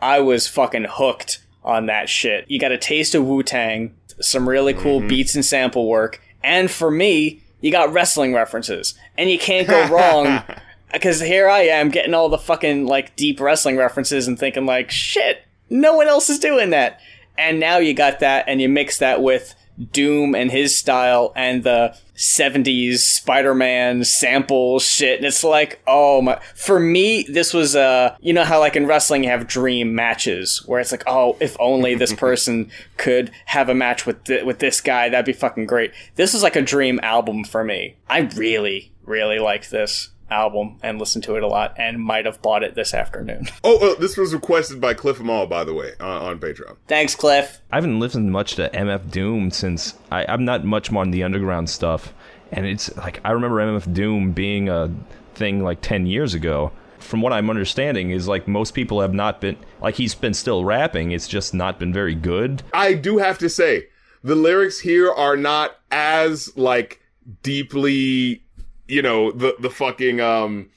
I 0.00 0.20
was 0.20 0.48
fucking 0.48 0.86
hooked 0.90 1.38
on 1.64 1.86
that 1.86 2.10
shit. 2.10 2.44
You 2.48 2.58
got 2.58 2.72
a 2.72 2.78
taste 2.78 3.14
of 3.14 3.24
Wu 3.24 3.42
Tang, 3.42 3.94
some 4.20 4.48
really 4.48 4.74
cool 4.74 5.00
beats 5.00 5.34
and 5.34 5.44
sample 5.44 5.88
work, 5.88 6.20
and 6.42 6.70
for 6.70 6.90
me, 6.90 7.42
you 7.60 7.70
got 7.70 7.92
wrestling 7.92 8.34
references, 8.34 8.94
and 9.16 9.30
you 9.30 9.38
can't 9.38 9.68
go 9.68 9.88
wrong. 9.88 10.42
Because 10.92 11.20
here 11.20 11.48
I 11.48 11.62
am 11.62 11.90
getting 11.90 12.14
all 12.14 12.28
the 12.28 12.38
fucking 12.38 12.86
like 12.86 13.16
deep 13.16 13.40
wrestling 13.40 13.76
references 13.76 14.28
and 14.28 14.38
thinking 14.38 14.66
like, 14.66 14.90
shit, 14.90 15.42
no 15.68 15.94
one 15.94 16.06
else 16.06 16.30
is 16.30 16.38
doing 16.38 16.70
that. 16.70 17.00
And 17.38 17.60
now 17.60 17.78
you 17.78 17.94
got 17.94 18.20
that, 18.20 18.44
and 18.48 18.60
you 18.60 18.68
mix 18.68 18.98
that 18.98 19.22
with 19.22 19.54
Doom 19.92 20.34
and 20.34 20.50
his 20.50 20.78
style 20.78 21.32
and 21.36 21.62
the 21.62 21.96
70s 22.16 22.98
Spider-Man 22.98 24.04
sample 24.04 24.78
shit. 24.78 25.18
And 25.18 25.26
it's 25.26 25.44
like, 25.44 25.82
oh 25.86 26.22
my, 26.22 26.40
for 26.54 26.80
me, 26.80 27.24
this 27.24 27.52
was, 27.52 27.76
uh, 27.76 28.16
you 28.20 28.32
know 28.32 28.44
how 28.44 28.58
like 28.58 28.76
in 28.76 28.86
wrestling 28.86 29.24
you 29.24 29.30
have 29.30 29.46
dream 29.46 29.94
matches 29.94 30.62
where 30.66 30.80
it's 30.80 30.92
like, 30.92 31.04
oh, 31.06 31.36
if 31.40 31.56
only 31.60 31.94
this 31.94 32.14
person 32.14 32.70
could 32.96 33.30
have 33.46 33.68
a 33.68 33.74
match 33.74 34.06
with, 34.06 34.24
th- 34.24 34.44
with 34.44 34.60
this 34.60 34.80
guy, 34.80 35.08
that'd 35.08 35.26
be 35.26 35.32
fucking 35.32 35.66
great. 35.66 35.92
This 36.14 36.32
was 36.32 36.42
like 36.42 36.56
a 36.56 36.62
dream 36.62 36.98
album 37.02 37.44
for 37.44 37.62
me. 37.62 37.96
I 38.08 38.20
really, 38.20 38.92
really 39.04 39.38
like 39.38 39.68
this 39.68 40.10
album 40.30 40.78
and 40.82 40.98
listened 40.98 41.24
to 41.24 41.36
it 41.36 41.42
a 41.42 41.46
lot 41.46 41.74
and 41.78 42.02
might 42.02 42.26
have 42.26 42.40
bought 42.42 42.62
it 42.62 42.74
this 42.74 42.94
afternoon. 42.94 43.48
Oh, 43.64 43.92
uh, 43.92 43.98
this 43.98 44.16
was 44.16 44.32
requested 44.32 44.80
by 44.80 44.94
Cliff 44.94 45.18
Amal, 45.18 45.46
by 45.46 45.64
the 45.64 45.74
way, 45.74 45.92
on, 45.98 46.22
on 46.22 46.38
Patreon. 46.38 46.76
Thanks, 46.86 47.16
Cliff. 47.16 47.60
I 47.72 47.76
haven't 47.76 47.98
listened 47.98 48.30
much 48.30 48.54
to 48.56 48.68
MF 48.70 49.10
Doom 49.10 49.50
since 49.50 49.94
I, 50.12 50.24
I'm 50.28 50.44
not 50.44 50.64
much 50.64 50.90
more 50.92 51.02
on 51.02 51.10
the 51.10 51.24
underground 51.24 51.68
stuff, 51.68 52.12
and 52.52 52.64
it's 52.64 52.96
like 52.96 53.20
I 53.24 53.32
remember 53.32 53.56
MF 53.56 53.92
Doom 53.92 54.32
being 54.32 54.68
a 54.68 54.90
thing 55.34 55.64
like 55.64 55.80
ten 55.80 56.06
years 56.06 56.34
ago. 56.34 56.70
From 56.98 57.22
what 57.22 57.32
I'm 57.32 57.50
understanding, 57.50 58.10
is 58.10 58.28
like 58.28 58.46
most 58.46 58.72
people 58.72 59.00
have 59.00 59.14
not 59.14 59.40
been 59.40 59.56
like 59.80 59.96
he's 59.96 60.14
been 60.14 60.34
still 60.34 60.64
rapping. 60.64 61.10
It's 61.10 61.26
just 61.28 61.52
not 61.54 61.78
been 61.80 61.92
very 61.92 62.14
good. 62.14 62.62
I 62.72 62.94
do 62.94 63.18
have 63.18 63.38
to 63.38 63.48
say, 63.48 63.88
the 64.22 64.34
lyrics 64.36 64.80
here 64.80 65.10
are 65.10 65.36
not 65.36 65.76
as 65.90 66.56
like 66.56 67.00
deeply, 67.42 68.44
you 68.88 69.02
know, 69.02 69.30
the 69.32 69.56
the 69.58 69.70
fucking 69.70 70.20
um 70.20 70.70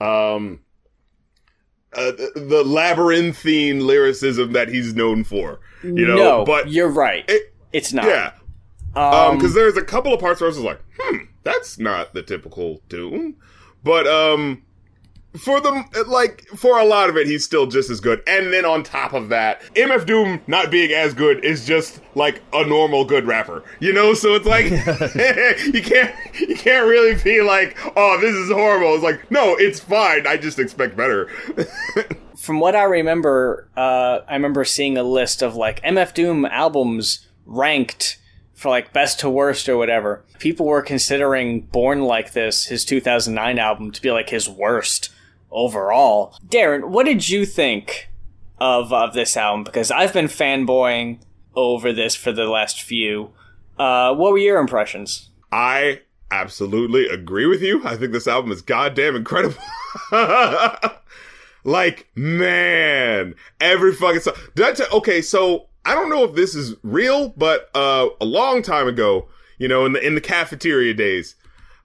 um 0.00 0.60
uh, 1.92 2.10
the, 2.10 2.32
the 2.34 2.64
labyrinthine 2.64 3.86
lyricism 3.86 4.52
that 4.52 4.68
he's 4.68 4.94
known 4.94 5.22
for. 5.24 5.60
You 5.82 6.06
know, 6.06 6.16
no, 6.16 6.44
but 6.44 6.68
you're 6.70 6.88
right. 6.88 7.24
it- 7.28 7.54
it's 7.72 7.92
not. 7.92 8.04
yeah, 8.06 8.32
um, 8.94 9.36
because 9.36 9.52
there's 9.54 9.76
a 9.76 9.82
couple 9.84 10.12
of 10.14 10.20
parts 10.20 10.40
where 10.40 10.46
I 10.48 10.52
was 10.52 10.58
like, 10.60 10.80
hmm, 10.98 11.24
that's 11.42 11.78
not 11.78 12.14
the 12.14 12.22
typical 12.22 12.82
Doom, 12.88 13.36
but 13.82 14.06
um. 14.06 14.62
For 15.38 15.60
the 15.60 16.04
like, 16.06 16.46
for 16.56 16.78
a 16.78 16.84
lot 16.84 17.08
of 17.08 17.16
it, 17.16 17.26
he's 17.26 17.44
still 17.44 17.66
just 17.66 17.90
as 17.90 17.98
good. 18.00 18.22
And 18.26 18.52
then 18.52 18.64
on 18.64 18.84
top 18.84 19.12
of 19.12 19.30
that, 19.30 19.62
MF 19.74 20.06
Doom 20.06 20.40
not 20.46 20.70
being 20.70 20.92
as 20.92 21.12
good 21.12 21.44
is 21.44 21.66
just 21.66 22.00
like 22.14 22.40
a 22.52 22.64
normal 22.64 23.04
good 23.04 23.26
rapper, 23.26 23.64
you 23.80 23.92
know. 23.92 24.14
So 24.14 24.34
it's 24.34 24.46
like 24.46 24.64
you 25.74 25.82
can't 25.82 26.14
you 26.38 26.54
can't 26.54 26.86
really 26.86 27.20
be 27.22 27.42
like, 27.42 27.76
oh, 27.96 28.18
this 28.20 28.34
is 28.34 28.50
horrible. 28.50 28.94
It's 28.94 29.02
like, 29.02 29.28
no, 29.30 29.56
it's 29.56 29.80
fine. 29.80 30.26
I 30.26 30.36
just 30.36 30.58
expect 30.58 30.96
better. 30.96 31.28
From 32.36 32.60
what 32.60 32.76
I 32.76 32.84
remember, 32.84 33.68
uh, 33.76 34.20
I 34.28 34.34
remember 34.34 34.64
seeing 34.64 34.96
a 34.96 35.02
list 35.02 35.42
of 35.42 35.56
like 35.56 35.82
MF 35.82 36.14
Doom 36.14 36.44
albums 36.44 37.26
ranked 37.44 38.18
for 38.52 38.68
like 38.68 38.92
best 38.92 39.20
to 39.20 39.28
worst 39.28 39.68
or 39.68 39.76
whatever. 39.76 40.24
People 40.38 40.66
were 40.66 40.82
considering 40.82 41.62
Born 41.62 42.02
Like 42.02 42.32
This, 42.32 42.66
his 42.66 42.84
2009 42.84 43.58
album, 43.58 43.90
to 43.90 44.00
be 44.00 44.10
like 44.10 44.30
his 44.30 44.48
worst 44.48 45.10
overall. 45.54 46.36
Darren, 46.46 46.88
what 46.88 47.06
did 47.06 47.28
you 47.28 47.46
think 47.46 48.10
of 48.58 48.92
of 48.92 49.14
this 49.14 49.36
album? 49.36 49.64
Because 49.64 49.90
I've 49.90 50.12
been 50.12 50.26
fanboying 50.26 51.20
over 51.54 51.92
this 51.92 52.14
for 52.14 52.32
the 52.32 52.44
last 52.44 52.82
few. 52.82 53.30
Uh, 53.78 54.14
what 54.14 54.32
were 54.32 54.38
your 54.38 54.58
impressions? 54.58 55.30
I 55.50 56.00
absolutely 56.30 57.06
agree 57.08 57.46
with 57.46 57.62
you. 57.62 57.80
I 57.86 57.96
think 57.96 58.12
this 58.12 58.26
album 58.26 58.52
is 58.52 58.60
goddamn 58.60 59.16
incredible. 59.16 59.56
like, 61.64 62.08
man, 62.14 63.34
every 63.60 63.94
fucking 63.94 64.20
song. 64.20 64.34
Did 64.54 64.66
I 64.66 64.72
tell, 64.72 64.98
okay, 64.98 65.22
so 65.22 65.68
I 65.84 65.94
don't 65.94 66.10
know 66.10 66.24
if 66.24 66.34
this 66.34 66.54
is 66.54 66.74
real, 66.82 67.28
but 67.30 67.70
uh, 67.74 68.08
a 68.20 68.24
long 68.24 68.62
time 68.62 68.88
ago, 68.88 69.28
you 69.58 69.68
know, 69.68 69.84
in 69.84 69.92
the 69.92 70.04
in 70.04 70.14
the 70.14 70.20
cafeteria 70.20 70.94
days, 70.94 71.36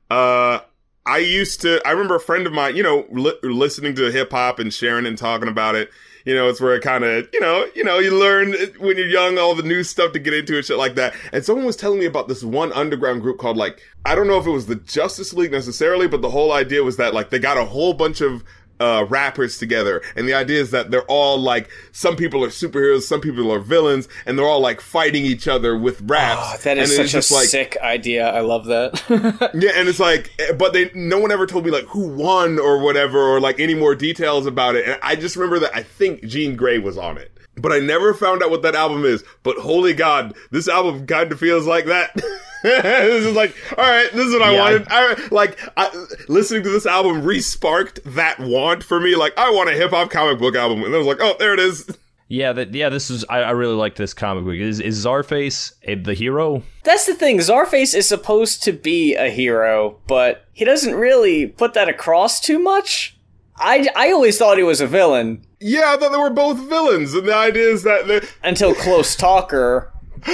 uh, 0.09 0.59
I 1.05 1.19
used 1.19 1.61
to. 1.61 1.81
I 1.87 1.91
remember 1.91 2.15
a 2.15 2.19
friend 2.19 2.45
of 2.45 2.53
mine, 2.53 2.75
you 2.75 2.83
know, 2.83 3.05
li- 3.09 3.37
listening 3.43 3.95
to 3.95 4.11
hip 4.11 4.31
hop 4.31 4.59
and 4.59 4.73
sharing 4.73 5.05
and 5.05 5.17
talking 5.17 5.49
about 5.49 5.75
it. 5.75 5.89
You 6.25 6.35
know, 6.35 6.49
it's 6.49 6.59
where 6.59 6.75
it 6.75 6.83
kind 6.83 7.03
of, 7.03 7.27
you 7.33 7.39
know, 7.39 7.65
you 7.73 7.83
know, 7.83 7.97
you 7.97 8.17
learn 8.17 8.53
when 8.77 8.97
you're 8.97 9.07
young 9.07 9.37
all 9.37 9.55
the 9.55 9.63
new 9.63 9.83
stuff 9.83 10.11
to 10.11 10.19
get 10.19 10.33
into 10.33 10.57
and 10.57 10.65
shit 10.65 10.77
like 10.77 10.95
that. 10.95 11.15
And 11.31 11.43
someone 11.43 11.65
was 11.65 11.77
telling 11.77 11.97
me 11.99 12.05
about 12.05 12.27
this 12.27 12.43
one 12.43 12.73
underground 12.73 13.21
group 13.21 13.39
called 13.39 13.57
like, 13.57 13.81
I 14.05 14.15
don't 14.15 14.27
know 14.27 14.37
if 14.37 14.45
it 14.45 14.51
was 14.51 14.67
the 14.67 14.75
Justice 14.75 15.33
League 15.33 15.51
necessarily, 15.51 16.07
but 16.07 16.21
the 16.21 16.29
whole 16.29 16.51
idea 16.51 16.83
was 16.83 16.97
that 16.97 17.13
like 17.13 17.29
they 17.29 17.39
got 17.39 17.57
a 17.57 17.65
whole 17.65 17.93
bunch 17.93 18.21
of 18.21 18.43
uh, 18.79 19.05
rappers 19.09 19.57
together. 19.57 20.01
And 20.15 20.27
the 20.27 20.33
idea 20.33 20.61
is 20.61 20.71
that 20.71 20.91
they're 20.91 21.03
all 21.03 21.37
like, 21.37 21.69
some 21.91 22.15
people 22.15 22.43
are 22.43 22.49
superheroes, 22.49 23.03
some 23.03 23.21
people 23.21 23.51
are 23.51 23.59
villains, 23.59 24.07
and 24.25 24.37
they're 24.37 24.47
all 24.47 24.61
like 24.61 24.81
fighting 24.81 25.25
each 25.25 25.47
other 25.47 25.77
with 25.77 26.01
raps. 26.01 26.41
Oh, 26.43 26.57
that 26.63 26.77
is 26.77 26.95
such 26.95 27.13
a 27.13 27.33
like, 27.33 27.47
sick 27.47 27.77
idea. 27.81 28.29
I 28.29 28.41
love 28.41 28.65
that. 28.65 29.01
yeah, 29.53 29.71
and 29.75 29.87
it's 29.87 29.99
like, 29.99 30.31
eh, 30.39 30.53
but 30.53 30.73
they, 30.73 30.91
no 30.93 31.19
one 31.19 31.31
ever 31.31 31.45
told 31.45 31.65
me 31.65 31.71
like 31.71 31.85
who 31.85 32.07
won 32.07 32.59
or 32.59 32.79
whatever, 32.79 33.19
or 33.19 33.39
like 33.39 33.59
any 33.59 33.75
more 33.75 33.95
details 33.95 34.45
about 34.45 34.75
it. 34.75 34.87
And 34.87 34.99
I 35.03 35.15
just 35.15 35.35
remember 35.35 35.59
that 35.59 35.75
I 35.75 35.83
think 35.83 36.23
Jean 36.25 36.55
Grey 36.55 36.79
was 36.79 36.97
on 36.97 37.17
it, 37.17 37.31
but 37.61 37.71
I 37.71 37.79
never 37.79 38.13
found 38.13 38.41
out 38.43 38.49
what 38.49 38.61
that 38.63 38.75
album 38.75 39.05
is. 39.05 39.23
But 39.43 39.57
holy 39.57 39.93
God, 39.93 40.33
this 40.51 40.67
album 40.67 41.05
kind 41.07 41.31
of 41.31 41.39
feels 41.39 41.65
like 41.65 41.85
that. 41.85 42.15
this 42.63 43.25
is 43.25 43.35
like, 43.35 43.55
all 43.77 43.83
right, 43.85 44.11
this 44.11 44.25
is 44.27 44.33
what 44.33 44.41
I 44.41 44.53
Yeah, 44.53 44.63
I- 44.63 44.71
wanted. 44.71 44.87
I, 44.89 45.27
like, 45.31 45.59
I, 45.77 46.05
listening 46.27 46.63
to 46.63 46.69
this 46.69 46.85
album 46.85 47.23
re-sparked 47.23 48.01
that 48.05 48.39
want 48.39 48.83
for 48.83 48.99
me. 48.99 49.15
Like, 49.15 49.37
I 49.37 49.49
want 49.51 49.69
a 49.69 49.73
hip 49.73 49.91
hop 49.91 50.09
comic 50.11 50.39
book 50.39 50.55
album, 50.55 50.83
and 50.83 50.93
I 50.93 50.97
was 50.97 51.07
like, 51.07 51.19
oh, 51.21 51.35
there 51.39 51.53
it 51.53 51.59
is. 51.59 51.89
Yeah, 52.31 52.53
that 52.53 52.75
yeah, 52.75 52.89
this 52.89 53.09
is 53.09 53.25
I, 53.27 53.39
I 53.39 53.49
really 53.51 53.73
like 53.73 53.95
this 53.95 54.13
comic 54.13 54.43
book. 54.45 54.53
Is 54.53 54.79
is 54.79 55.03
Czarface 55.03 55.73
a, 55.81 55.95
the 55.95 56.13
hero? 56.13 56.61
That's 56.83 57.07
the 57.07 57.15
thing. 57.15 57.39
Czarface 57.39 57.95
is 57.95 58.07
supposed 58.07 58.61
to 58.65 58.71
be 58.71 59.15
a 59.15 59.29
hero, 59.31 59.97
but 60.05 60.45
he 60.53 60.63
doesn't 60.63 60.93
really 60.93 61.47
put 61.47 61.73
that 61.73 61.89
across 61.89 62.39
too 62.39 62.59
much. 62.59 63.17
I, 63.59 63.87
I 63.95 64.11
always 64.11 64.37
thought 64.37 64.57
he 64.57 64.63
was 64.63 64.81
a 64.81 64.87
villain 64.87 65.43
Yeah, 65.59 65.93
I 65.93 65.97
thought 65.97 66.11
they 66.11 66.17
were 66.17 66.29
both 66.29 66.59
villains, 66.69 67.13
and 67.13 67.27
the 67.27 67.35
idea 67.35 67.69
is 67.69 67.83
that 67.83 68.07
they, 68.07 68.21
until 68.43 68.73
Close 68.73 69.15
Talker. 69.15 69.91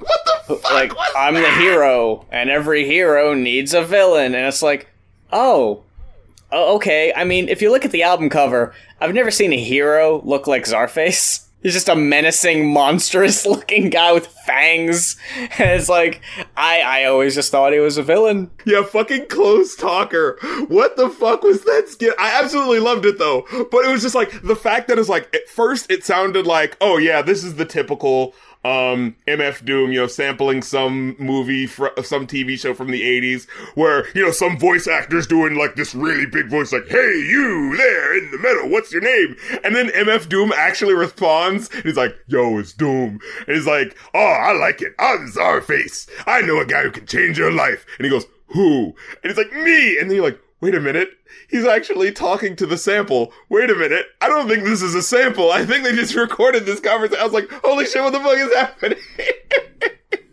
What 0.00 0.24
the 0.24 0.54
fuck? 0.56 0.72
Like 0.72 0.92
I'm 1.14 1.34
the 1.34 1.50
hero, 1.52 2.26
and 2.32 2.48
every 2.48 2.86
hero 2.86 3.34
needs 3.34 3.74
a 3.74 3.84
villain, 3.84 4.34
and 4.34 4.46
it's 4.46 4.62
like, 4.62 4.88
oh, 5.30 5.82
oh, 6.50 6.76
okay. 6.76 7.12
I 7.14 7.24
mean, 7.24 7.48
if 7.48 7.60
you 7.60 7.70
look 7.70 7.84
at 7.84 7.90
the 7.90 8.02
album 8.02 8.30
cover, 8.30 8.74
I've 9.00 9.14
never 9.14 9.30
seen 9.30 9.52
a 9.52 9.62
hero 9.62 10.22
look 10.24 10.46
like 10.46 10.64
Czarface. 10.64 11.46
He's 11.62 11.74
just 11.74 11.88
a 11.88 11.94
menacing, 11.94 12.72
monstrous 12.72 13.44
looking 13.46 13.90
guy 13.90 14.12
with 14.12 14.26
fangs. 14.26 15.16
And 15.58 15.70
it's 15.72 15.88
like, 15.88 16.22
I, 16.56 16.80
I 16.80 17.04
always 17.04 17.34
just 17.34 17.50
thought 17.50 17.72
he 17.72 17.78
was 17.80 17.98
a 17.98 18.02
villain. 18.02 18.50
Yeah, 18.64 18.82
fucking 18.82 19.26
close 19.26 19.76
talker. 19.76 20.38
What 20.68 20.96
the 20.96 21.10
fuck 21.10 21.42
was 21.42 21.64
that 21.64 21.88
skit? 21.88 22.14
I 22.18 22.40
absolutely 22.40 22.78
loved 22.78 23.04
it 23.04 23.18
though. 23.18 23.46
But 23.70 23.84
it 23.84 23.90
was 23.90 24.02
just 24.02 24.14
like 24.14 24.42
the 24.42 24.56
fact 24.56 24.88
that 24.88 24.98
it's 24.98 25.08
like 25.08 25.34
at 25.34 25.48
first 25.48 25.90
it 25.90 26.04
sounded 26.04 26.46
like, 26.46 26.76
oh 26.80 26.96
yeah, 26.96 27.20
this 27.20 27.44
is 27.44 27.56
the 27.56 27.64
typical 27.64 28.34
um 28.64 29.16
MF 29.26 29.64
Doom, 29.64 29.92
you 29.92 30.00
know, 30.00 30.06
sampling 30.06 30.60
some 30.62 31.16
movie 31.18 31.66
fr- 31.66 31.88
some 32.02 32.26
TV 32.26 32.58
show 32.58 32.74
from 32.74 32.90
the 32.90 33.02
80s 33.02 33.48
where, 33.74 34.06
you 34.14 34.24
know, 34.24 34.30
some 34.32 34.58
voice 34.58 34.86
actor's 34.86 35.26
doing 35.26 35.54
like 35.54 35.76
this 35.76 35.94
really 35.94 36.26
big 36.26 36.48
voice 36.50 36.72
like, 36.72 36.88
"Hey, 36.88 37.24
you 37.26 37.76
there 37.76 38.16
in 38.18 38.30
the 38.30 38.38
middle, 38.38 38.68
what's 38.68 38.92
your 38.92 39.00
name?" 39.02 39.36
And 39.64 39.74
then 39.74 39.88
MF 39.88 40.28
Doom 40.28 40.52
actually 40.54 40.94
responds 40.94 41.70
and 41.70 41.84
he's 41.84 41.96
like, 41.96 42.14
"Yo, 42.26 42.58
it's 42.58 42.72
Doom." 42.72 43.20
And 43.46 43.56
he's 43.56 43.66
like, 43.66 43.96
"Oh, 44.14 44.18
I 44.18 44.52
like 44.52 44.82
it. 44.82 44.94
I'm 44.98 45.30
Czarface. 45.30 46.08
I 46.26 46.42
know 46.42 46.60
a 46.60 46.66
guy 46.66 46.82
who 46.82 46.90
can 46.90 47.06
change 47.06 47.38
your 47.38 47.52
life." 47.52 47.86
And 47.98 48.04
he 48.04 48.10
goes, 48.10 48.26
"Who?" 48.48 48.94
And 49.22 49.30
he's 49.32 49.38
like, 49.38 49.52
"Me." 49.52 49.98
And 49.98 50.10
then 50.10 50.16
you're 50.16 50.24
like, 50.24 50.40
"Wait 50.60 50.74
a 50.74 50.80
minute." 50.80 51.10
He's 51.50 51.64
actually 51.66 52.12
talking 52.12 52.54
to 52.56 52.66
the 52.66 52.78
sample. 52.78 53.32
Wait 53.48 53.70
a 53.70 53.74
minute. 53.74 54.06
I 54.20 54.28
don't 54.28 54.48
think 54.48 54.64
this 54.64 54.82
is 54.82 54.94
a 54.94 55.02
sample. 55.02 55.50
I 55.50 55.64
think 55.66 55.84
they 55.84 55.92
just 55.92 56.14
recorded 56.14 56.64
this 56.66 56.80
conversation. 56.80 57.20
I 57.20 57.24
was 57.24 57.32
like, 57.32 57.50
holy 57.64 57.86
shit, 57.86 58.02
what 58.02 58.12
the 58.12 58.20
fuck 58.20 58.36
is 58.38 58.54
happening? 58.54 58.98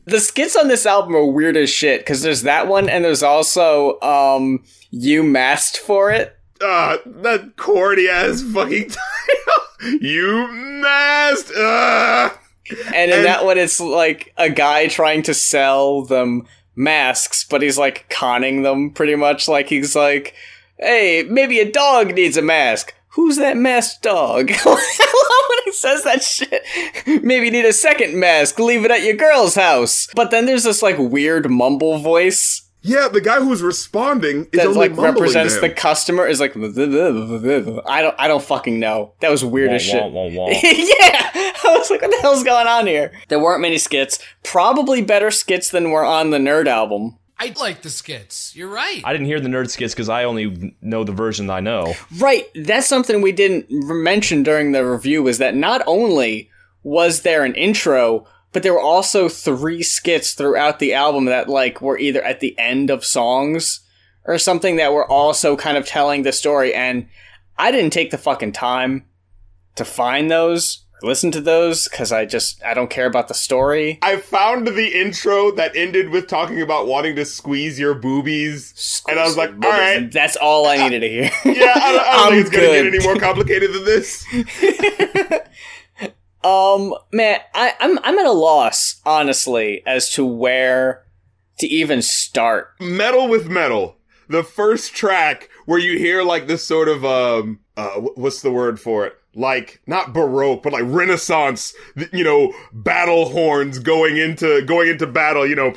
The 0.06 0.22
skits 0.22 0.56
on 0.56 0.70
this 0.70 0.86
album 0.86 1.18
are 1.18 1.26
weird 1.26 1.58
as 1.58 1.70
shit 1.70 2.00
because 2.00 2.22
there's 2.22 2.44
that 2.44 2.70
one 2.70 2.88
and 2.88 3.04
there's 3.04 3.24
also 3.24 4.00
um 4.00 4.64
you 4.90 5.22
masked 5.22 5.80
for 5.80 6.10
it. 6.12 6.34
uh, 6.62 6.96
that 7.06 7.58
corny 7.58 8.08
ass 8.08 8.42
fucking 8.42 8.90
title. 9.82 9.98
you 10.00 10.48
masked. 10.48 11.52
Uh. 11.52 12.30
And 12.96 13.12
in 13.12 13.18
And- 13.18 13.26
that 13.26 13.44
one 13.44 13.58
it's 13.58 13.82
like 13.82 14.34
a 14.38 14.50
guy 14.50 14.88
trying 14.88 15.24
to 15.24 15.34
sell 15.34 16.04
them 16.06 16.44
masks, 16.74 17.44
but 17.44 17.62
he's 17.62 17.78
like 17.78 18.10
conning 18.10 18.62
them 18.62 18.92
pretty 18.92 19.16
much 19.16 19.50
like 19.50 19.68
he's 19.68 19.94
like, 19.94 20.34
Hey, 20.80 21.26
maybe 21.28 21.60
a 21.60 21.72
dog 21.72 22.14
needs 22.14 22.38
a 22.38 22.42
mask. 22.42 22.94
Who's 23.10 23.38
that 23.38 23.58
masked 23.58 24.04
dog? 24.04 24.52
I 24.66 24.66
love 24.66 25.50
when 25.50 25.60
he 25.66 25.72
says 25.72 26.04
that 26.04 26.22
shit. 26.22 26.64
Maybe 27.24 27.48
you 27.48 27.52
need 27.52 27.66
a 27.66 27.74
second 27.74 28.20
mask. 28.20 28.60
Leave 28.60 28.86
it 28.86 28.92
at 28.92 29.02
your 29.02 29.16
girl's 29.16 29.56
house. 29.56 30.08
But 30.16 30.30
then 30.30 30.46
there's 30.46 30.64
this 30.64 30.84
like 30.84 30.98
weird 31.00 31.50
mumble 31.50 31.98
voice 31.98 32.70
Yeah, 32.84 33.08
the 33.08 33.22
guy 33.22 33.40
who's 33.40 33.64
responding 33.64 34.46
is 34.52 34.60
that 34.60 34.68
only 34.68 34.90
like 34.90 34.98
represents 34.98 35.56
to 35.56 35.62
the 35.62 35.70
customer 35.72 36.28
is 36.28 36.40
like 36.40 36.56
I 36.56 38.02
don't 38.02 38.16
I 38.20 38.28
don't 38.28 38.44
fucking 38.44 38.80
know. 38.80 39.14
That 39.22 39.32
was 39.32 39.44
weird 39.44 39.72
as 39.72 39.82
shit. 39.82 40.02
Wah, 40.04 40.10
wah, 40.10 40.28
wah, 40.28 40.46
wah. 40.46 40.50
yeah, 40.64 41.32
I 41.34 41.76
was 41.76 41.90
like, 41.90 42.04
what 42.04 42.12
the 42.12 42.20
hell's 42.22 42.44
going 42.44 42.68
on 42.68 42.86
here? 42.86 43.12
There 43.30 43.40
weren't 43.40 43.62
many 43.62 43.80
skits. 43.80 44.20
Probably 44.44 45.02
better 45.02 45.32
skits 45.32 45.72
than 45.72 45.90
were 45.90 46.06
on 46.06 46.30
the 46.30 46.38
N.E.R.D. 46.38 46.70
album. 46.70 47.18
I 47.40 47.54
like 47.60 47.84
the 47.84 47.90
skits. 47.90 48.56
You're 48.56 48.70
right. 48.70 49.02
I 49.06 49.14
didn't 49.14 49.28
hear 49.28 49.40
the 49.40 49.50
nerd 49.50 49.70
skits 49.70 49.94
because 49.94 50.10
I 50.10 50.24
only 50.24 50.76
know 50.82 51.04
the 51.04 51.12
version 51.12 51.50
I 51.50 51.60
know. 51.60 51.94
Right, 52.18 52.46
that's 52.56 52.88
something 52.88 53.22
we 53.22 53.32
didn't 53.32 53.68
mention 53.70 54.44
during 54.44 54.72
the 54.72 54.86
review. 54.86 55.22
Was 55.22 55.38
that 55.38 55.56
not 55.56 55.84
only 55.86 56.50
was 56.84 57.22
there 57.22 57.44
an 57.44 57.54
intro, 57.54 58.26
but 58.54 58.64
there 58.64 58.74
were 58.74 58.80
also 58.80 59.30
three 59.30 59.84
skits 59.84 60.34
throughout 60.34 60.80
the 60.80 60.94
album 60.94 61.26
that 61.26 61.48
like 61.50 61.82
were 61.82 62.00
either 62.00 62.24
at 62.24 62.40
the 62.40 62.58
end 62.58 62.90
of 62.90 63.06
songs 63.06 63.82
or 64.26 64.38
something 64.38 64.78
that 64.78 64.94
were 64.94 65.10
also 65.10 65.56
kind 65.56 65.78
of 65.78 65.86
telling 65.86 66.24
the 66.24 66.32
story. 66.32 66.74
And 66.74 67.08
I 67.58 67.72
didn't 67.72 67.94
take 67.94 68.10
the 68.10 68.18
fucking 68.18 68.54
time 68.54 69.06
to 69.76 69.86
find 69.86 70.32
those, 70.32 70.86
or 70.87 70.87
listen 71.02 71.32
to 71.32 71.42
those, 71.42 71.88
because 71.88 72.12
I 72.12 72.26
just 72.26 72.64
I 72.64 72.74
don't 72.74 72.90
care 72.90 73.06
about 73.06 73.28
the 73.28 73.34
story. 73.34 74.00
I 74.02 74.18
found 74.18 74.68
the 74.68 75.00
intro 75.00 75.52
that 75.52 75.76
ended 75.76 76.10
with 76.10 76.28
talking 76.28 76.62
about 76.62 76.88
wanting 76.88 77.16
to 77.18 77.26
squeeze 77.26 77.80
your 77.80 77.94
boobies, 77.94 79.02
and 79.08 79.20
I 79.20 79.24
was 79.24 79.38
like, 79.38 79.52
all 79.52 79.72
right, 79.72 80.12
That's 80.12 80.36
all 80.36 80.68
I 80.68 80.78
needed 80.78 81.00
to 81.02 81.10
hear. 81.10 81.24
yeah, 81.46 81.74
I 81.76 81.92
don't, 81.92 82.02
I 82.02 82.14
don't 82.14 82.30
think 82.32 82.42
it's 82.48 82.56
gonna 82.56 82.68
get 82.68 82.86
any 82.88 83.00
more 83.00 83.16
complicated 83.16 83.74
than 83.74 83.86
this. 83.86 84.26
Um, 86.44 86.94
man, 87.12 87.40
I, 87.54 87.74
I'm 87.80 88.00
I'm 88.04 88.18
at 88.18 88.26
a 88.26 88.32
loss, 88.32 89.02
honestly, 89.06 89.82
as 89.86 90.10
to 90.12 90.26
where 90.26 91.04
to 91.60 91.68
even 91.68 92.02
start. 92.02 92.74
metal 92.80 93.28
with 93.28 93.50
metal. 93.50 93.98
The 94.30 94.44
first 94.44 94.94
track 94.94 95.50
where 95.66 95.80
you 95.80 95.98
hear 95.98 96.24
like 96.24 96.48
this 96.48 96.66
sort 96.66 96.88
of 96.90 97.04
um 97.04 97.60
uh 97.76 97.96
what's 98.16 98.42
the 98.42 98.52
word 98.52 98.80
for 98.80 99.06
it? 99.06 99.18
Like 99.40 99.80
not 99.86 100.14
baroque, 100.14 100.64
but 100.64 100.74
like 100.74 100.82
Renaissance, 100.86 101.76
you 102.12 102.24
know, 102.24 102.54
battle 102.74 103.30
horns 103.30 103.78
going 103.78 104.18
into 104.18 104.64
going 104.64 104.90
into 104.90 105.06
battle, 105.06 105.46
you 105.46 105.56
know, 105.56 105.72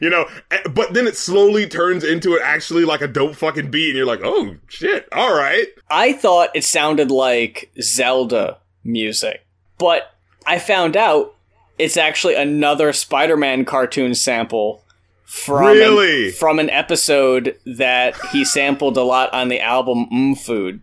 you 0.00 0.08
know. 0.08 0.24
eh, 0.50 0.62
But 0.74 0.94
then 0.94 1.06
it 1.06 1.14
slowly 1.14 1.66
turns 1.68 2.02
into 2.02 2.34
it 2.36 2.42
actually 2.42 2.86
like 2.86 3.02
a 3.02 3.06
dope 3.06 3.36
fucking 3.36 3.70
beat, 3.70 3.90
and 3.90 3.96
you're 3.98 4.06
like, 4.06 4.22
oh 4.24 4.56
shit, 4.68 5.08
all 5.12 5.34
right. 5.36 5.66
I 5.90 6.14
thought 6.14 6.48
it 6.54 6.64
sounded 6.64 7.10
like 7.10 7.70
Zelda 7.82 8.56
music, 8.82 9.44
but 9.76 10.14
I 10.46 10.58
found 10.58 10.96
out 10.96 11.34
it's 11.78 11.98
actually 11.98 12.34
another 12.34 12.94
Spider-Man 12.94 13.66
cartoon 13.66 14.14
sample 14.14 14.82
from 15.24 15.64
Really? 15.76 16.28
an, 16.28 16.32
from 16.32 16.58
an 16.58 16.70
episode 16.70 17.56
that 17.66 18.14
he 18.32 18.44
sampled 18.44 18.96
a 18.96 19.02
lot 19.02 19.32
on 19.34 19.48
the 19.48 19.60
album 19.60 20.06
Mm 20.10 20.38
Food. 20.38 20.80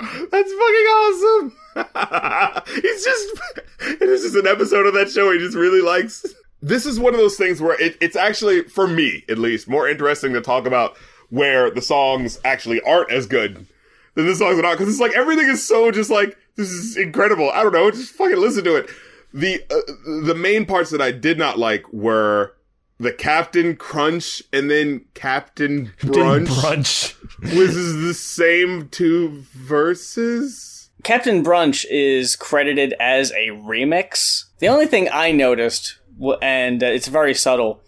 That's 0.30 0.52
fucking 0.52 0.88
awesome. 0.96 1.52
He's 2.82 3.04
just, 3.04 3.40
it 3.80 4.08
is 4.08 4.22
just 4.22 4.34
an 4.34 4.46
episode 4.46 4.86
of 4.86 4.94
that 4.94 5.10
show 5.10 5.30
he 5.30 5.38
just 5.38 5.56
really 5.56 5.82
likes. 5.82 6.24
This 6.62 6.86
is 6.86 6.98
one 6.98 7.12
of 7.12 7.20
those 7.20 7.36
things 7.36 7.60
where 7.60 7.78
it, 7.78 7.98
it's 8.00 8.16
actually, 8.16 8.62
for 8.62 8.88
me 8.88 9.24
at 9.28 9.36
least, 9.36 9.68
more 9.68 9.86
interesting 9.86 10.32
to 10.32 10.40
talk 10.40 10.66
about 10.66 10.96
where 11.28 11.70
the 11.70 11.82
songs 11.82 12.40
actually 12.44 12.80
aren't 12.80 13.12
as 13.12 13.26
good 13.26 13.66
than 14.14 14.26
the 14.26 14.34
songs 14.34 14.58
are 14.58 14.62
not. 14.62 14.78
Cause 14.78 14.88
it's 14.88 15.00
like 15.00 15.14
everything 15.14 15.48
is 15.48 15.66
so 15.66 15.90
just 15.90 16.08
like, 16.08 16.34
this 16.56 16.70
is 16.70 16.96
incredible. 16.96 17.50
I 17.50 17.62
don't 17.62 17.72
know, 17.72 17.90
just 17.90 18.14
fucking 18.14 18.38
listen 18.38 18.64
to 18.64 18.76
it. 18.76 18.88
The, 19.34 19.62
uh, 19.70 20.24
the 20.26 20.34
main 20.34 20.64
parts 20.64 20.90
that 20.90 21.02
I 21.02 21.12
did 21.12 21.38
not 21.38 21.58
like 21.58 21.92
were 21.92 22.54
the 23.00 23.12
Captain 23.12 23.74
Crunch 23.76 24.42
and 24.52 24.70
then 24.70 25.06
Captain 25.14 25.92
Brunch. 26.00 26.46
Brunch. 26.46 27.16
Was 27.56 27.74
this 27.74 27.94
the 27.94 28.14
same 28.14 28.88
two 28.90 29.44
verses? 29.54 30.90
Captain 31.02 31.42
Brunch 31.42 31.86
is 31.90 32.36
credited 32.36 32.94
as 33.00 33.32
a 33.32 33.48
remix. 33.48 34.44
The 34.58 34.68
only 34.68 34.86
thing 34.86 35.08
I 35.10 35.32
noticed, 35.32 35.98
and 36.42 36.82
uh, 36.82 36.86
it's 36.86 37.08
very 37.08 37.32
subtle, 37.34 37.80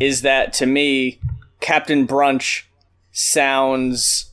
is 0.00 0.20
that 0.20 0.52
to 0.54 0.66
me, 0.66 1.18
Captain 1.60 2.06
Brunch 2.06 2.64
sounds 3.10 4.32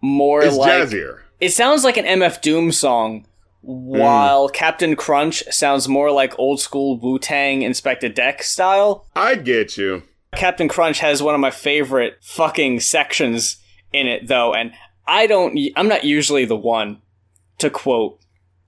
more 0.00 0.42
It's 0.42 0.56
like 0.56 0.70
jazzier. 0.88 1.20
it 1.40 1.52
sounds 1.52 1.84
like 1.84 1.98
an 1.98 2.06
MF 2.06 2.40
Doom 2.40 2.72
song, 2.72 3.26
Hmm. 3.64 3.98
while 3.98 4.48
Captain 4.48 4.94
Crunch 4.94 5.42
sounds 5.50 5.88
more 5.88 6.12
like 6.12 6.38
old 6.38 6.60
school 6.60 6.98
Wu 7.00 7.18
Tang 7.18 7.62
Inspectah 7.62 8.14
Deck 8.14 8.42
style. 8.42 9.06
I 9.16 9.34
get 9.34 9.76
you. 9.76 10.04
Captain 10.36 10.68
Crunch 10.68 11.00
has 11.00 11.22
one 11.22 11.34
of 11.34 11.40
my 11.40 11.50
favorite 11.50 12.18
fucking 12.22 12.80
sections 12.80 13.56
in 13.92 14.06
it 14.06 14.28
though, 14.28 14.54
and 14.54 14.72
I 15.06 15.26
don't 15.26 15.58
I'm 15.76 15.88
not 15.88 16.04
usually 16.04 16.44
the 16.44 16.56
one 16.56 17.02
to 17.58 17.70
quote 17.70 18.20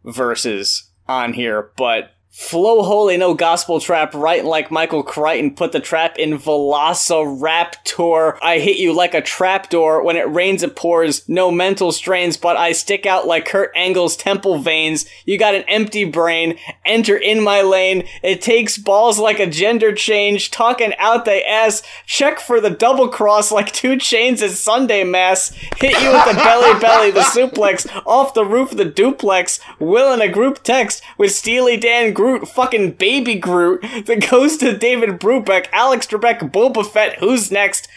verses 0.04 0.90
on 1.06 1.34
here, 1.34 1.70
but 1.76 2.10
Flow 2.32 2.84
holy, 2.84 3.16
no 3.16 3.34
gospel 3.34 3.80
trap, 3.80 4.14
writing 4.14 4.46
like 4.46 4.70
Michael 4.70 5.02
Crichton, 5.02 5.52
put 5.52 5.72
the 5.72 5.80
trap 5.80 6.16
in 6.16 6.38
Velociraptor. 6.38 8.38
I 8.40 8.60
hit 8.60 8.76
you 8.76 8.92
like 8.92 9.14
a 9.14 9.20
trapdoor. 9.20 10.04
When 10.04 10.14
it 10.14 10.30
rains, 10.30 10.62
it 10.62 10.76
pours. 10.76 11.28
No 11.28 11.50
mental 11.50 11.90
strains, 11.90 12.36
but 12.36 12.56
I 12.56 12.70
stick 12.70 13.04
out 13.04 13.26
like 13.26 13.46
Kurt 13.46 13.72
Angle's 13.74 14.16
temple 14.16 14.60
veins. 14.60 15.06
You 15.24 15.38
got 15.38 15.56
an 15.56 15.64
empty 15.66 16.04
brain. 16.04 16.56
Enter 16.84 17.16
in 17.16 17.42
my 17.42 17.62
lane. 17.62 18.06
It 18.22 18.42
takes 18.42 18.78
balls 18.78 19.18
like 19.18 19.40
a 19.40 19.50
gender 19.50 19.92
change. 19.92 20.52
Talking 20.52 20.94
out 20.98 21.24
the 21.24 21.44
ass. 21.44 21.82
Check 22.06 22.38
for 22.38 22.60
the 22.60 22.70
double 22.70 23.08
cross 23.08 23.50
like 23.50 23.72
two 23.72 23.96
chains 23.96 24.40
at 24.40 24.52
Sunday 24.52 25.02
Mass. 25.02 25.50
Hit 25.78 26.00
you 26.00 26.12
with 26.12 26.26
the 26.26 26.34
belly 26.34 26.78
belly, 26.78 27.10
the 27.10 27.22
suplex. 27.22 27.88
Off 28.06 28.34
the 28.34 28.46
roof 28.46 28.70
of 28.70 28.78
the 28.78 28.84
duplex. 28.84 29.58
Will 29.80 30.12
in 30.12 30.20
a 30.20 30.28
group 30.28 30.62
text 30.62 31.02
with 31.18 31.32
Steely 31.32 31.76
Dan 31.76 32.14
Groot, 32.20 32.46
fucking 32.48 32.92
baby 32.92 33.34
Groot. 33.36 33.80
that 34.04 34.28
goes 34.30 34.58
to 34.58 34.76
David 34.76 35.18
Brubeck, 35.18 35.68
Alex 35.72 36.06
Trebek, 36.06 36.52
Boba 36.52 36.84
Fett. 36.86 37.18
Who's 37.18 37.50
next? 37.50 37.88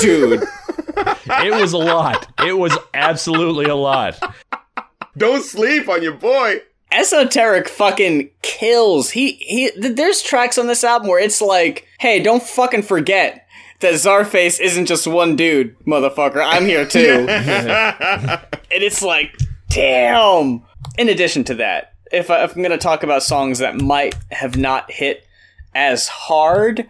Dude. 0.00 0.42
It 1.28 1.52
was 1.60 1.72
a 1.74 1.78
lot. 1.78 2.26
It 2.44 2.56
was 2.56 2.76
absolutely 2.94 3.66
a 3.66 3.74
lot. 3.74 4.18
Don't 5.18 5.42
sleep 5.44 5.88
on 5.90 6.02
your 6.02 6.14
boy. 6.14 6.62
Esoteric 6.90 7.68
fucking 7.68 8.30
kills. 8.42 9.10
He 9.10 9.32
he. 9.32 9.70
th- 9.72 9.94
There's 9.94 10.22
tracks 10.22 10.56
on 10.56 10.66
this 10.68 10.82
album 10.84 11.08
where 11.08 11.20
it's 11.20 11.42
like, 11.42 11.86
hey, 11.98 12.20
don't 12.22 12.42
fucking 12.42 12.82
forget 12.82 13.46
that 13.80 13.94
Czarface 13.94 14.58
isn't 14.58 14.86
just 14.86 15.06
one 15.06 15.36
dude, 15.36 15.78
motherfucker. 15.80 16.42
I'm 16.42 16.64
here 16.64 16.86
too. 16.86 17.26
and 17.28 18.40
it's 18.70 19.02
like, 19.02 19.36
damn. 19.68 20.64
in 20.96 21.08
addition 21.10 21.44
to 21.44 21.54
that, 21.56 21.92
if, 22.12 22.30
I, 22.30 22.44
if 22.44 22.54
I'm 22.54 22.62
going 22.62 22.70
to 22.70 22.78
talk 22.78 23.02
about 23.02 23.22
songs 23.22 23.58
that 23.58 23.80
might 23.80 24.14
have 24.30 24.56
not 24.56 24.90
hit 24.90 25.26
as 25.74 26.08
hard, 26.08 26.88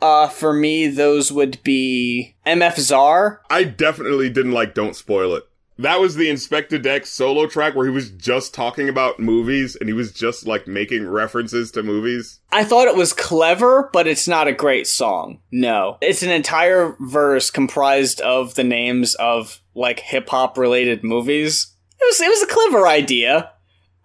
uh, 0.00 0.28
for 0.28 0.52
me, 0.52 0.86
those 0.86 1.32
would 1.32 1.62
be 1.62 2.34
MF 2.46 2.78
Czar. 2.78 3.42
I 3.50 3.64
definitely 3.64 4.30
didn't 4.30 4.52
like 4.52 4.74
Don't 4.74 4.96
Spoil 4.96 5.34
It. 5.34 5.44
That 5.80 6.00
was 6.00 6.16
the 6.16 6.28
Inspectah 6.28 6.82
Deck 6.82 7.06
solo 7.06 7.46
track 7.46 7.76
where 7.76 7.86
he 7.86 7.92
was 7.92 8.10
just 8.10 8.52
talking 8.52 8.88
about 8.88 9.20
movies 9.20 9.76
and 9.76 9.88
he 9.88 9.92
was 9.92 10.12
just 10.12 10.44
like 10.44 10.66
making 10.66 11.06
references 11.06 11.70
to 11.72 11.84
movies. 11.84 12.40
I 12.50 12.64
thought 12.64 12.88
it 12.88 12.96
was 12.96 13.12
clever, 13.12 13.88
but 13.92 14.08
it's 14.08 14.26
not 14.26 14.48
a 14.48 14.52
great 14.52 14.88
song. 14.88 15.38
No. 15.52 15.96
It's 16.00 16.24
an 16.24 16.30
entire 16.30 16.96
verse 16.98 17.52
comprised 17.52 18.20
of 18.22 18.56
the 18.56 18.64
names 18.64 19.14
of 19.16 19.60
like 19.76 20.00
hip 20.00 20.28
hop 20.28 20.58
related 20.58 21.04
movies. 21.04 21.72
It 22.00 22.04
was 22.04 22.20
it 22.20 22.28
was 22.28 22.42
a 22.42 22.52
clever 22.52 22.88
idea. 22.88 23.52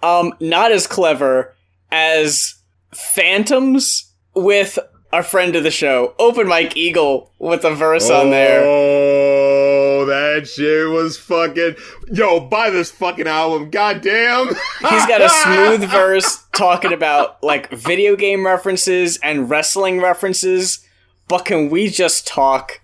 Um 0.04 0.34
not 0.40 0.72
as 0.72 0.86
clever 0.86 1.56
as 1.92 2.56
Phantoms 2.94 4.12
with 4.36 4.78
our 5.12 5.24
friend 5.24 5.56
of 5.56 5.64
the 5.64 5.72
show, 5.72 6.16
Open 6.18 6.48
Mike 6.48 6.76
Eagle 6.76 7.32
with 7.38 7.64
a 7.64 7.74
verse 7.74 8.10
on 8.10 8.32
there. 8.32 8.64
Oh, 8.66 10.06
that 10.08 10.48
shit 10.48 10.90
was 10.90 11.18
fucking. 11.18 11.76
Yo, 12.12 12.40
buy 12.40 12.72
this 12.72 12.90
fucking 12.90 13.28
album. 13.28 13.70
Goddamn. 13.70 14.48
He's 14.48 15.06
got 15.06 15.22
a 15.22 15.30
smooth 15.44 15.90
verse 15.90 16.44
talking 16.54 16.94
about 16.94 17.42
like 17.44 17.70
video 17.70 18.16
game 18.16 18.44
references 18.46 19.18
and 19.18 19.50
wrestling 19.50 20.02
references. 20.02 20.80
But 21.28 21.46
can 21.46 21.70
we 21.70 21.90
just 21.90 22.28
talk 22.28 22.82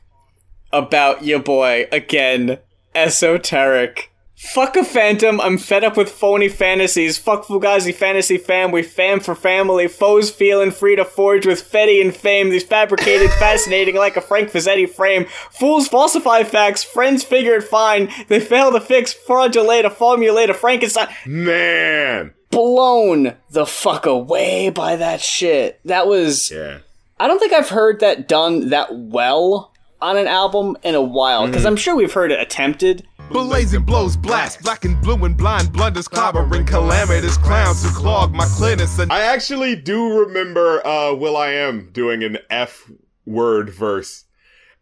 about 0.72 1.24
your 1.24 1.39
boy 1.39 1.88
again, 1.91 2.59
esoteric? 2.93 4.11
Fuck 4.42 4.78
a 4.78 4.86
phantom, 4.86 5.42
I'm 5.42 5.58
fed 5.58 5.84
up 5.84 5.98
with 5.98 6.10
phony 6.10 6.48
fantasies. 6.48 7.18
Fuck 7.18 7.44
Fugazi 7.44 7.94
fantasy 7.94 8.38
fam, 8.38 8.72
we 8.72 8.84
fam 8.84 9.20
for 9.20 9.36
family. 9.36 9.90
Foes 9.90 10.32
feeling 10.32 10.72
free 10.72 10.96
to 10.96 11.04
forge 11.04 11.46
with 11.46 11.70
fetty 11.70 12.02
and 12.02 12.16
fame. 12.16 12.50
These 12.50 12.64
fabricated, 12.64 13.32
fascinating 13.38 13.98
like 13.98 14.16
a 14.16 14.22
Frank 14.22 14.50
Frazetta 14.50 14.90
frame. 14.90 15.26
Fools 15.52 15.90
falsify 15.90 16.46
facts, 16.46 16.86
friends 16.86 17.22
figure 17.22 17.56
it 17.56 17.66
fine. 17.66 18.10
They 18.30 18.40
fail 18.40 18.72
to 18.72 18.80
fix, 18.80 19.14
fraudulate 19.14 19.84
a 19.84 19.90
formulate 19.90 20.50
a 20.50 20.54
Frankenstein. 20.54 21.10
Man. 21.26 22.34
Blown 22.50 23.36
the 23.50 23.66
fuck 23.66 24.06
away 24.06 24.70
by 24.70 24.96
that 24.96 25.20
shit. 25.20 25.82
That 25.84 26.08
was. 26.08 26.50
Yeah. 26.50 26.80
I 27.20 27.28
don't 27.28 27.40
think 27.40 27.52
I've 27.52 27.70
heard 27.70 28.00
that 28.00 28.30
done 28.30 28.70
that 28.70 28.88
well 28.98 29.74
on 30.02 30.16
an 30.16 30.28
album 30.28 30.78
in 30.82 30.96
a 30.96 31.02
while, 31.02 31.46
because 31.46 31.64
mm-hmm. 31.64 31.68
I'm 31.68 31.76
sure 31.76 31.94
we've 31.94 32.14
heard 32.14 32.32
it 32.32 32.40
attempted. 32.40 33.06
Blazing 33.30 33.84
blows 33.84 34.17
blast, 34.17 34.63
black 34.63 34.86
and 34.86 34.99
blue 35.01 35.23
and 35.23 35.38
blind 35.38 35.71
blunders 35.71 36.07
clobbering 36.07 36.65
calamitous 36.67 37.38
clowns 37.38 37.84
who 37.84 37.89
clog 37.91 38.34
my 38.34 38.45
clinics 38.45 38.97
and 38.97 39.11
I 39.11 39.21
actually 39.21 39.75
do 39.75 40.19
remember 40.19 40.86
uh 40.86 41.13
will.i.am 41.13 41.91
doing 41.91 42.23
an 42.23 42.39
F 42.49 42.89
word 43.25 43.69
verse. 43.69 44.25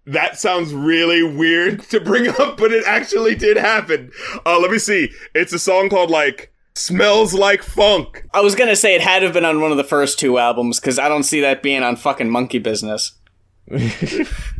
That 0.05 0.39
sounds 0.39 0.73
really 0.73 1.23
weird 1.23 1.83
to 1.89 1.99
bring 1.99 2.29
up, 2.29 2.57
but 2.57 2.71
it 2.71 2.85
actually 2.87 3.35
did 3.35 3.57
happen. 3.57 4.11
Uh 4.45 4.59
let 4.59 4.71
me 4.71 4.79
see. 4.79 5.09
It's 5.35 5.51
a 5.53 5.59
song 5.59 5.89
called 5.89 6.09
like 6.09 6.53
Smells 6.75 7.33
Like 7.33 7.63
Funk. 7.63 8.23
I 8.33 8.39
was 8.41 8.55
gonna 8.55 8.75
say 8.77 8.95
it 8.95 9.01
had 9.01 9.19
to 9.19 9.25
have 9.25 9.33
been 9.33 9.45
on 9.45 9.59
one 9.61 9.71
of 9.71 9.77
the 9.77 9.83
first 9.83 10.19
two 10.19 10.37
albums, 10.37 10.79
because 10.79 10.97
I 10.97 11.09
don't 11.09 11.23
see 11.23 11.41
that 11.41 11.61
being 11.61 11.83
on 11.83 11.95
fucking 11.97 12.29
Monkey 12.29 12.59
Business. 12.59 13.13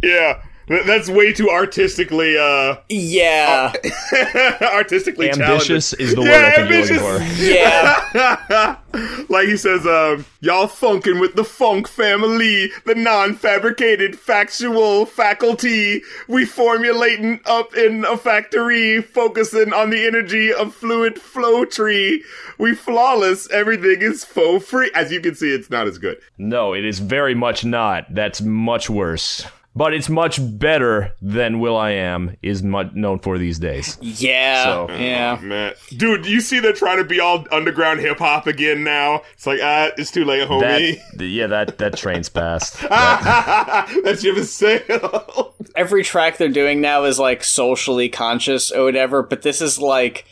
Yeah. 0.04 0.44
Th- 0.68 0.86
That's 0.86 1.10
way 1.10 1.34
too 1.34 1.50
artistically 1.50 2.38
uh 2.38 2.78
Yeah. 2.90 3.74
artistically 4.62 5.30
Ambitious 5.32 5.92
challenging. 5.92 6.08
is 6.08 6.16
the 6.16 6.22
word 6.22 6.28
Yeah, 6.30 6.48
I 6.48 6.56
think 6.56 6.70
you're 6.70 6.82
looking 6.82 7.00
for. 7.00 7.44
yeah. 7.44 8.78
like 9.30 9.48
he 9.48 9.58
says, 9.58 9.86
um, 9.86 10.26
y'all 10.42 10.68
funkin' 10.68 11.20
with 11.20 11.36
the 11.36 11.44
funk 11.44 11.88
family, 11.88 12.72
the 12.86 12.96
non-fabricated 12.96 14.18
factual 14.18 15.06
faculty. 15.06 16.02
We 16.28 16.46
formulating 16.46 17.40
up 17.46 17.76
in 17.76 18.06
a 18.06 18.18
factory, 18.18 19.02
focusing 19.02 19.74
on 19.74 19.90
the 19.92 20.06
energy 20.06 20.54
of 20.54 20.74
fluid 20.74 21.20
flow 21.20 21.66
tree. 21.66 22.24
We 22.58 22.74
flawless, 22.74 23.50
everything 23.52 24.02
is 24.02 24.24
faux 24.24 24.66
free. 24.68 24.90
As 24.96 25.12
you 25.12 25.22
can 25.22 25.36
see, 25.36 25.50
it's 25.54 25.70
not 25.70 25.88
as 25.88 25.98
good. 25.98 26.18
No, 26.38 26.74
it 26.74 26.86
is 26.86 27.00
very 27.00 27.36
much 27.36 27.64
not. 27.66 28.06
That's 28.14 28.42
much 28.42 28.90
worse. 28.90 29.46
But 29.78 29.94
it's 29.94 30.10
much 30.10 30.40
better 30.42 31.14
than 31.22 31.60
will.i.am 31.60 32.36
is 32.42 32.64
mu- 32.64 32.90
known 32.96 33.20
for 33.20 33.38
these 33.38 33.60
days. 33.60 33.98
Yeah. 34.02 34.64
So- 34.64 34.88
yeah. 34.90 35.40
Man, 35.42 35.74
dude, 35.96 36.26
you 36.26 36.42
see 36.42 36.60
they're 36.60 36.74
trying 36.74 36.98
to 36.98 37.04
be 37.04 37.20
all 37.20 37.46
underground 37.52 38.00
hip 38.00 38.18
hop 38.18 38.48
again 38.48 38.84
now. 38.84 39.22
It's 39.34 39.46
like, 39.46 39.60
ah, 39.62 39.92
it's 39.96 40.10
too 40.10 40.26
late, 40.26 40.48
homie. 40.48 41.00
That, 41.14 41.26
yeah, 41.26 41.46
that 41.48 41.78
that 41.78 41.96
train's 41.96 42.28
passed. 42.28 42.82
that 42.90 44.18
ship 44.20 44.36
is 44.38 44.52
sailed. 44.52 45.54
Every 45.76 46.04
track 46.04 46.38
they're 46.38 46.50
doing 46.50 46.82
now 46.82 47.04
is 47.04 47.20
like 47.20 47.44
socially 47.44 48.10
conscious 48.10 48.72
or 48.72 48.84
whatever, 48.86 49.22
but 49.22 49.44
this 49.44 49.62
is 49.62 49.78
like 49.80 50.26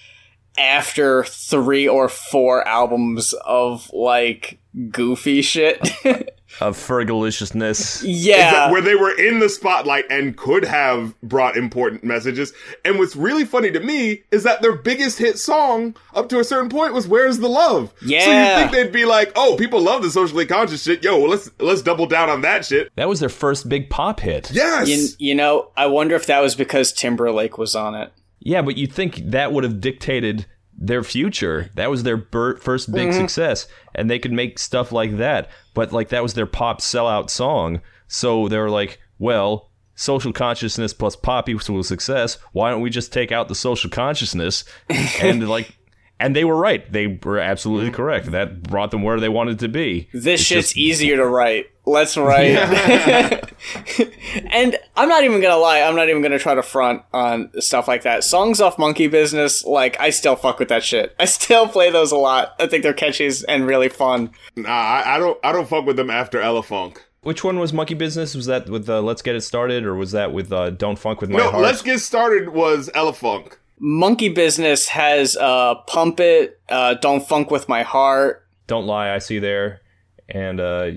after 0.58 1.24
three 1.26 1.88
or 1.88 2.10
four 2.10 2.68
albums 2.68 3.34
of 3.46 3.92
like 3.94 4.58
goofy 4.90 5.42
shit. 5.44 5.88
Of 6.62 6.78
fergalicious. 6.78 8.04
yeah. 8.06 8.48
Exact- 8.48 8.72
where 8.72 8.82
they 8.82 8.96
were 8.96 9.12
in 9.18 9.40
the 9.40 9.50
spotlight 9.50 10.06
and 10.10 10.36
could 10.38 10.64
have 10.66 11.20
brought 11.22 11.58
important 11.58 12.04
messages. 12.04 12.54
And 12.84 12.98
what's 12.98 13.16
really 13.16 13.46
funny 13.46 13.72
to 13.72 13.80
me 13.80 14.24
is 14.32 14.44
that 14.44 14.62
their 14.62 14.76
biggest 14.76 15.18
hit 15.20 15.38
song 15.38 15.96
up 16.14 16.30
to 16.30 16.40
a 16.40 16.44
certain 16.44 16.70
point 16.70 16.94
was 16.94 17.08
"Where's 17.08 17.40
the 17.40 17.50
Love." 17.50 17.94
Yeah. 18.06 18.24
So 18.26 18.32
you 18.32 18.56
think 18.60 18.72
they'd 18.72 18.92
be 18.94 19.06
like, 19.06 19.32
"Oh, 19.36 19.56
people 19.58 19.82
love 19.82 20.02
the 20.02 20.10
socially 20.10 20.46
conscious 20.46 20.84
shit. 20.84 21.04
Yo, 21.04 21.18
well, 21.20 21.30
let's 21.30 21.50
let's 21.60 21.82
double 21.82 22.06
down 22.06 22.30
on 22.30 22.42
that 22.42 22.66
shit." 22.66 22.90
That 22.96 23.10
was 23.10 23.20
their 23.20 23.30
first 23.30 23.68
big 23.70 23.90
pop 23.90 24.20
hit. 24.22 24.52
Yes. 24.52 24.88
you, 24.88 25.30
you 25.30 25.36
know, 25.36 25.72
I 25.76 25.88
wonder 25.88 26.16
if 26.16 26.26
that 26.28 26.40
was 26.42 26.56
because 26.56 26.94
Timberlake 26.94 27.58
was 27.58 27.76
on 27.76 27.96
it. 27.96 28.12
Yeah, 28.40 28.62
but 28.62 28.78
you'd 28.78 28.94
think 28.94 29.16
that 29.32 29.52
would 29.54 29.64
have 29.64 29.82
dictated 29.82 30.46
their 30.78 31.04
future. 31.04 31.70
That 31.76 31.90
was 31.90 32.04
their 32.04 32.18
first 32.32 32.92
big 32.92 33.10
mm-hmm. 33.10 33.20
success, 33.20 33.68
and 33.94 34.10
they 34.10 34.20
could 34.20 34.32
make 34.32 34.60
stuff 34.60 34.92
like 34.92 35.18
that. 35.18 35.50
But 35.74 35.92
like 35.92 36.10
that 36.10 36.24
was 36.24 36.34
their 36.34 36.46
pop 36.46 36.82
sellout 36.82 37.30
song, 37.30 37.82
so 38.08 38.48
they 38.48 38.58
were 38.58 38.70
like, 38.70 39.00
"Well, 39.20 39.70
social 39.96 40.34
consciousness 40.34 40.94
plus 40.94 41.16
pop 41.16 41.50
equals 41.50 41.88
success. 41.88 42.38
Why 42.52 42.70
don't 42.70 42.82
we 42.82 42.90
just 42.90 43.14
take 43.14 43.32
out 43.32 43.48
the 43.48 43.56
social 43.56 43.90
consciousness?" 43.90 44.64
and 45.22 45.48
like, 45.48 45.78
and 46.20 46.36
they 46.36 46.46
were 46.46 46.58
right. 46.58 46.92
They 46.92 47.20
were 47.24 47.40
absolutely 47.40 47.92
correct. 47.92 48.32
That 48.32 48.64
brought 48.64 48.92
them 48.92 49.04
where 49.04 49.20
they 49.20 49.30
wanted 49.30 49.60
to 49.60 49.68
be. 49.68 50.10
This 50.14 50.42
It's 50.42 50.44
shit's 50.44 50.68
just- 50.68 50.78
easier 50.78 51.18
to 51.18 51.26
write. 51.26 51.68
Let's 51.86 52.18
write. 52.18 52.56
and 54.52 54.78
I'm 54.96 55.10
not 55.10 55.24
even 55.24 55.42
gonna 55.42 55.58
lie. 55.58 55.82
I'm 55.82 55.96
not 55.96 56.10
even 56.10 56.22
gonna 56.22 56.40
try 56.40 56.56
to 56.56 56.64
front 56.64 57.04
on 57.14 57.52
stuff 57.62 57.88
like 57.88 58.04
that. 58.04 58.24
Songs 58.24 58.60
off 58.60 58.80
Monkey 58.80 59.08
Business, 59.08 59.64
like 59.66 60.00
I 60.00 60.10
still 60.10 60.36
fuck 60.36 60.60
with 60.60 60.70
that 60.70 60.84
shit. 60.84 61.16
I 61.20 61.26
still 61.26 61.68
play 61.68 61.92
those 61.92 62.12
a 62.12 62.18
lot. 62.18 62.56
I 62.60 62.68
think 62.68 62.84
they're 62.84 62.94
catchy 62.94 63.30
and 63.48 63.66
really 63.68 63.90
fun. 63.90 64.32
Nah, 64.56 64.70
I, 64.70 65.16
I 65.16 65.20
don't. 65.20 65.40
I 65.44 65.52
don't 65.52 65.68
fuck 65.68 65.86
with 65.86 65.96
them 65.98 66.10
after 66.10 66.40
Elephunk. 66.40 66.98
Which 67.22 67.44
one 67.44 67.58
was 67.60 67.74
Monkey 67.74 67.96
Business? 67.96 68.36
Was 68.36 68.46
that 68.46 68.70
with 68.70 68.88
uh, 68.88 69.02
Let's 69.02 69.24
Get 69.24 69.36
It 69.36 69.42
Started, 69.42 69.84
or 69.86 69.96
was 69.96 70.12
that 70.12 70.32
with 70.32 70.52
uh, 70.54 70.70
Don't 70.72 70.98
Funk 71.00 71.22
with 71.22 71.32
My 71.32 71.40
No, 71.40 71.50
Heart? 71.50 71.64
let's 71.64 71.82
get 71.82 72.00
started. 72.00 72.50
Was 72.50 72.90
Elephunk? 72.94 73.54
Monkey 73.80 74.30
Business 74.30 74.88
has 74.90 75.36
uh, 75.36 75.76
Pump 75.88 76.20
It, 76.20 76.60
uh, 76.70 76.94
Don't 76.96 77.28
Funk 77.28 77.50
with 77.50 77.68
My 77.68 77.82
Heart. 77.82 78.46
Don't 78.68 78.86
lie, 78.86 79.12
I 79.14 79.18
see 79.18 79.40
there, 79.40 79.82
and 80.30 80.60
uh, 80.60 80.92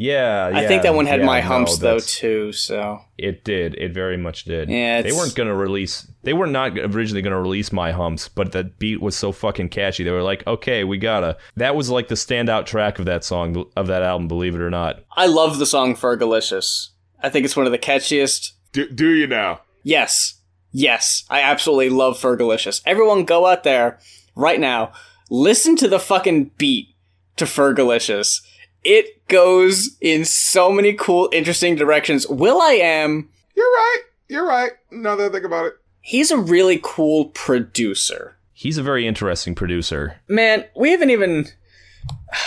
yeah, 0.00 0.50
I 0.50 0.62
yeah, 0.62 0.68
think 0.68 0.82
that 0.84 0.94
one 0.94 1.04
had 1.04 1.20
yeah, 1.20 1.26
My 1.26 1.40
no, 1.40 1.46
Humps 1.46 1.76
though 1.76 1.98
too. 1.98 2.52
So 2.52 3.02
It 3.18 3.44
did. 3.44 3.74
It 3.74 3.92
very 3.92 4.16
much 4.16 4.44
did. 4.44 4.70
Yeah, 4.70 5.02
they 5.02 5.12
weren't 5.12 5.34
gonna 5.34 5.54
release. 5.54 6.10
They 6.22 6.32
were 6.32 6.46
not 6.46 6.78
originally 6.78 7.20
gonna 7.20 7.38
release 7.38 7.70
My 7.70 7.92
Humps, 7.92 8.26
but 8.26 8.52
the 8.52 8.64
beat 8.64 9.02
was 9.02 9.14
so 9.14 9.30
fucking 9.30 9.68
catchy. 9.68 10.02
They 10.02 10.10
were 10.10 10.22
like, 10.22 10.46
okay, 10.46 10.84
we 10.84 10.96
gotta. 10.96 11.36
That 11.56 11.76
was 11.76 11.90
like 11.90 12.08
the 12.08 12.14
standout 12.14 12.64
track 12.64 12.98
of 12.98 13.04
that 13.04 13.24
song 13.24 13.66
of 13.76 13.88
that 13.88 14.02
album. 14.02 14.26
Believe 14.26 14.54
it 14.54 14.62
or 14.62 14.70
not. 14.70 15.04
I 15.12 15.26
love 15.26 15.58
the 15.58 15.66
song 15.66 15.94
Fergalicious. 15.94 16.88
I 17.22 17.28
think 17.28 17.44
it's 17.44 17.56
one 17.56 17.66
of 17.66 17.72
the 17.72 17.78
catchiest. 17.78 18.52
Do, 18.72 18.88
do 18.88 19.10
you 19.10 19.26
now? 19.26 19.60
Yes. 19.82 20.40
Yes. 20.72 21.24
I 21.28 21.42
absolutely 21.42 21.90
love 21.90 22.18
Fergalicious. 22.18 22.80
Everyone 22.86 23.26
go 23.26 23.44
out 23.44 23.64
there 23.64 23.98
right 24.34 24.60
now. 24.60 24.92
Listen 25.28 25.76
to 25.76 25.88
the 25.88 26.00
fucking 26.00 26.52
beat 26.56 26.94
to 27.36 27.44
Fergalicious. 27.44 28.40
It 28.84 29.26
goes 29.28 29.96
in 30.00 30.24
so 30.24 30.70
many 30.72 30.92
cool, 30.94 31.28
interesting 31.32 31.76
directions. 31.76 32.26
will.i.am, 32.28 33.28
You're 33.54 33.64
right. 33.66 33.98
You're 34.28 34.46
right. 34.46 34.70
Now 34.90 35.16
that 35.16 35.30
I 35.30 35.32
think 35.32 35.44
about 35.44 35.66
it. 35.66 35.74
he's 36.00 36.30
a 36.30 36.38
really 36.38 36.80
cool 36.82 37.26
producer. 37.26 38.36
He's 38.52 38.78
a 38.78 38.82
very 38.82 39.06
interesting 39.06 39.54
producer. 39.54 40.18
Man, 40.28 40.64
we 40.76 40.90
haven't 40.90 41.10
even. 41.10 41.46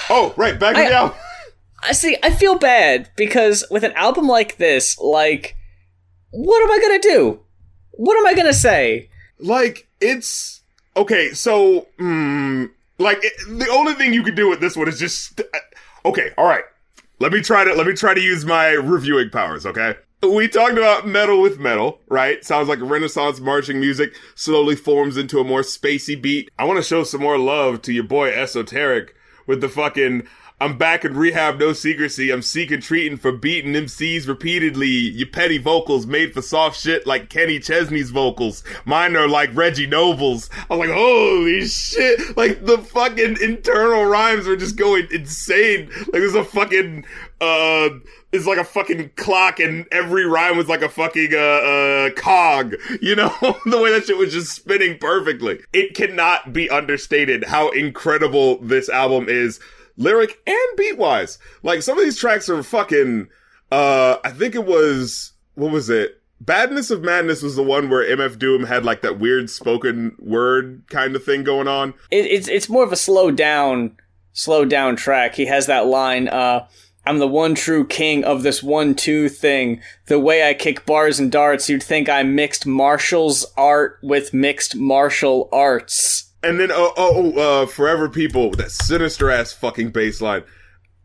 Oh, 0.09 0.33
right. 0.37 0.59
Back 0.59 0.75
I- 0.75 0.87
me 0.87 0.93
out. 0.93 1.15
I 1.85 1.91
see. 1.91 2.15
I 2.23 2.29
feel 2.31 2.57
bad 2.57 3.09
because 3.17 3.65
with 3.69 3.83
an 3.83 3.91
album 3.93 4.25
like 4.27 4.55
this, 4.57 4.97
like, 4.99 5.57
what 6.31 6.63
am 6.63 6.71
I 6.71 6.79
gonna 6.81 6.99
do? 7.01 7.39
What 7.91 8.17
am 8.17 8.25
I 8.25 8.33
gonna 8.33 8.53
say? 8.53 9.09
like 9.39 9.87
it's 9.99 10.61
okay 10.95 11.33
so 11.33 11.87
mm, 11.99 12.69
Like 12.99 13.17
it, 13.23 13.33
the 13.49 13.67
only 13.71 13.93
thing 13.95 14.13
you 14.13 14.23
could 14.23 14.35
do 14.35 14.47
with 14.47 14.61
this 14.61 14.77
one 14.77 14.87
is 14.87 14.97
just 14.99 15.41
okay. 16.05 16.31
All 16.37 16.47
right, 16.47 16.63
let 17.19 17.31
me 17.31 17.41
try 17.41 17.63
to 17.63 17.73
let 17.73 17.87
me 17.87 17.93
try 17.93 18.13
to 18.13 18.21
use 18.21 18.45
my 18.45 18.69
reviewing 18.71 19.29
powers. 19.29 19.65
Okay, 19.65 19.95
we 20.21 20.47
talked 20.47 20.77
about 20.77 21.07
metal 21.07 21.41
with 21.41 21.59
metal, 21.59 21.99
right? 22.07 22.43
Sounds 22.43 22.69
like 22.69 22.79
Renaissance 22.81 23.39
marching 23.39 23.79
music 23.79 24.13
slowly 24.35 24.75
forms 24.75 25.17
into 25.17 25.39
a 25.39 25.43
more 25.43 25.61
spacey 25.61 26.19
beat. 26.19 26.49
I 26.57 26.65
want 26.65 26.77
to 26.77 26.83
show 26.83 27.03
some 27.03 27.21
more 27.21 27.37
love 27.37 27.81
to 27.83 27.93
your 27.93 28.05
boy 28.05 28.31
Esoteric 28.31 29.15
with 29.47 29.61
the 29.61 29.69
fucking. 29.69 30.27
I'm 30.63 30.77
back 30.77 31.03
in 31.03 31.17
rehab, 31.17 31.59
no 31.59 31.73
secrecy. 31.73 32.31
I'm 32.31 32.41
seeking 32.41 32.79
treating 32.79 33.17
for 33.17 33.33
beating 33.33 33.73
MCs 33.73 34.29
repeatedly. 34.29 34.87
You 34.87 35.25
petty 35.25 35.57
vocals 35.57 36.05
made 36.05 36.33
for 36.33 36.41
soft 36.41 36.79
shit 36.79 37.05
like 37.05 37.29
Kenny 37.29 37.59
Chesney's 37.59 38.11
vocals. 38.11 38.63
Mine 38.85 39.17
are 39.17 39.27
like 39.27 39.53
Reggie 39.53 39.87
Noble's. 39.87 40.49
I 40.69 40.75
was 40.75 40.87
like, 40.87 40.97
holy 40.97 41.65
shit. 41.65 42.37
Like 42.37 42.65
the 42.65 42.77
fucking 42.77 43.41
internal 43.41 44.05
rhymes 44.05 44.47
were 44.47 44.55
just 44.55 44.77
going 44.77 45.05
insane. 45.11 45.89
Like 45.89 46.13
there's 46.13 46.33
a 46.33 46.45
fucking, 46.45 47.03
uh, 47.41 47.89
it's 48.31 48.45
like 48.45 48.57
a 48.57 48.63
fucking 48.63 49.11
clock 49.17 49.59
and 49.59 49.85
every 49.91 50.25
rhyme 50.25 50.55
was 50.55 50.69
like 50.69 50.81
a 50.81 50.87
fucking, 50.87 51.33
uh, 51.33 51.37
uh, 51.37 52.09
cog. 52.11 52.75
You 53.01 53.17
know, 53.17 53.35
the 53.65 53.81
way 53.81 53.91
that 53.91 54.05
shit 54.05 54.17
was 54.17 54.31
just 54.31 54.53
spinning 54.53 54.97
perfectly. 54.97 55.59
It 55.73 55.93
cannot 55.93 56.53
be 56.53 56.69
understated 56.69 57.43
how 57.43 57.69
incredible 57.71 58.59
this 58.59 58.87
album 58.87 59.27
is 59.27 59.59
lyric 59.97 60.41
and 60.45 60.77
beat 60.77 60.97
wise. 60.97 61.39
Like 61.61 61.81
some 61.81 61.97
of 61.97 62.03
these 62.03 62.17
tracks 62.17 62.49
are 62.49 62.63
fucking, 62.63 63.27
uh, 63.71 64.17
I 64.23 64.31
think 64.31 64.55
it 64.55 64.65
was, 64.65 65.33
what 65.55 65.71
was 65.71 65.89
it? 65.89 66.21
Badness 66.39 66.91
of 66.91 67.01
Madness 67.03 67.41
was 67.41 67.55
the 67.55 67.63
one 67.63 67.89
where 67.89 68.03
MF 68.17 68.37
Doom 68.37 68.65
had 68.65 68.83
like 68.83 69.01
that 69.01 69.19
weird 69.19 69.49
spoken 69.49 70.15
word 70.19 70.83
kind 70.89 71.15
of 71.15 71.23
thing 71.23 71.43
going 71.43 71.69
on. 71.69 71.93
It, 72.11 72.25
it's 72.25 72.49
it's 72.49 72.67
more 72.67 72.83
of 72.83 72.91
a 72.91 72.97
slow 72.97 73.31
down, 73.31 73.95
slow 74.33 74.65
down 74.65 74.97
track. 74.97 75.35
He 75.35 75.45
has 75.45 75.67
that 75.67 75.85
line, 75.85 76.27
uh, 76.27 76.67
I'm 77.05 77.19
the 77.19 77.27
one 77.27 77.53
true 77.53 77.85
king 77.85 78.23
of 78.23 78.43
this 78.43 78.63
one 78.63 78.95
two 78.95 79.27
thing. 79.27 79.81
The 80.05 80.19
way 80.19 80.47
I 80.47 80.53
kick 80.53 80.85
bars 80.85 81.19
and 81.19 81.31
darts, 81.31 81.69
you'd 81.69 81.83
think 81.83 82.07
I 82.07 82.23
mixed 82.23 82.65
martial's 82.65 83.45
art 83.57 83.99
with 84.01 84.33
mixed 84.33 84.75
martial 84.75 85.49
arts. 85.51 86.32
And 86.43 86.59
then, 86.59 86.71
oh, 86.71 86.93
oh, 86.97 87.33
oh 87.35 87.63
uh, 87.63 87.65
Forever 87.65 88.09
People, 88.09 88.49
with 88.49 88.59
that 88.59 88.71
sinister 88.71 89.31
ass 89.31 89.53
fucking 89.53 89.91
bass 89.91 90.21
line. 90.21 90.43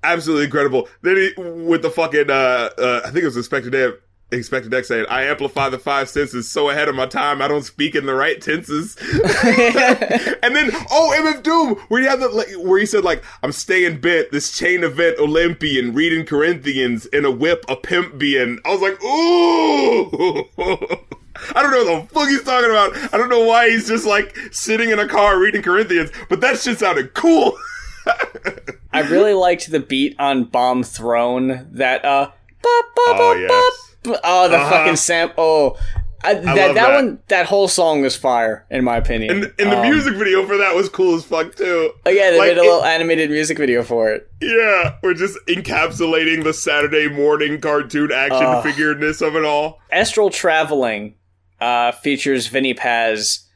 Absolutely 0.03 0.45
incredible. 0.45 0.89
Then 1.03 1.17
he, 1.17 1.33
with 1.43 1.83
the 1.83 1.91
fucking, 1.91 2.31
uh, 2.31 2.71
uh, 2.79 3.01
I 3.05 3.11
think 3.11 3.23
it 3.23 3.27
was 3.27 3.37
Expected 3.37 3.75
X, 3.75 3.97
Expected 4.31 4.75
X 4.75 4.89
saying, 4.89 5.07
I 5.09 5.23
amplify 5.23 5.71
the 5.71 5.79
five 5.79 6.09
senses 6.09 6.51
so 6.51 6.71
ahead 6.71 6.89
of 6.89 6.95
my 6.95 7.07
time, 7.07 7.41
I 7.41 7.49
don't 7.49 7.65
speak 7.65 7.95
in 7.95 8.07
the 8.07 8.15
right 8.15 8.41
tenses. 8.41 8.97
and 9.01 10.55
then, 10.55 10.71
oh, 10.91 11.15
MF 11.17 11.43
Doom, 11.43 11.75
where 11.89 12.01
he 12.01 12.07
had 12.07 12.21
the, 12.21 12.29
like, 12.29 12.49
where 12.59 12.79
he 12.79 12.87
said, 12.87 13.05
like, 13.05 13.25
I'm 13.43 13.53
staying 13.53 14.01
bent, 14.01 14.31
this 14.31 14.57
chain 14.57 14.85
event 14.85 15.19
Olympian, 15.19 15.95
reading 15.95 16.27
Corinthians, 16.27 17.07
in 17.07 17.25
a 17.25 17.31
whip, 17.31 17.65
a 17.69 17.77
pimp 17.77 18.19
being. 18.19 18.61
I 18.65 18.75
was 18.75 18.83
like, 18.83 19.03
ooh! 19.03 20.99
I 21.55 21.63
don't 21.63 21.71
know 21.71 21.93
what 21.93 22.09
the 22.09 22.15
fuck 22.15 22.29
he's 22.29 22.43
talking 22.43 22.71
about. 22.71 23.15
I 23.15 23.17
don't 23.17 23.29
know 23.29 23.45
why 23.45 23.71
he's 23.71 23.89
just 23.89 24.07
like 24.07 24.37
sitting 24.53 24.91
in 24.91 24.99
a 24.99 25.09
car 25.09 25.39
reading 25.39 25.63
Corinthians, 25.63 26.11
but 26.29 26.41
that 26.41 26.59
shit 26.59 26.79
sounded 26.79 27.15
cool. 27.15 27.57
I 28.93 29.01
really 29.03 29.35
liked 29.35 29.71
the 29.71 29.81
beat 29.81 30.17
on 30.19 30.45
Bomb 30.45 30.83
Thrown. 30.83 31.69
That 31.73 32.05
uh, 32.05 32.31
oh 32.65 33.37
yes, 33.39 33.97
oh 34.25 34.49
the 34.49 34.57
uh-huh. 34.57 34.71
fucking 34.71 34.97
sam. 34.97 35.33
Oh, 35.37 35.77
I, 36.23 36.35
that, 36.35 36.45
that, 36.45 36.75
that 36.75 36.95
one, 36.95 37.21
that 37.29 37.47
whole 37.47 37.69
song 37.69 38.03
was 38.03 38.17
fire, 38.17 38.67
in 38.71 38.83
my 38.83 38.97
opinion. 38.97 39.31
And, 39.31 39.45
and 39.59 39.73
the 39.73 39.79
um, 39.79 39.89
music 39.89 40.15
video 40.15 40.45
for 40.47 40.57
that 40.57 40.75
was 40.75 40.89
cool 40.89 41.15
as 41.15 41.25
fuck 41.25 41.55
too. 41.55 41.93
Oh 42.05 42.11
yeah, 42.11 42.31
they 42.31 42.39
like, 42.39 42.49
made 42.49 42.59
a 42.59 42.63
little 42.63 42.83
it, 42.83 42.87
animated 42.87 43.31
music 43.31 43.57
video 43.57 43.85
for 43.85 44.11
it. 44.11 44.29
Yeah, 44.41 44.97
we're 45.03 45.15
just 45.15 45.39
encapsulating 45.47 46.43
the 46.43 46.53
Saturday 46.53 47.09
morning 47.09 47.61
cartoon 47.61 48.11
action 48.11 48.45
uh, 48.45 48.63
figureness 48.63 49.21
of 49.21 49.37
it 49.37 49.45
all. 49.45 49.81
Astral 49.93 50.31
traveling 50.31 51.15
uh, 51.61 51.93
features 51.93 52.47
Vinnie 52.47 52.75
Paz 52.75 53.49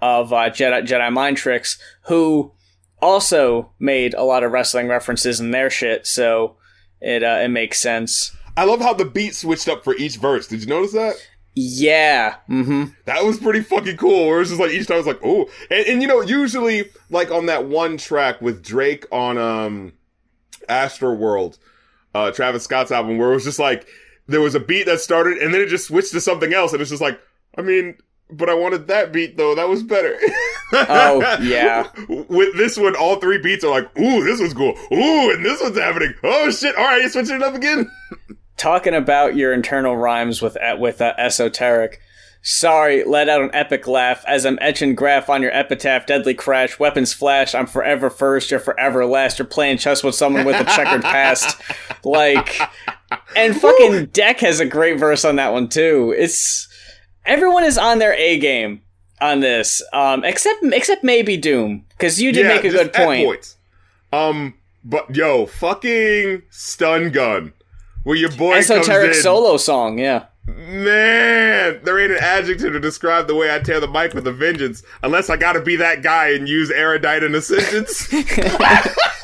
of 0.00 0.32
uh, 0.32 0.50
Jedi, 0.50 0.86
Jedi 0.86 1.12
Mind 1.12 1.36
Tricks, 1.36 1.78
who 2.02 2.52
also 3.00 3.72
made 3.78 4.14
a 4.14 4.22
lot 4.22 4.42
of 4.42 4.52
wrestling 4.52 4.88
references 4.88 5.40
in 5.40 5.50
their 5.50 5.70
shit, 5.70 6.06
so 6.06 6.56
it 7.00 7.22
uh, 7.22 7.40
it 7.42 7.48
makes 7.48 7.78
sense. 7.78 8.34
I 8.56 8.64
love 8.64 8.80
how 8.80 8.94
the 8.94 9.04
beat 9.04 9.34
switched 9.34 9.68
up 9.68 9.84
for 9.84 9.94
each 9.96 10.16
verse. 10.16 10.46
Did 10.48 10.60
you 10.60 10.66
notice 10.66 10.92
that? 10.92 11.14
Yeah. 11.54 12.36
Mm-hmm. 12.50 12.84
That 13.06 13.24
was 13.24 13.38
pretty 13.38 13.62
fucking 13.62 13.96
cool. 13.96 14.26
Where 14.26 14.40
it's 14.40 14.50
just 14.50 14.60
like 14.60 14.72
each 14.72 14.86
time 14.86 14.96
I 14.96 14.98
was 14.98 15.06
like, 15.06 15.20
oh, 15.24 15.48
and, 15.70 15.86
and 15.86 16.02
you 16.02 16.08
know, 16.08 16.20
usually 16.20 16.90
like 17.10 17.30
on 17.30 17.46
that 17.46 17.66
one 17.66 17.96
track 17.96 18.40
with 18.42 18.62
Drake 18.62 19.06
on 19.10 19.38
um 19.38 19.92
Astroworld, 20.68 21.58
uh 22.14 22.30
Travis 22.30 22.64
Scott's 22.64 22.90
album, 22.90 23.18
where 23.18 23.30
it 23.30 23.34
was 23.34 23.44
just 23.44 23.58
like 23.58 23.86
there 24.26 24.40
was 24.40 24.54
a 24.54 24.60
beat 24.60 24.84
that 24.84 25.00
started 25.00 25.38
and 25.38 25.54
then 25.54 25.60
it 25.60 25.68
just 25.68 25.86
switched 25.86 26.12
to 26.12 26.20
something 26.20 26.52
else, 26.52 26.72
and 26.72 26.80
it's 26.80 26.90
just 26.90 27.02
like, 27.02 27.20
I 27.56 27.62
mean, 27.62 27.96
but 28.30 28.48
I 28.48 28.54
wanted 28.54 28.88
that 28.88 29.12
beat 29.12 29.36
though. 29.36 29.54
That 29.54 29.68
was 29.68 29.82
better. 29.82 30.18
oh 30.72 31.38
yeah. 31.42 31.88
With 32.08 32.56
this 32.56 32.76
one, 32.76 32.96
all 32.96 33.16
three 33.16 33.38
beats 33.38 33.64
are 33.64 33.70
like, 33.70 33.96
ooh, 33.98 34.24
this 34.24 34.40
was 34.40 34.54
cool. 34.54 34.74
Ooh, 34.92 35.30
and 35.32 35.44
this 35.44 35.62
one's 35.62 35.78
happening. 35.78 36.14
Oh 36.22 36.50
shit! 36.50 36.76
All 36.76 36.84
right, 36.84 37.02
you 37.02 37.08
switching 37.08 37.36
it 37.36 37.42
up 37.42 37.54
again. 37.54 37.90
Talking 38.56 38.94
about 38.94 39.36
your 39.36 39.52
internal 39.52 39.96
rhymes 39.96 40.40
with 40.42 40.56
with 40.78 41.00
uh, 41.00 41.14
esoteric. 41.18 42.00
Sorry, 42.48 43.02
let 43.02 43.28
out 43.28 43.42
an 43.42 43.50
epic 43.52 43.88
laugh 43.88 44.24
as 44.24 44.46
I'm 44.46 44.56
etching 44.60 44.94
graph 44.94 45.28
on 45.28 45.42
your 45.42 45.50
epitaph. 45.50 46.06
Deadly 46.06 46.32
crash, 46.32 46.78
weapons 46.78 47.12
flash. 47.12 47.56
I'm 47.56 47.66
forever 47.66 48.08
first. 48.08 48.52
You're 48.52 48.60
forever 48.60 49.04
last. 49.04 49.40
You're 49.40 49.46
playing 49.46 49.78
chess 49.78 50.04
with 50.04 50.14
someone 50.14 50.44
with 50.44 50.60
a 50.60 50.64
checkered 50.64 51.02
past. 51.02 51.60
Like, 52.04 52.60
and 53.34 53.60
fucking 53.60 54.06
Deck 54.06 54.38
has 54.38 54.60
a 54.60 54.64
great 54.64 54.96
verse 54.96 55.24
on 55.24 55.36
that 55.36 55.52
one 55.52 55.68
too. 55.68 56.14
It's 56.16 56.68
everyone 57.26 57.64
is 57.64 57.76
on 57.76 57.98
their 57.98 58.14
A 58.14 58.38
game 58.38 58.82
on 59.20 59.40
this, 59.40 59.82
um, 59.92 60.24
except 60.24 60.62
except 60.64 61.04
maybe 61.04 61.36
Doom 61.36 61.84
because 61.90 62.20
you 62.20 62.32
did 62.32 62.46
yeah, 62.46 62.54
make 62.54 62.64
a 62.64 62.70
good 62.70 62.92
point. 62.92 63.26
Points. 63.26 63.56
Um, 64.12 64.54
but 64.84 65.14
yo, 65.14 65.46
fucking 65.46 66.42
stun 66.50 67.10
gun, 67.10 67.52
where 68.04 68.16
your 68.16 68.30
boy 68.32 68.54
esoteric 68.54 69.06
comes 69.06 69.16
in, 69.16 69.22
solo 69.22 69.56
song, 69.56 69.98
yeah. 69.98 70.26
Man, 70.46 71.80
there 71.82 71.98
ain't 71.98 72.12
an 72.12 72.18
adjective 72.20 72.72
to 72.72 72.78
describe 72.78 73.26
the 73.26 73.34
way 73.34 73.52
I 73.52 73.58
tear 73.58 73.80
the 73.80 73.88
mic 73.88 74.14
with 74.14 74.28
a 74.28 74.32
vengeance, 74.32 74.84
unless 75.02 75.28
I 75.28 75.36
gotta 75.36 75.60
be 75.60 75.74
that 75.76 76.02
guy 76.02 76.30
and 76.30 76.48
use 76.48 76.70
erudite 76.70 77.24
and 77.24 77.34
a 77.34 77.42
sentence. 77.42 78.08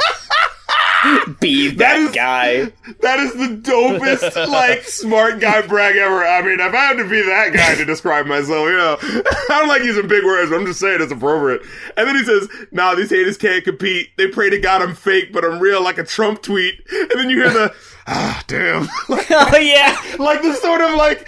be 1.40 1.68
that, 1.68 1.78
that 1.78 1.98
is, 1.98 2.12
guy. 2.12 2.72
That 3.00 3.18
is 3.20 3.32
the 3.34 3.56
dopest, 3.56 4.48
like, 4.48 4.82
smart 4.84 5.40
guy 5.40 5.66
brag 5.66 5.96
ever. 5.96 6.24
I 6.24 6.42
mean, 6.42 6.60
if 6.60 6.72
I 6.72 6.76
had 6.76 6.96
to 6.98 7.08
be 7.08 7.22
that 7.22 7.52
guy 7.52 7.74
to 7.74 7.84
describe 7.84 8.26
myself, 8.26 8.68
you 8.68 8.76
know, 8.76 8.96
I 9.02 9.44
don't 9.48 9.68
like 9.68 9.82
using 9.82 10.08
big 10.08 10.24
words, 10.24 10.50
but 10.50 10.60
I'm 10.60 10.66
just 10.66 10.80
saying 10.80 11.00
it's 11.00 11.12
appropriate. 11.12 11.62
And 11.96 12.08
then 12.08 12.16
he 12.16 12.24
says, 12.24 12.48
nah, 12.70 12.94
these 12.94 13.10
haters 13.10 13.36
can't 13.36 13.64
compete. 13.64 14.16
They 14.16 14.28
pray 14.28 14.50
to 14.50 14.58
God 14.58 14.82
I'm 14.82 14.94
fake, 14.94 15.32
but 15.32 15.44
I'm 15.44 15.58
real 15.58 15.82
like 15.82 15.98
a 15.98 16.04
Trump 16.04 16.42
tweet. 16.42 16.74
And 16.90 17.10
then 17.10 17.30
you 17.30 17.36
hear 17.36 17.50
the, 17.50 17.74
ah, 18.06 18.42
damn. 18.46 18.82
like, 19.08 19.30
oh, 19.30 19.56
yeah. 19.58 19.96
Like 20.18 20.42
the 20.42 20.54
sort 20.54 20.80
of 20.80 20.94
like, 20.94 21.24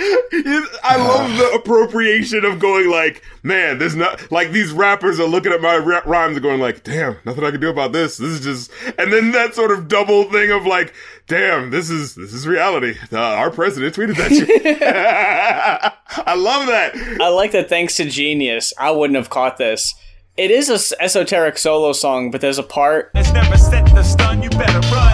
I 0.82 0.96
love 0.96 1.36
the 1.36 1.52
appropriation 1.54 2.44
of 2.44 2.58
going 2.58 2.90
like, 2.90 3.22
man, 3.42 3.78
there's 3.78 3.96
not, 3.96 4.30
like 4.32 4.50
these 4.50 4.72
rappers 4.72 5.20
are 5.20 5.26
looking 5.26 5.52
at 5.52 5.60
my 5.60 5.76
rhymes 5.76 6.36
and 6.36 6.42
going 6.42 6.60
like, 6.60 6.82
damn, 6.84 7.16
nothing 7.24 7.44
I 7.44 7.50
can 7.50 7.60
do 7.60 7.70
about 7.70 7.92
this. 7.92 8.16
This 8.16 8.30
is 8.30 8.40
just, 8.40 8.70
and 8.98 9.12
then 9.12 9.32
that 9.32 9.54
sort 9.54 9.70
of 9.70 9.88
double 9.88 10.24
thing 10.24 10.50
of 10.50 10.66
like, 10.66 10.94
damn, 11.26 11.70
this 11.70 11.90
is, 11.90 12.14
this 12.14 12.32
is 12.32 12.46
reality. 12.46 12.96
Uh, 13.12 13.18
our 13.18 13.50
president 13.50 13.94
tweeted 13.94 14.16
that 14.16 14.30
shit. 14.30 14.82
I 16.26 16.34
love 16.34 16.66
that. 16.66 16.94
I 17.20 17.28
like 17.28 17.52
that 17.52 17.68
thanks 17.68 17.96
to 17.96 18.04
Genius, 18.04 18.72
I 18.78 18.90
wouldn't 18.90 19.16
have 19.16 19.30
caught 19.30 19.56
this. 19.56 19.94
It 20.36 20.50
is 20.50 20.68
a 20.68 21.00
esoteric 21.00 21.58
solo 21.58 21.92
song, 21.92 22.32
but 22.32 22.40
there's 22.40 22.58
a 22.58 22.64
part. 22.64 23.12
It's 23.14 23.32
never 23.32 23.56
set 23.56 23.86
the 23.94 24.02
stun, 24.02 24.42
you 24.42 24.50
better 24.50 24.80
run. 24.92 25.13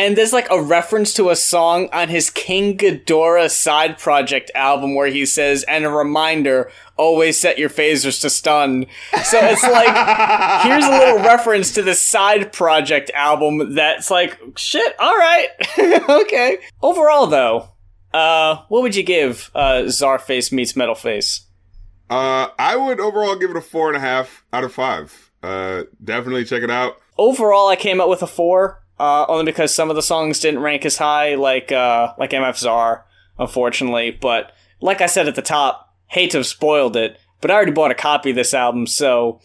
And 0.00 0.16
there's 0.16 0.32
like 0.32 0.48
a 0.50 0.62
reference 0.62 1.12
to 1.14 1.28
a 1.28 1.36
song 1.36 1.90
on 1.92 2.08
his 2.08 2.30
King 2.30 2.78
Geedorah 2.78 3.50
side 3.50 3.98
project 3.98 4.50
album 4.54 4.94
where 4.94 5.08
he 5.08 5.26
says, 5.26 5.62
and 5.64 5.84
a 5.84 5.90
reminder, 5.90 6.72
always 6.96 7.38
set 7.38 7.58
your 7.58 7.68
phasers 7.68 8.18
to 8.22 8.30
stun. 8.30 8.86
So 9.24 9.38
it's 9.42 9.62
like, 9.62 10.62
here's 10.62 10.86
a 10.86 10.90
little 10.90 11.18
reference 11.18 11.74
to 11.74 11.82
the 11.82 11.94
side 11.94 12.50
project 12.50 13.10
album 13.12 13.74
that's 13.74 14.10
like, 14.10 14.40
shit, 14.56 14.98
alright. 14.98 15.48
okay. 16.08 16.56
Overall 16.80 17.26
though, 17.26 17.68
uh, 18.14 18.62
what 18.70 18.80
would 18.80 18.96
you 18.96 19.02
give 19.02 19.50
uh, 19.54 19.82
Czarface 19.82 20.50
meets 20.50 20.72
Metalface? 20.72 21.40
Uh, 22.08 22.48
I 22.58 22.74
would 22.74 23.00
overall 23.00 23.36
give 23.36 23.50
it 23.50 23.56
a 23.56 23.60
four 23.60 23.88
and 23.88 23.98
a 23.98 24.00
half 24.00 24.46
out 24.50 24.64
of 24.64 24.72
five. 24.72 25.30
Uh, 25.42 25.82
definitely 26.02 26.46
check 26.46 26.62
it 26.62 26.70
out. 26.70 26.96
Overall, 27.18 27.68
I 27.68 27.76
came 27.76 28.00
up 28.00 28.08
with 28.08 28.22
a 28.22 28.26
four. 28.26 28.79
Uh, 29.00 29.24
only 29.28 29.46
because 29.46 29.74
some 29.74 29.88
of 29.88 29.96
the 29.96 30.02
songs 30.02 30.40
didn't 30.40 30.60
rank 30.60 30.84
as 30.84 30.98
high, 30.98 31.34
like 31.34 31.72
uh, 31.72 32.12
like 32.18 32.30
MF 32.32 32.56
Czar, 32.58 33.06
unfortunately. 33.38 34.10
But 34.10 34.52
like 34.82 35.00
I 35.00 35.06
said 35.06 35.26
at 35.26 35.34
the 35.34 35.42
top, 35.42 35.94
hate 36.06 36.32
to 36.32 36.36
have 36.36 36.46
spoiled 36.46 36.96
it, 36.96 37.18
but 37.40 37.50
I 37.50 37.54
already 37.54 37.72
bought 37.72 37.90
a 37.90 37.94
copy 37.94 38.30
of 38.30 38.36
this 38.36 38.52
album, 38.52 38.86
so 38.86 39.40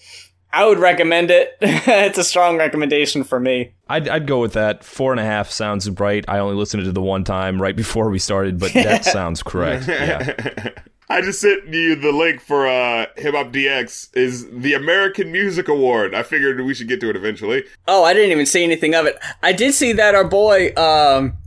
I 0.51 0.65
would 0.65 0.77
recommend 0.79 1.31
it. 1.31 1.55
it's 1.61 2.17
a 2.17 2.23
strong 2.23 2.57
recommendation 2.57 3.23
for 3.23 3.39
me. 3.39 3.73
I'd, 3.87 4.09
I'd 4.09 4.27
go 4.27 4.41
with 4.41 4.53
that. 4.53 4.83
Four 4.83 5.13
and 5.13 5.21
a 5.21 5.25
half 5.25 5.49
sounds 5.49 5.89
right. 5.89 6.25
I 6.27 6.39
only 6.39 6.55
listened 6.55 6.83
to 6.83 6.89
it 6.89 6.93
the 6.93 7.01
one 7.01 7.23
time 7.23 7.61
right 7.61 7.75
before 7.75 8.09
we 8.09 8.19
started, 8.19 8.59
but 8.59 8.73
that 8.73 9.05
sounds 9.05 9.41
correct. 9.41 9.87
Yeah. 9.87 10.69
I 11.07 11.21
just 11.21 11.39
sent 11.39 11.67
you 11.67 11.95
the 11.95 12.11
link 12.11 12.41
for 12.41 12.67
uh, 12.67 13.05
Hip 13.17 13.35
Hop 13.35 13.51
DX 13.51 14.15
is 14.15 14.49
the 14.49 14.73
American 14.73 15.31
Music 15.31 15.67
Award. 15.67 16.15
I 16.15 16.23
figured 16.23 16.59
we 16.61 16.73
should 16.73 16.87
get 16.87 16.99
to 17.01 17.09
it 17.09 17.15
eventually. 17.15 17.63
Oh, 17.87 18.03
I 18.03 18.13
didn't 18.13 18.31
even 18.31 18.45
see 18.45 18.63
anything 18.63 18.95
of 18.95 19.05
it. 19.05 19.19
I 19.43 19.51
did 19.51 19.73
see 19.73 19.93
that 19.93 20.15
our 20.15 20.23
boy 20.23 20.73
um, 20.75 21.37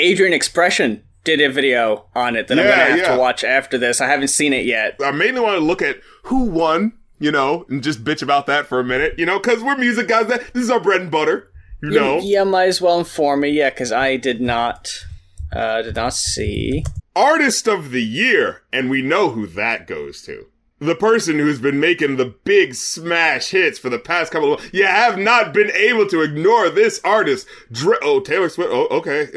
Adrian 0.00 0.32
Expression 0.32 1.02
did 1.22 1.40
a 1.40 1.48
video 1.48 2.06
on 2.14 2.36
it 2.36 2.48
that 2.48 2.58
I'm 2.58 2.64
gonna 2.64 2.76
have 2.76 2.98
yeah. 2.98 3.14
to 3.14 3.18
watch 3.18 3.44
after 3.44 3.78
this. 3.78 4.00
I 4.00 4.08
haven't 4.08 4.28
seen 4.28 4.52
it 4.52 4.66
yet. 4.66 4.96
I 5.02 5.10
mainly 5.12 5.40
want 5.40 5.58
to 5.58 5.64
look 5.64 5.80
at 5.80 6.00
who 6.24 6.44
won, 6.44 6.92
you 7.18 7.30
know, 7.30 7.66
and 7.68 7.82
just 7.82 8.04
bitch 8.04 8.22
about 8.22 8.46
that 8.46 8.66
for 8.66 8.80
a 8.80 8.84
minute, 8.84 9.14
you 9.18 9.26
know, 9.26 9.38
because 9.38 9.62
we're 9.62 9.76
music 9.76 10.08
guys. 10.08 10.26
That 10.26 10.52
this 10.52 10.64
is 10.64 10.70
our 10.70 10.80
bread 10.80 11.00
and 11.00 11.10
butter, 11.10 11.50
you 11.82 11.90
know. 11.90 12.18
Yeah, 12.18 12.44
might 12.44 12.66
as 12.66 12.80
well 12.80 12.98
inform 12.98 13.40
me. 13.40 13.50
Yeah, 13.50 13.70
because 13.70 13.92
I 13.92 14.16
did 14.16 14.40
not 14.40 15.06
uh, 15.52 15.82
did 15.82 15.94
not 15.94 16.14
see. 16.14 16.84
Artist 17.16 17.68
of 17.68 17.90
the 17.90 18.02
Year, 18.02 18.62
and 18.72 18.90
we 18.90 19.00
know 19.02 19.30
who 19.30 19.46
that 19.46 19.86
goes 19.86 20.22
to. 20.22 20.46
The 20.80 20.96
person 20.96 21.38
who's 21.38 21.60
been 21.60 21.78
making 21.78 22.16
the 22.16 22.34
big 22.44 22.74
smash 22.74 23.50
hits 23.50 23.78
for 23.78 23.88
the 23.88 23.98
past 23.98 24.32
couple 24.32 24.54
of 24.54 24.74
you 24.74 24.84
have 24.84 25.16
not 25.16 25.54
been 25.54 25.70
able 25.70 26.06
to 26.08 26.20
ignore 26.20 26.68
this 26.68 27.00
artist. 27.04 27.46
Dre- 27.70 27.96
oh, 28.02 28.20
Taylor 28.20 28.48
Swift. 28.48 28.70
Oh, 28.72 28.88
okay. 28.90 29.28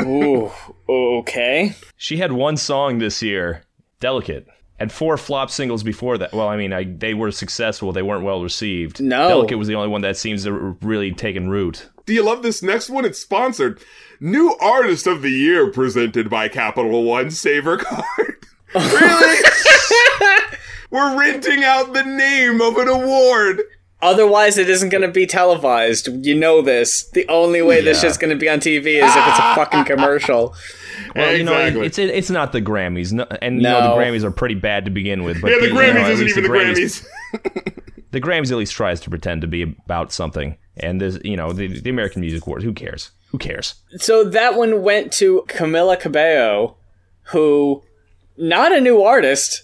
Ooh, 0.02 0.50
okay. 0.88 1.74
She 1.96 2.18
had 2.18 2.32
one 2.32 2.58
song 2.58 2.98
this 2.98 3.22
year, 3.22 3.64
Delicate, 3.98 4.46
and 4.78 4.92
four 4.92 5.16
flop 5.16 5.50
singles 5.50 5.82
before 5.82 6.18
that. 6.18 6.32
Well, 6.32 6.48
I 6.48 6.56
mean, 6.58 6.72
I, 6.74 6.84
they 6.84 7.14
were 7.14 7.30
successful. 7.32 7.92
They 7.92 8.02
weren't 8.02 8.24
well 8.24 8.42
received. 8.42 9.00
No. 9.00 9.28
Delicate 9.28 9.58
was 9.58 9.68
the 9.68 9.74
only 9.74 9.88
one 9.88 10.02
that 10.02 10.18
seems 10.18 10.44
to 10.44 10.52
r- 10.52 10.76
really 10.82 11.12
taken 11.12 11.48
root. 11.48 11.88
Do 12.10 12.14
you 12.16 12.24
love 12.24 12.42
this 12.42 12.60
next 12.60 12.90
one? 12.90 13.04
It's 13.04 13.20
sponsored. 13.20 13.80
New 14.18 14.56
Artist 14.60 15.06
of 15.06 15.22
the 15.22 15.30
Year 15.30 15.70
presented 15.70 16.28
by 16.28 16.48
Capital 16.48 17.04
One 17.04 17.30
Saver 17.30 17.76
Card. 17.76 18.46
really? 18.74 19.44
We're 20.90 21.16
renting 21.16 21.62
out 21.62 21.92
the 21.92 22.02
name 22.02 22.60
of 22.60 22.78
an 22.78 22.88
award. 22.88 23.62
Otherwise, 24.02 24.58
it 24.58 24.68
isn't 24.68 24.88
going 24.88 25.02
to 25.02 25.08
be 25.12 25.24
televised. 25.24 26.08
You 26.26 26.34
know 26.34 26.62
this. 26.62 27.04
The 27.10 27.28
only 27.28 27.62
way 27.62 27.80
this 27.80 27.98
Yeah. 28.02 28.08
shit's 28.08 28.18
going 28.18 28.36
to 28.36 28.40
be 28.40 28.48
on 28.48 28.58
TV 28.58 28.96
is 29.00 29.14
if 29.14 29.28
it's 29.28 29.38
a 29.38 29.54
fucking 29.54 29.84
commercial. 29.84 30.52
Well, 31.14 31.34
you 31.34 31.44
know, 31.44 31.56
Exactly. 31.56 31.86
it's 31.86 31.98
it, 31.98 32.10
it's 32.10 32.30
not 32.30 32.52
the 32.52 32.60
Grammys, 32.60 33.10
no, 33.12 33.24
and 33.40 33.56
you 33.56 33.62
know 33.62 33.80
the 33.96 34.00
Grammys 34.02 34.22
are 34.22 34.30
pretty 34.30 34.54
bad 34.54 34.84
to 34.84 34.90
begin 34.92 35.24
with. 35.24 35.40
But 35.40 35.50
Yeah, 35.52 35.58
the 35.60 35.66
you 35.68 35.72
know, 35.74 35.80
Grammys 35.80 36.10
isn't 36.10 36.24
least 36.26 36.38
even 36.38 36.50
the 36.52 36.58
Grammys. 36.58 37.06
The 38.12 38.20
Grammys 38.20 38.50
at 38.52 38.58
least 38.58 38.74
tries 38.74 39.00
to 39.02 39.10
pretend 39.10 39.40
to 39.40 39.46
be 39.48 39.62
about 39.62 40.12
something, 40.12 40.56
and 40.82 41.00
there's 41.00 41.18
you 41.24 41.36
know 41.36 41.52
the, 41.52 41.80
the 41.80 41.90
American 41.90 42.20
Music 42.20 42.46
Awards. 42.46 42.64
Who 42.64 42.72
cares? 42.72 43.10
Who 43.30 43.38
cares? 43.38 43.74
So 43.96 44.24
that 44.24 44.56
one 44.56 44.82
went 44.82 45.12
to 45.14 45.44
Camila 45.48 45.98
Cabello, 45.98 46.76
who, 47.30 47.82
not 48.36 48.72
a 48.72 48.80
new 48.80 49.02
artist, 49.02 49.62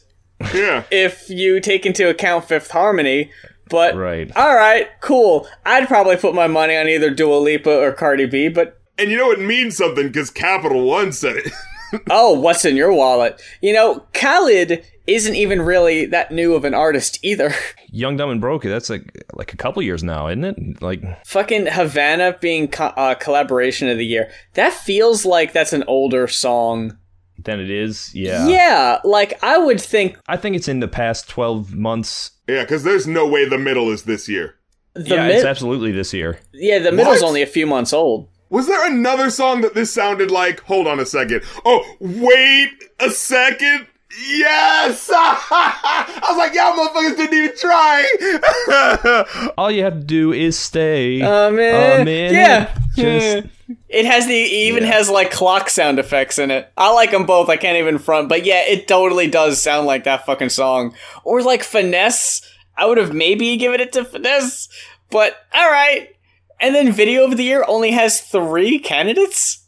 yeah. 0.54 0.84
if 0.90 1.28
you 1.28 1.60
take 1.60 1.84
into 1.84 2.08
account 2.08 2.44
Fifth 2.46 2.70
Harmony. 2.70 3.30
But 3.68 3.96
Right. 3.96 4.30
all 4.36 4.54
right, 4.54 4.88
cool. 5.00 5.48
I'd 5.64 5.88
probably 5.88 6.16
put 6.16 6.36
my 6.36 6.46
money 6.46 6.76
on 6.76 6.86
either 6.88 7.10
Dua 7.10 7.38
Lipa 7.38 7.70
or 7.82 7.90
Cardi 7.90 8.26
B. 8.26 8.48
But 8.48 8.80
And 8.96 9.10
you 9.10 9.16
know 9.16 9.32
it 9.32 9.40
means 9.40 9.76
something 9.76 10.06
because 10.06 10.30
Capital 10.30 10.84
One 10.84 11.10
said 11.10 11.36
it. 11.36 11.52
oh, 12.10 12.38
what's 12.38 12.64
in 12.64 12.76
your 12.76 12.92
wallet? 12.92 13.40
You 13.60 13.72
know, 13.72 14.06
Khalid 14.12 14.84
isn't 15.06 15.34
even 15.36 15.62
really 15.62 16.06
that 16.06 16.32
new 16.32 16.54
of 16.54 16.64
an 16.64 16.74
artist 16.74 17.18
either. 17.22 17.52
Young, 17.90 18.16
Dumb, 18.16 18.30
and 18.30 18.40
Broke. 18.40 18.62
That's 18.64 18.90
like 18.90 19.24
like 19.34 19.52
a 19.52 19.56
couple 19.56 19.82
years 19.82 20.02
now, 20.02 20.28
isn't 20.28 20.44
it? 20.44 20.82
Like 20.82 21.02
Fucking 21.26 21.66
Havana 21.66 22.36
being 22.40 22.68
co- 22.68 22.86
uh, 22.96 23.14
collaboration 23.14 23.88
of 23.88 23.98
the 23.98 24.06
year. 24.06 24.30
That 24.54 24.72
feels 24.72 25.24
like 25.24 25.52
that's 25.52 25.72
an 25.72 25.84
older 25.86 26.26
song. 26.28 26.98
than 27.44 27.60
it 27.60 27.70
is. 27.70 28.12
Yeah. 28.14 28.48
Yeah, 28.48 28.98
like 29.04 29.42
I 29.44 29.58
would 29.58 29.80
think 29.80 30.18
I 30.26 30.36
think 30.36 30.56
it's 30.56 30.68
in 30.68 30.80
the 30.80 30.88
past 30.88 31.28
twelve 31.28 31.74
months. 31.74 32.32
yeah, 32.48 32.62
because 32.62 32.82
there's 32.82 33.06
no 33.06 33.26
way 33.28 33.48
the 33.48 33.58
middle 33.58 33.90
is 33.92 34.02
this 34.02 34.28
year. 34.28 34.56
the 34.94 35.02
yeah, 35.14 35.26
mid- 35.28 35.36
it's 35.36 35.44
absolutely 35.44 35.92
this 35.92 36.12
year. 36.12 36.40
yeah 36.52 36.78
the 36.80 36.90
middle's 36.92 37.20
What? 37.22 37.28
only 37.28 37.42
a 37.42 37.46
few 37.46 37.66
months 37.66 37.92
old. 37.92 38.28
Was 38.56 38.68
there 38.68 38.86
another 38.86 39.28
song 39.28 39.60
that 39.60 39.74
this 39.74 39.92
sounded 39.92 40.30
like? 40.30 40.60
Hold 40.60 40.86
on 40.86 40.98
a 40.98 41.04
second. 41.04 41.42
Oh, 41.66 41.84
wait 42.00 42.70
a 42.98 43.10
second. 43.10 43.86
Yes! 44.28 45.10
I 45.12 46.22
was 46.26 46.38
like, 46.38 46.54
y'all 46.54 46.72
motherfuckers 46.72 47.18
didn't 47.18 47.34
even 47.34 47.54
try. 47.58 49.50
All 49.58 49.70
you 49.70 49.84
have 49.84 49.98
to 49.98 50.04
do 50.06 50.32
is 50.32 50.58
stay. 50.58 51.20
Um, 51.20 51.52
a 51.52 52.02
minute. 52.02 52.32
yeah. 52.32 52.74
Just 52.96 53.46
It 53.90 54.06
has 54.06 54.26
the 54.26 54.42
it 54.42 54.52
even 54.68 54.84
has 54.84 55.10
like 55.10 55.30
clock 55.30 55.68
sound 55.68 55.98
effects 55.98 56.38
in 56.38 56.50
it. 56.50 56.72
I 56.78 56.94
like 56.94 57.10
them 57.10 57.26
both. 57.26 57.50
I 57.50 57.58
can't 57.58 57.76
even 57.76 57.98
front, 57.98 58.30
but 58.30 58.46
yeah, 58.46 58.62
it 58.62 58.88
totally 58.88 59.26
does 59.28 59.60
sound 59.60 59.86
like 59.86 60.04
that 60.04 60.24
fucking 60.24 60.48
song. 60.48 60.94
Or 61.24 61.42
like 61.42 61.62
finesse. 61.62 62.40
I 62.74 62.86
would 62.86 62.96
have 62.96 63.12
maybe 63.12 63.54
given 63.58 63.80
it 63.80 63.92
to 63.92 64.04
finesse, 64.06 64.70
but 65.10 65.36
all 65.52 65.70
right. 65.70 66.15
And 66.60 66.74
then 66.74 66.92
video 66.92 67.24
of 67.24 67.36
the 67.36 67.44
year 67.44 67.64
only 67.68 67.90
has 67.92 68.20
three 68.20 68.78
candidates. 68.78 69.66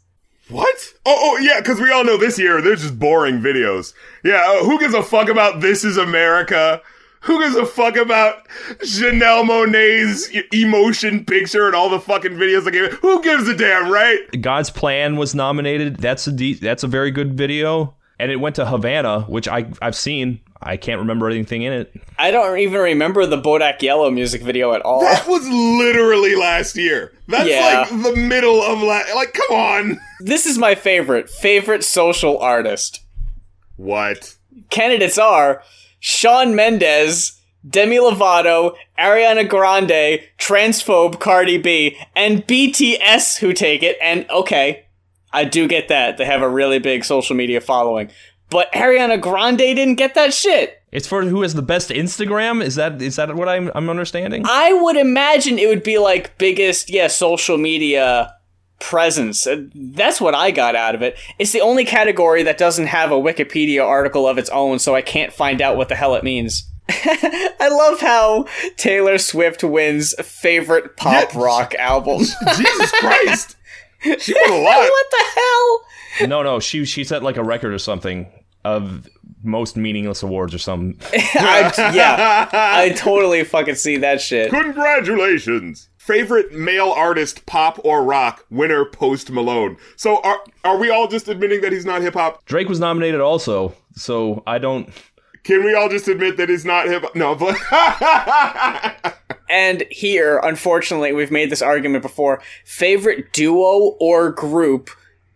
what? 0.49 0.77
Oh, 1.05 1.17
oh, 1.19 1.39
yeah, 1.39 1.61
because 1.61 1.81
we 1.81 1.91
all 1.93 2.05
know 2.05 2.17
this 2.17 2.39
year 2.39 2.61
they're 2.63 2.77
just 2.77 2.99
boring 2.99 3.41
videos. 3.41 3.93
Yeah, 4.25 4.45
uh, 4.47 4.65
who 4.65 4.79
gives 4.79 4.95
a 4.95 5.03
fuck 5.03 5.29
about 5.29 5.61
This 5.61 5.85
Is 5.85 5.97
America? 5.97 6.81
Who 7.23 7.41
gives 7.43 7.57
a 7.57 7.67
fuck 7.67 7.97
about 7.97 8.47
Janelle 8.79 9.45
Monáe's 9.45 10.31
emotion 10.53 11.25
picture 11.25 11.67
and 11.67 11.75
all 11.75 11.91
the 11.91 12.01
fucking 12.01 12.33
videos 12.33 12.65
they 12.65 12.71
gave? 12.71 12.93
Who 12.95 13.23
gives 13.23 13.49
a 13.49 13.57
damn, 13.57 13.91
right? 13.91 14.19
God's 14.41 14.71
Plan 14.71 15.17
was 15.17 15.35
nominated. 15.35 15.97
That's 15.97 16.27
a 16.29 16.33
de- 16.33 16.55
that's 16.55 16.85
a 16.85 16.87
very 16.87 17.11
good 17.11 17.35
video, 17.37 17.97
and 18.21 18.31
it 18.31 18.37
went 18.37 18.55
to 18.57 18.67
Havana, 18.67 19.23
which 19.23 19.49
I 19.49 19.69
I've 19.83 19.97
seen. 19.97 20.41
I 20.61 20.77
can't 20.77 20.99
remember 21.01 21.29
anything 21.31 21.63
in 21.63 21.73
it. 21.73 21.93
I 22.19 22.31
don't 22.33 22.59
even 22.59 22.81
remember 22.81 23.25
the 23.27 23.41
Bodak 23.41 23.81
Yellow 23.81 24.11
music 24.11 24.43
video 24.43 24.73
at 24.73 24.83
all. 24.83 25.01
That 25.03 25.27
was 25.29 25.47
literally 25.49 26.35
last 26.35 26.77
year. 26.77 27.13
That's 27.29 27.49
Yeah. 27.49 27.87
like 27.91 28.03
the 28.03 28.17
middle 28.21 28.61
of 28.63 28.83
last. 28.83 29.15
Like, 29.15 29.35
come 29.35 29.57
on. 29.57 30.01
this 30.21 30.47
is 30.47 30.59
my 30.59 30.75
favorite 30.75 31.31
favorite 31.31 31.85
social 31.85 32.39
artist. 32.39 33.01
What? 33.77 34.35
candidates 34.71 35.19
are 35.19 35.63
Shawn 36.01 36.55
Mendes, 36.57 37.41
Demi 37.69 37.97
Lovato, 37.99 38.75
Ariana 38.99 39.49
Grande, 39.49 40.21
transphobe 40.39 41.21
Cardi 41.21 41.59
B, 41.59 41.97
and 42.17 42.45
BTS 42.47 43.39
who 43.39 43.53
take 43.53 43.83
it. 43.85 43.97
And 44.03 44.29
okay, 44.31 44.87
I 45.33 45.45
do 45.45 45.69
get 45.69 45.89
that. 45.89 46.17
They 46.19 46.25
have 46.25 46.43
a 46.43 46.49
really 46.49 46.79
big 46.81 47.05
social 47.05 47.37
media 47.37 47.61
following. 47.61 48.11
But 48.51 48.73
Ariana 48.73 49.21
Grande 49.21 49.59
didn't 49.59 49.97
get 49.97 50.15
that 50.15 50.33
shit. 50.33 50.83
It's 50.91 51.07
for 51.07 51.23
who 51.23 51.43
has 51.43 51.53
the 51.55 51.63
best 51.63 51.91
Instagram. 51.91 52.63
Is 52.63 52.77
that 52.77 53.01
is 53.03 53.17
that 53.17 53.35
what 53.37 53.49
I'm 53.49 53.71
I'm 53.75 53.91
understanding? 53.91 54.45
I 54.47 54.73
would 54.73 54.97
imagine 54.97 55.59
it 55.59 55.69
would 55.69 55.83
be 55.83 55.99
like 55.99 56.39
biggest, 56.39 56.89
yeah, 56.89 57.09
social 57.09 57.59
media 57.59 58.35
presence. 58.81 59.47
Uh, 59.47 59.65
That's 59.75 60.21
what 60.21 60.35
I 60.35 60.51
got 60.51 60.77
out 60.77 60.95
of 60.95 61.03
it. 61.03 61.19
It's 61.39 61.53
the 61.53 61.61
only 61.61 61.85
category 61.85 62.43
that 62.45 62.57
doesn't 62.59 62.87
have 62.87 63.11
a 63.13 63.17
Wikipedia 63.17 63.85
article 63.85 64.27
of 64.27 64.39
its 64.39 64.49
own, 64.51 64.79
so 64.79 64.95
I 64.95 65.03
can't 65.03 65.33
find 65.33 65.61
out 65.61 65.77
what 65.77 65.89
the 65.91 65.95
hell 65.97 66.15
it 66.15 66.25
means. 66.25 66.65
I 66.89 67.69
love 67.71 68.01
how 68.01 68.47
Taylor 68.79 69.19
Swift 69.19 69.63
wins 69.63 70.15
favorite 70.27 70.97
pop 70.97 71.35
rock 71.35 71.75
album. 71.75 72.21
Jesus 72.57 72.91
Christ. 72.93 73.57
She 74.21 74.33
won 74.33 74.53
a 74.53 74.63
lot. 74.63 74.79
what 74.79 75.07
the 75.11 75.25
hell? 75.35 76.29
no, 76.29 76.43
no. 76.45 76.61
She 76.61 76.85
she 76.85 77.03
set 77.03 77.25
like 77.25 77.37
a 77.37 77.43
record 77.43 77.75
or 77.75 77.81
something 77.81 78.31
of 78.65 79.09
most 79.43 79.77
meaningless 79.77 80.23
awards 80.23 80.55
or 80.55 80.59
something. 80.59 80.99
I, 81.13 81.73
yeah, 81.95 82.49
I 82.53 82.91
totally 82.91 83.45
fucking 83.45 83.77
see 83.77 83.97
that 83.99 84.21
shit. 84.21 84.51
Congratulations. 84.51 85.89
Favorite 85.99 86.53
male 86.53 86.91
artist, 86.91 87.45
pop 87.47 87.79
or 87.85 88.03
rock, 88.03 88.45
winner 88.51 88.85
Post 88.87 89.31
Malone. 89.31 89.77
So 89.97 90.21
are 90.23 90.41
are 90.65 90.79
we 90.79 90.91
all 90.91 91.07
just 91.07 91.29
admitting 91.29 91.61
that 91.61 91.73
he's 91.73 91.85
not 91.85 92.03
hip 92.03 92.15
hop? 92.15 92.45
Drake 92.47 92.69
was 92.69 92.81
nominated 92.81 93.21
also, 93.21 93.75
so 93.95 94.43
I 94.47 94.59
don't. 94.59 94.89
Can 95.45 95.65
we 95.65 95.75
all 95.75 95.89
just 95.89 96.09
admit 96.09 96.37
that 96.39 96.49
he's 96.49 96.65
not 96.65 96.87
hip 96.87 97.03
hop? 97.03 97.15
No, 97.15 97.35
but 97.35 97.57
And 99.51 99.85
here, 99.91 100.39
unfortunately, 100.43 101.13
we've 101.13 101.31
made 101.31 101.51
this 101.51 101.63
argument 101.63 102.03
before. 102.03 102.43
Favorite 102.65 103.33
duo 103.33 103.97
or 104.01 104.31
group? 104.31 104.91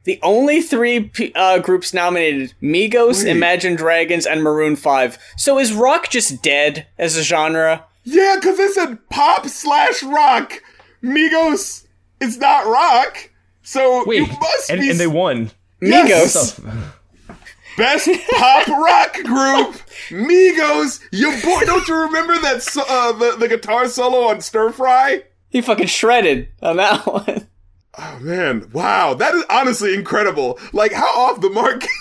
The 0.04 0.18
only 0.22 0.60
three 0.62 1.10
uh, 1.34 1.58
groups 1.58 1.94
nominated: 1.94 2.54
Migos, 2.62 3.22
Wait. 3.24 3.30
Imagine 3.30 3.76
Dragons, 3.76 4.26
and 4.26 4.42
Maroon 4.42 4.74
Five. 4.76 5.16
So 5.36 5.58
is 5.58 5.72
rock 5.72 6.08
just 6.10 6.42
dead 6.42 6.86
as 6.98 7.16
a 7.16 7.22
genre? 7.22 7.84
yeah, 8.04 8.34
because 8.40 8.58
they 8.58 8.66
said 8.68 8.98
pop 9.10 9.46
slash 9.46 10.02
rock. 10.02 10.60
Migos, 11.02 11.86
It's 12.20 12.36
not 12.38 12.66
rock. 12.66 13.30
So 13.62 14.04
Wait, 14.06 14.16
you 14.20 14.26
must 14.26 14.70
and, 14.70 14.80
be 14.80 14.90
and 14.90 14.98
they 14.98 15.06
won. 15.06 15.50
Yes. 15.80 16.58
Migos. 16.58 16.92
best 17.76 18.08
pop 18.36 18.66
rock 18.68 19.14
group. 19.24 19.76
Migos, 20.10 21.00
You 21.12 21.30
boy. 21.42 21.60
Don't 21.64 21.86
you 21.88 21.96
remember 21.96 22.34
that 22.40 22.66
uh, 22.88 23.12
the 23.12 23.36
the 23.38 23.48
guitar 23.48 23.88
solo 23.88 24.28
on 24.28 24.40
Stir 24.40 24.70
Fry? 24.72 25.22
He 25.50 25.60
fucking 25.60 25.86
shredded 25.86 26.48
on 26.62 26.76
that 26.78 27.06
one. 27.06 27.46
Oh 27.98 28.18
man, 28.20 28.70
wow, 28.72 29.14
that 29.14 29.34
is 29.34 29.44
honestly 29.50 29.94
incredible. 29.94 30.58
Like 30.72 30.92
how 30.92 31.08
off 31.08 31.40
the 31.40 31.50
mark. 31.50 31.84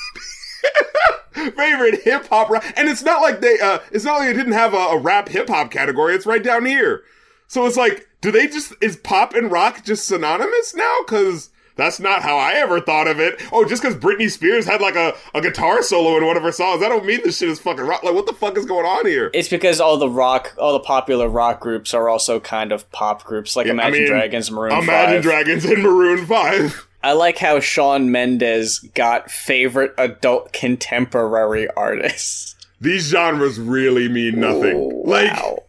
Favorite 1.33 2.03
hip 2.03 2.27
hop 2.27 2.49
rock, 2.49 2.63
and 2.77 2.87
it's 2.87 3.01
not 3.03 3.21
like 3.21 3.41
they. 3.41 3.59
uh 3.59 3.79
It's 3.91 4.05
not 4.05 4.19
like 4.19 4.27
they 4.29 4.33
didn't 4.33 4.53
have 4.53 4.73
a, 4.73 4.77
a 4.77 4.97
rap 4.97 5.29
hip 5.29 5.49
hop 5.49 5.71
category. 5.71 6.13
It's 6.13 6.25
right 6.25 6.43
down 6.43 6.65
here. 6.65 7.03
So 7.47 7.65
it's 7.65 7.77
like, 7.77 8.07
do 8.21 8.31
they 8.31 8.47
just 8.47 8.73
is 8.79 8.95
pop 8.95 9.33
and 9.33 9.51
rock 9.51 9.83
just 9.83 10.07
synonymous 10.07 10.73
now? 10.75 10.97
Because 11.05 11.49
that's 11.75 11.99
not 11.99 12.21
how 12.21 12.37
I 12.37 12.53
ever 12.53 12.79
thought 12.81 13.07
of 13.07 13.19
it. 13.19 13.41
Oh, 13.51 13.65
just 13.67 13.81
because 13.81 13.95
Britney 13.97 14.29
Spears 14.29 14.65
had 14.65 14.81
like 14.81 14.95
a, 14.95 15.13
a 15.33 15.41
guitar 15.41 15.81
solo 15.83 16.17
in 16.17 16.25
one 16.25 16.37
of 16.37 16.43
her 16.43 16.51
songs, 16.51 16.81
that 16.81 16.89
don't 16.89 17.05
mean 17.05 17.21
this 17.23 17.37
shit 17.37 17.49
is 17.49 17.59
fucking 17.59 17.85
rock. 17.85 18.03
Like, 18.03 18.13
what 18.13 18.25
the 18.27 18.33
fuck 18.33 18.57
is 18.57 18.65
going 18.65 18.85
on 18.85 19.05
here? 19.05 19.31
It's 19.33 19.47
because 19.49 19.79
all 19.79 19.97
the 19.97 20.09
rock, 20.09 20.53
all 20.57 20.73
the 20.73 20.79
popular 20.79 21.27
rock 21.27 21.59
groups 21.59 21.93
are 21.93 22.09
also 22.09 22.39
kind 22.39 22.71
of 22.71 22.89
pop 22.91 23.23
groups, 23.23 23.55
like 23.55 23.65
Yeah, 23.65 23.71
I 23.71 23.75
Imagine 23.75 23.99
mean, 23.99 24.07
Dragons, 24.07 24.51
Maroon 24.51 24.71
Imagine 24.73 25.15
5. 25.15 25.23
Dragons 25.23 25.65
and 25.65 25.81
Maroon 25.83 26.25
Five. 26.25 26.87
I 27.03 27.13
like 27.13 27.39
how 27.39 27.59
Shawn 27.59 28.11
Mendes 28.11 28.77
got 28.93 29.31
favorite 29.31 29.93
adult 29.97 30.53
contemporary 30.53 31.67
artists. 31.69 32.55
These 32.79 33.09
genres 33.09 33.59
really 33.59 34.07
mean 34.09 34.39
nothing. 34.39 34.75
Oh, 34.75 35.01
like, 35.05 35.31
wow. 35.31 35.63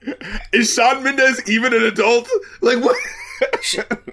is 0.53 0.73
Shawn 0.75 1.03
Mendes 1.05 1.49
even 1.49 1.75
an 1.75 1.83
adult? 1.85 2.29
Like, 2.61 2.83
what? 2.83 2.97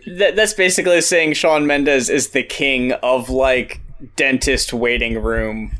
That, 0.07 0.35
that's 0.35 0.53
basically 0.53 1.01
saying 1.01 1.33
Shawn 1.33 1.67
Mendes 1.67 2.09
is 2.09 2.29
the 2.29 2.43
king 2.43 2.93
of 2.93 3.29
like 3.29 3.81
dentist 4.15 4.73
waiting 4.73 5.21
room 5.21 5.71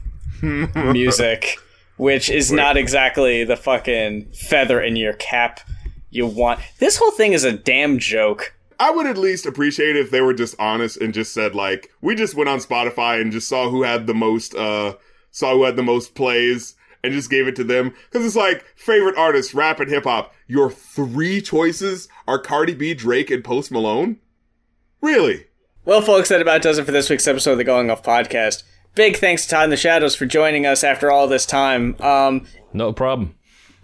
music, 0.42 1.58
which 1.98 2.30
is 2.30 2.52
not 2.52 2.78
exactly 2.78 3.44
the 3.44 3.58
fucking 3.58 4.26
feather 4.32 4.82
in 4.82 4.96
your 4.96 5.14
cap 5.14 5.62
you 6.10 6.26
want. 6.26 6.60
This 6.80 6.98
whole 6.98 7.12
thing 7.12 7.34
is 7.34 7.44
a 7.44 7.54
damn 7.54 8.00
joke. 8.00 8.54
I 8.80 8.92
would 8.92 9.08
at 9.08 9.18
least 9.18 9.46
appreciate 9.46 9.96
it 9.96 10.06
if 10.06 10.12
they 10.12 10.22
were 10.22 10.34
just 10.34 10.56
honest 10.58 10.98
and 10.98 11.14
just 11.14 11.34
said 11.34 11.54
like, 11.54 11.90
we 12.02 12.16
just 12.16 12.36
went 12.36 12.50
on 12.50 12.60
Spotify 12.60 13.22
and 13.22 13.32
just 13.32 13.50
saw 13.50 13.70
who 13.70 13.84
had 13.84 14.08
the 14.08 14.14
most, 14.14 14.56
uh, 14.56 14.96
saw 15.32 15.54
who 15.54 15.64
had 15.64 15.76
the 15.76 15.84
most 15.84 16.16
plays 16.16 16.76
and 17.04 17.14
just 17.14 17.30
gave 17.30 17.48
it 17.48 17.56
to 17.58 17.64
them. 17.64 17.94
Cause 18.12 18.26
it's 18.26 18.36
like, 18.36 18.66
favorite 18.76 19.18
artists, 19.18 19.54
rap 19.54 19.80
and 19.80 19.90
hip 19.90 20.06
hop. 20.06 20.34
Your 20.48 20.72
three 20.72 21.42
choices 21.42 22.08
are 22.30 22.38
Cardi 22.38 22.76
B, 22.76 22.94
Drake, 22.94 23.32
and 23.32 23.44
Post 23.44 23.72
Malone? 23.72 24.18
Really? 25.02 25.48
Well, 25.84 26.02
folks, 26.02 26.30
that 26.30 26.42
about 26.42 26.62
does 26.62 26.78
it 26.78 26.86
for 26.86 26.92
this 26.92 27.10
week's 27.10 27.28
episode 27.28 27.54
of 27.54 27.58
the 27.58 27.64
Going 27.64 27.90
Off 27.90 28.04
podcast. 28.04 28.62
Big 28.94 29.18
thanks 29.18 29.44
to 29.46 29.50
Todd 29.50 29.64
in 29.64 29.70
the 29.72 29.78
Shadows 29.78 30.16
for 30.16 30.28
joining 30.28 30.66
us 30.68 30.84
after 30.84 31.10
all 31.12 31.28
this 31.28 31.48
time. 31.48 31.96
Um, 32.00 32.46
No 32.72 32.94
problem. 32.94 33.34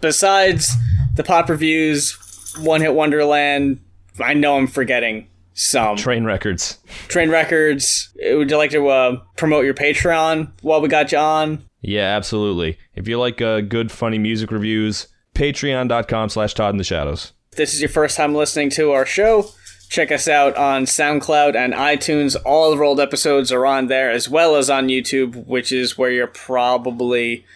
besides 0.00 0.70
the 1.16 1.24
pop 1.24 1.48
reviews, 1.48 2.16
One 2.60 2.80
Hit 2.82 2.94
Wonderland, 2.94 3.80
I 4.20 4.34
know 4.34 4.56
I'm 4.58 4.68
forgetting 4.68 5.26
some. 5.54 5.96
Trainwreckords. 5.96 6.78
Train 7.08 7.30
Records, 7.30 8.10
uh, 8.24 8.36
would 8.36 8.48
you 8.50 8.56
like 8.58 8.70
to 8.70 8.86
uh, 8.88 9.16
promote 9.36 9.64
your 9.64 9.74
Patreon 9.74 10.52
while 10.62 10.80
we 10.80 10.88
got 10.88 11.10
you 11.10 11.18
on? 11.18 11.64
Yeah, 11.80 12.16
absolutely. 12.16 12.78
If 12.94 13.08
you 13.08 13.18
like 13.18 13.40
uh, 13.42 13.62
good, 13.62 13.90
funny 13.90 14.18
music 14.18 14.52
reviews, 14.52 15.08
patreon.com 15.34 16.28
slash 16.28 16.54
Todd 16.54 16.74
in 16.74 16.78
the 16.78 16.84
Shadows. 16.84 17.32
This 17.56 17.72
is 17.72 17.80
your 17.80 17.88
first 17.88 18.18
time 18.18 18.34
listening 18.34 18.68
to 18.70 18.92
our 18.92 19.06
show, 19.06 19.50
check 19.88 20.12
us 20.12 20.28
out 20.28 20.56
on 20.56 20.84
SoundCloud 20.84 21.56
and 21.56 21.72
iTunes. 21.72 22.36
All 22.44 22.70
the 22.70 22.76
rolled 22.76 23.00
episodes 23.00 23.50
are 23.50 23.64
on 23.64 23.86
there, 23.86 24.10
as 24.10 24.28
well 24.28 24.56
as 24.56 24.68
on 24.68 24.88
YouTube, 24.88 25.46
which 25.46 25.72
is 25.72 25.96
where 25.96 26.10
you're 26.10 26.26
probably 26.26 27.46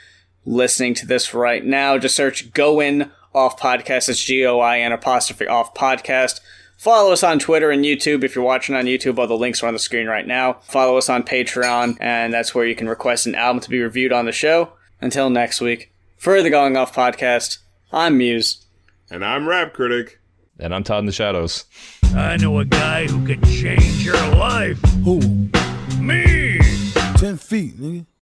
listening 0.47 0.95
to 0.95 1.07
this 1.07 1.35
right 1.35 1.63
now. 1.63 1.99
Just 1.99 2.17
search 2.17 2.51
Goin 2.55 3.11
Off 3.35 3.61
Podcast. 3.61 4.09
It's 4.09 4.25
G 4.25 4.47
O 4.47 4.59
I 4.61 4.79
N 4.79 4.93
apostrophe 4.93 5.47
off 5.47 5.75
podcast. 5.75 6.41
Follow 6.79 7.13
us 7.13 7.23
on 7.23 7.39
Twitter 7.39 7.71
and 7.71 7.85
YouTube. 7.85 8.25
If 8.25 8.35
you're 8.35 8.43
watching 8.43 8.75
on 8.75 8.87
YouTube, 8.87 9.19
all 9.19 9.27
the 9.27 9.37
links 9.37 9.63
are 9.63 9.67
on 9.67 9.75
the 9.75 9.79
screen 9.79 10.07
right 10.07 10.27
now. 10.27 10.55
Follow 10.63 10.97
us 10.97 11.11
on 11.11 11.25
Patreon, 11.25 11.99
and 12.01 12.33
that's 12.33 12.55
where 12.55 12.65
you 12.65 12.75
can 12.75 12.89
request 12.89 13.27
an 13.27 13.35
album 13.35 13.61
to 13.61 13.69
be 13.69 13.83
reviewed 13.83 14.15
on 14.15 14.25
the 14.25 14.33
show. 14.33 14.73
Until 15.03 15.29
next 15.29 15.61
week, 15.61 15.93
for 16.17 16.43
the 16.43 16.49
Going 16.49 16.79
Off 16.79 16.95
Podcast, 16.95 17.59
I'm 17.93 18.17
Muse. 18.17 18.65
And 19.13 19.25
I'm 19.25 19.49
Rap 19.49 19.73
Critic. 19.75 20.21
And 20.61 20.73
I'm 20.73 20.85
Todd 20.85 21.01
in 21.01 21.07
the 21.07 21.13
Shadows. 21.13 21.65
I 22.15 22.37
know 22.37 22.61
a 22.61 22.65
guy 22.65 23.09
who 23.09 23.27
can 23.27 23.43
change 23.43 24.05
your 24.05 24.15
life. 24.37 24.81
Who? 25.05 25.19
Me! 25.99 26.61
Ten 27.17 27.37
feet, 27.37 27.77
nigga. 27.81 28.07